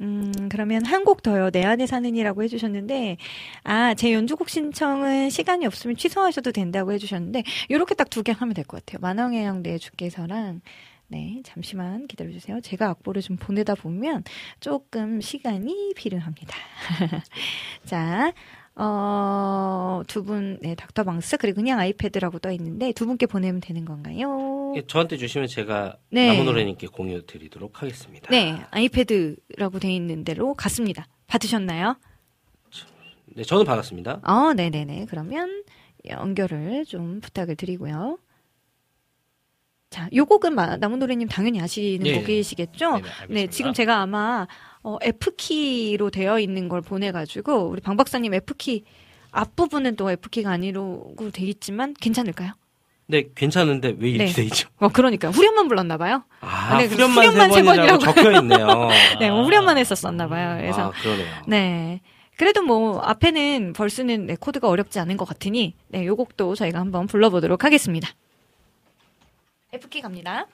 [0.00, 1.50] 음, 그러면 한 곡 더요.
[1.50, 3.18] 내 안에 사는이라고 해주셨는데,
[3.64, 8.64] 아, 제 연주곡 신청은 시간이 없으면 취소하셔도 된다고 해주셨는데, 요렇게 딱 두 개 하면 될
[8.64, 8.98] 것 같아요.
[9.00, 10.60] 만왕의 양내 주께서랑,
[11.08, 12.60] 네, 잠시만 기다려주세요.
[12.62, 14.24] 제가 악보를 좀 보내다 보면
[14.60, 16.56] 조금 시간이 필요합니다.
[17.84, 18.32] 자,
[18.74, 24.72] 어, 두 분, 네, 닥터방스, 그리고 그냥 아이패드라고 떠 있는데, 두 분께 보내면 되는 건가요?
[24.76, 26.28] 예, 저한테 주시면 제가 네.
[26.28, 28.28] 나무노래님께 공유 드리도록 하겠습니다.
[28.30, 31.06] 네, 아이패드라고 돼 있는 대로 갔습니다.
[31.26, 31.96] 받으셨나요?
[33.34, 34.20] 네, 저는 받았습니다.
[34.24, 35.06] 어, 네 네 네.
[35.08, 35.64] 그러면
[36.06, 38.18] 연결을 좀 부탁을 드리고요.
[39.90, 42.18] 자, 요 곡은 마- 나무노래님 당연히 아시는 네.
[42.20, 42.96] 곡이시겠죠?
[42.96, 43.34] 네, 네.
[43.34, 44.46] 네, 지금 제가 아마
[44.82, 48.84] 어, F키로 되어 있는 걸 보내가지고 우리 방 박사님 F키
[49.30, 52.52] 앞부분은 또 F키가 아니라고 돼 있지만 괜찮을까요?
[53.06, 54.32] 네, 괜찮은데 왜 이렇게 네.
[54.32, 54.68] 돼 있죠?
[54.78, 56.24] 어, 그러니까 후렴만 불렀나 봐요.
[56.40, 58.14] 아, 네, 그래서 후렴만 세 후렴만 세 번이라고 번이라고.
[58.22, 58.88] 적혀 있네요.
[59.20, 60.56] 네, 뭐 후렴만 했었었나 봐요.
[60.58, 61.26] 그래서 아, 그러네요.
[61.46, 62.00] 네.
[62.36, 67.06] 그래도 뭐 앞에는 벌스는 네, 코드가 어렵지 않은 것 같으니 네, 요 곡도 저희가 한번
[67.06, 68.08] 불러보도록 하겠습니다.
[69.72, 70.46] F키 갑니다.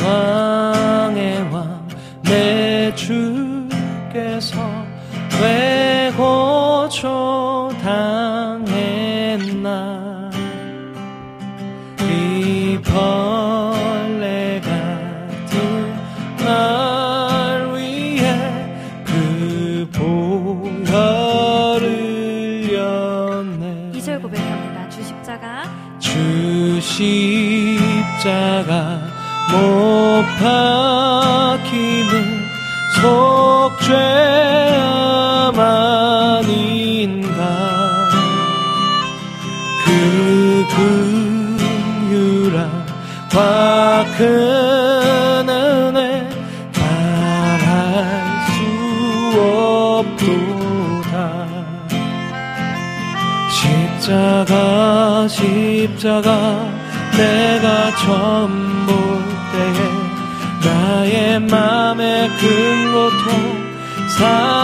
[0.00, 1.18] 만왕의
[1.52, 1.80] 왕
[2.30, 4.56] 내 주께서
[5.42, 8.70] 왜 고초 당했나?
[12.02, 15.94] 이 벌레 같은
[16.44, 18.32] 날 위해
[19.04, 19.88] 그
[20.72, 21.84] 보혈을
[22.72, 23.90] 였네.
[23.94, 24.88] 2절 고백합니다.
[24.88, 25.64] 주 십자가.
[25.98, 28.69] 주 십자가.
[28.69, 28.69] 못
[30.40, 32.12] 박힘은
[33.02, 34.80] 속죄함
[35.60, 37.38] 아닌가?
[39.84, 39.88] 그
[42.08, 43.36] 긍휼함과
[44.16, 46.00] 큰 은혜
[46.74, 47.68] 말할
[48.46, 48.50] 수
[50.00, 51.14] 없도다.
[53.50, 56.28] 십자가 십자가
[57.14, 58.59] 내가 처음
[62.40, 63.28] 고통
[64.08, 64.59] 사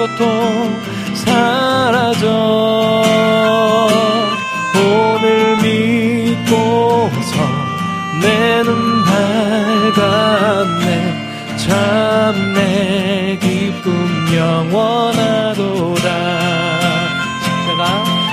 [0.00, 0.80] 큰 고통
[1.14, 2.26] 사라져.
[4.74, 7.36] 오늘 믿고서
[8.22, 10.86] 내 눈 밝았네.
[11.58, 13.88] 참 내 기쁨
[14.34, 16.08] 영원하도다.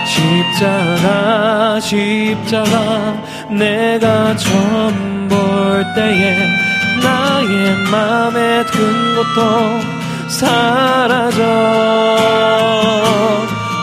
[0.08, 1.80] 십자가?
[1.82, 2.74] 십자가
[3.50, 6.48] 내가 처음 볼 때에
[7.04, 9.97] 나의 맘에 큰 고통
[10.30, 11.44] 사라져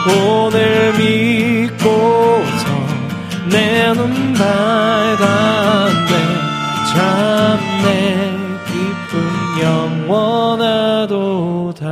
[0.08, 2.64] 오늘 믿고서
[3.50, 6.12] 내 눈 밝았네
[6.92, 6.94] 참
[7.84, 7.88] 내
[8.66, 9.12] 기쁨
[9.62, 11.84] 영원하도다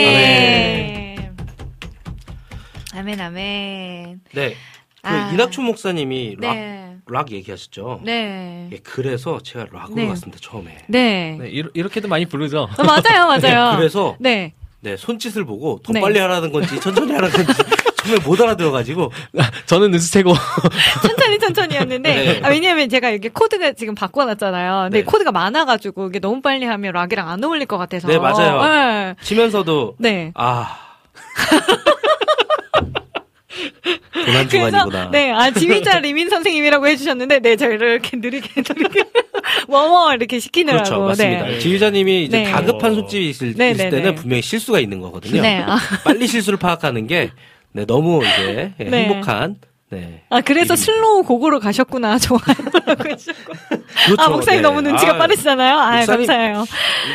[0.00, 1.36] 아멘.
[2.94, 4.20] 아멘 아멘.
[4.34, 4.54] 네.
[5.02, 5.30] 그 아.
[5.32, 6.96] 이낙춘 목사님이 락, 네.
[7.08, 8.00] 락 얘기하셨죠?
[8.04, 8.68] 네.
[8.72, 10.06] 예, 그래서 제가 락으로 네.
[10.08, 10.76] 갔습니다, 처음에.
[10.88, 11.36] 네.
[11.40, 12.68] 네, 이렇- 이렇게도 많이 부르죠.
[12.76, 13.70] 어, 맞아요, 맞아요.
[13.72, 14.52] 네, 그래서 네.
[14.80, 16.00] 네, 손짓을 보고 더 네.
[16.00, 17.52] 빨리 하라는 건지 천천히 하라는 건지
[18.00, 19.12] 처음에 못 알아들어가지고
[19.66, 20.32] 저는 눈치채고
[21.02, 22.40] 천천히 천천히였는데 네.
[22.42, 24.84] 아, 왜냐면 제가 이게 코드가 지금 바꿔놨잖아요.
[24.84, 25.04] 근데 네.
[25.04, 28.08] 코드가 많아가지고 이게 너무 빨리 하면 락이랑 안 어울릴 것 같아서.
[28.08, 28.62] 네, 맞아요.
[28.62, 29.14] 네.
[29.22, 30.32] 치면서도 네.
[30.34, 30.78] 아
[34.24, 35.10] 고난 주간이구나.
[35.10, 39.04] 네, 아, 지휘자 리민 선생님이라고 해주셨는데, 네, 저희를 이렇게 느리게, 느리게,
[39.68, 40.84] 워워 이렇게 시키느라고.
[40.84, 41.46] 그렇죠, 맞습니다.
[41.46, 41.58] 네.
[41.58, 42.50] 지휘자님이 이제 네.
[42.50, 44.14] 다급한 손짓이 있을, 네, 있을 네, 때는 네.
[44.14, 45.42] 분명히 실수가 있는 거거든요.
[45.42, 45.78] 네, 아.
[46.04, 47.30] 빨리 실수를 파악하는 게
[47.72, 49.04] 네, 너무 이제 예, 네.
[49.04, 49.56] 행복한
[49.90, 50.22] 네.
[50.30, 52.12] 아, 그래서 slow 곡으로 가셨구나.
[52.14, 52.40] 해주셨고.
[53.02, 53.32] 그렇죠.
[54.18, 54.68] 아, 목사님 네.
[54.68, 55.78] 너무 눈치가 아, 빠르시잖아요.
[55.78, 56.64] 아, 목사님- 감사해요.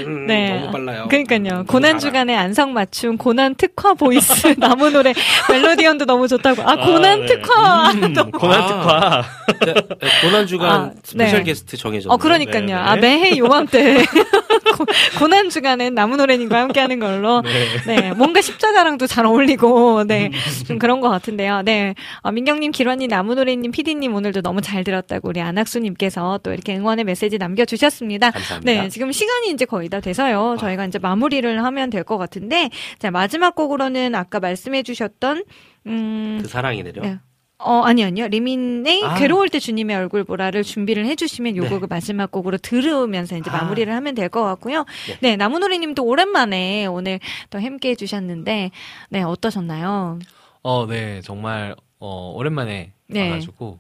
[0.06, 0.60] 음, 네.
[0.60, 1.08] 너무 빨라요.
[1.08, 1.60] 그러니까요.
[1.62, 5.14] 음, 고난 주간의 안성 맞춤, 고난 특화 voice, 나무 노래,
[5.50, 6.64] 멜로디언도 너무 좋다고.
[6.64, 7.26] 아, 고난 네.
[7.28, 7.92] 특화.
[7.92, 8.68] 음, 너무 고난 아.
[8.68, 9.24] 특화.
[9.66, 11.44] 네, 네, 고난 주간 아, special 네.
[11.46, 12.14] 게스트 정해졌네요.
[12.14, 12.60] 어, 그러니까요.
[12.66, 12.74] 네, 네.
[12.74, 14.04] 아, 매해 요맘때.
[14.76, 14.86] 고-
[15.20, 17.42] 고난 주간엔 나무 노래님과 함께 하는 걸로.
[17.88, 18.12] 네.
[18.14, 20.32] 뭔가 십자가랑도 잘 어울리고, 네.
[20.68, 21.62] 좀 그런 것 같은데요.
[21.64, 21.96] 네.
[22.22, 27.06] 어, 민경님, 기란님, 나무 노래님, 피디님 오늘도 너무 잘 들었다고 우리 안학수님께서 또 이렇게 응원의
[27.06, 28.32] 메시지 남겨주셨습니다.
[28.32, 28.72] 감사합니다.
[28.84, 28.90] 네.
[28.90, 30.58] 지금 시간이 이제 거의 다 돼서요.
[30.60, 32.70] 저희가 이제 마무리를 하면 될 것 같은데.
[33.00, 35.44] 자, 마지막 곡으로는 아까 말씀해주셨던,
[35.88, 37.02] 음, 그 사랑이 내려.
[37.02, 37.18] 네.
[37.58, 38.28] 어, 아니, 아니요.
[38.28, 39.16] 리민의 아.
[39.16, 41.70] 괴로울 때 주님의 얼굴 보라를 준비를 해주시면 요 네.
[41.70, 43.58] 곡을 마지막 곡으로 들으면서 이제 아.
[43.62, 44.86] 마무리를 하면 될 것 같고요.
[45.08, 45.18] 네.
[45.22, 47.20] 네, 나무노리 님도 오랜만에 오늘
[47.50, 48.72] 또 함께 해주셨는데,
[49.10, 50.20] 네, 어떠셨나요?
[50.64, 51.76] 어, 네, 정말
[52.06, 53.30] 어, 오랜만에 네.
[53.30, 53.80] 와가지고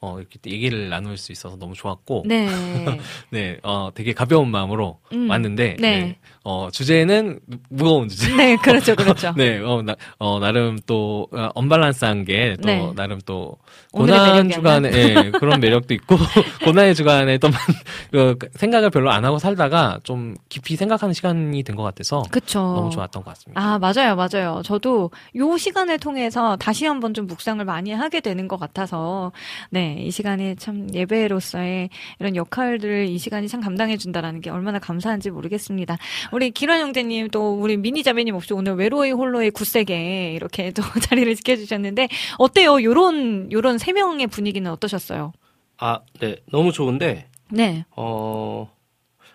[0.00, 2.46] 어, 이렇게 또 얘기를 나눌 수 있어서 너무 좋았고, 네.
[3.30, 6.00] 네, 어, 되게 가벼운 마음으로 음, 왔는데, 네.
[6.00, 6.18] 네.
[6.48, 8.32] 어, 주제는 무- 무거운 주제.
[8.36, 9.32] 네, 그렇죠, 그렇죠.
[9.36, 12.92] 네, 어, 나, 어, 나름 또, 어, 언밸런스한 게, 또, 네.
[12.94, 13.56] 나름 또,
[13.90, 16.14] 고난 주간에, 예, 그런 매력도 있고,
[16.62, 17.48] 고난의 주간에 또,
[18.12, 22.60] 그, 생각을 별로 안 하고 살다가, 좀 깊이 생각하는 시간이 된 것 같아서, 그쵸.
[22.76, 23.60] 너무 좋았던 것 같습니다.
[23.60, 24.62] 아, 맞아요, 맞아요.
[24.64, 29.32] 저도 요 시간을 통해서 다시 한번 좀 묵상을 많이 하게 되는 것 같아서,
[29.70, 31.90] 네, 이 시간에 참 예배로서의
[32.20, 35.96] 이런 역할들을 이 시간이 참 감당해준다라는 게 얼마나 감사한지 모르겠습니다.
[36.36, 41.34] 우리 기란 형제님 또 우리 미니 자매님 없이 오늘 외로이 홀로의 굳세게 이렇게 또 자리를
[41.34, 42.82] 지켜주셨는데, 어때요?
[42.82, 45.32] 요런, 요런 세 명의 분위기는 어떠셨어요?
[45.78, 46.36] 아, 네.
[46.52, 47.86] 너무 좋은데, 네.
[47.96, 48.70] 어,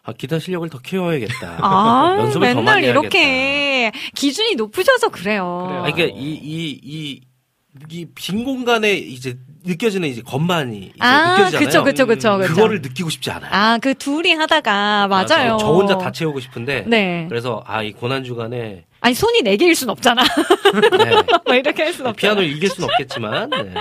[0.03, 1.57] 아, 기타 실력을 더 키워야겠다.
[1.61, 3.01] 아, 연습을 더 맨날 많이 해야겠다.
[3.01, 5.83] 이렇게 기준이 높으셔서 그래요.
[5.83, 7.21] 아, 그러니까 이, 이, 이,
[7.89, 10.21] 이빈 공간에 이제 느껴지는 이제
[10.87, 11.65] 이제 아, 느껴지잖아요.
[11.65, 12.53] 그쵸, 그쵸, 그쵸, 그쵸.
[12.53, 13.49] 그거를 느끼고 싶지 않아요.
[13.53, 15.57] 아, 그 둘이 하다가, 맞아요.
[15.59, 16.83] 저 혼자 다 채우고 싶은데.
[16.87, 17.25] 네.
[17.29, 20.21] 그래서 아, 이 고난 주간에 아니, 손이 네 개일 순 없잖아.
[21.03, 21.11] 네.
[21.45, 22.13] 뭐 이렇게 할 순 없잖아.
[22.35, 23.73] 피아노를 이길 수는 없겠지만 네.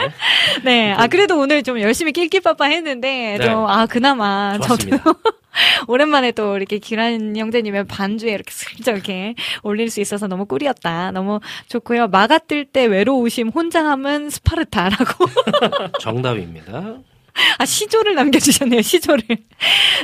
[0.65, 0.93] 네.
[0.93, 3.45] 아, 그래도 오늘 좀 열심히 낄끼빠빠 했는데, 네.
[3.45, 4.57] 좀, 아, 그나마.
[4.59, 4.99] 좋았습니다.
[5.03, 5.15] 저도
[5.89, 11.11] 오랜만에 또 이렇게 기란 형제님의 반주에 이렇게 슬쩍 이렇게 올릴 수 있어서 너무 꿀이었다.
[11.13, 12.09] 너무 좋고요.
[12.09, 15.27] 마가 뜰 때 외로우심, 혼자함은 스파르타라고.
[16.01, 16.99] 정답입니다.
[17.59, 19.25] 아, 시조를 남겨주셨네요, 시조를.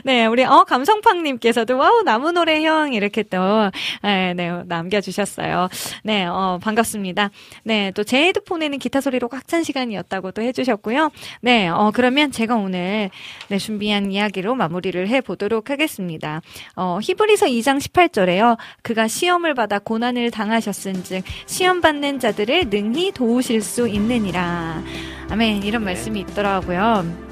[0.04, 3.70] 네, 우리, 어, 감성팡님께서도, 와우, 나무 노래 형, 이렇게 또,
[4.02, 5.68] 네, 네, 남겨주셨어요.
[6.04, 7.30] 네, 어, 반갑습니다.
[7.64, 11.10] 네, 또 제 헤드폰에는 기타 소리로 꽉 찬 시간이었다고 또 해주셨고요.
[11.40, 13.10] 네, 어, 그러면 제가 오늘,
[13.48, 16.40] 네, 준비한 이야기로 마무리를 해보도록 하겠습니다.
[16.74, 18.56] 어, 히브리서 2장 18절에요.
[18.82, 24.82] 그가 시험을 받아 고난을 당하셨은 즉, 시험 받는 자들을 능히 도우실 수 있느니라.
[25.30, 27.25] 아멘, 이런 말씀이 있더라고요.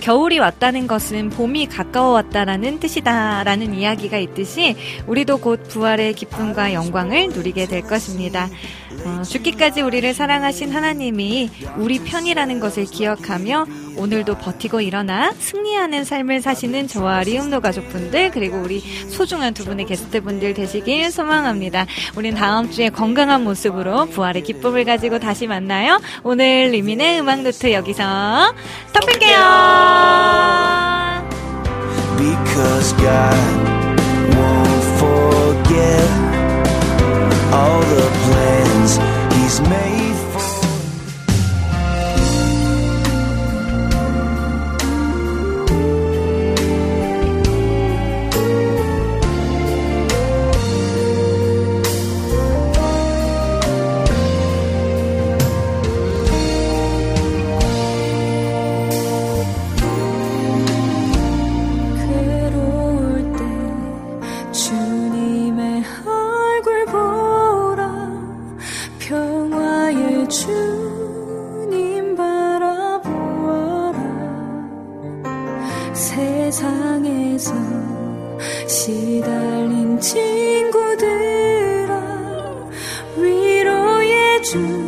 [0.00, 7.66] 겨울이 왔다는 것은 봄이 가까워 왔다라는 뜻이다라는 이야기가 있듯이 우리도 곧 부활의 기쁨과 영광을 누리게
[7.66, 8.48] 될 것입니다.
[9.04, 13.66] 어, 죽기까지 우리를 사랑하신 하나님이 우리 편이라는 것을 기억하며
[13.96, 20.54] 오늘도 버티고 일어나 승리하는 삶을 사시는 저와 리움노 가족분들 그리고 우리 소중한 두 분의 게스트분들
[20.54, 21.86] 되시길 소망합니다.
[22.16, 26.00] 우린 다음 주에 건강한 모습으로 부활의 기쁨을 가지고 다시 만나요.
[26.22, 28.54] 오늘 리민의 음악 노트 여기서
[28.92, 29.36] 덮을게요.
[32.18, 33.36] Because God
[34.34, 36.08] won't forget
[37.52, 38.55] all the plans
[38.86, 40.05] He's made.
[77.36, 77.52] 안에서
[78.66, 81.06] 시달린 친구들아
[83.16, 84.85] 위로해줘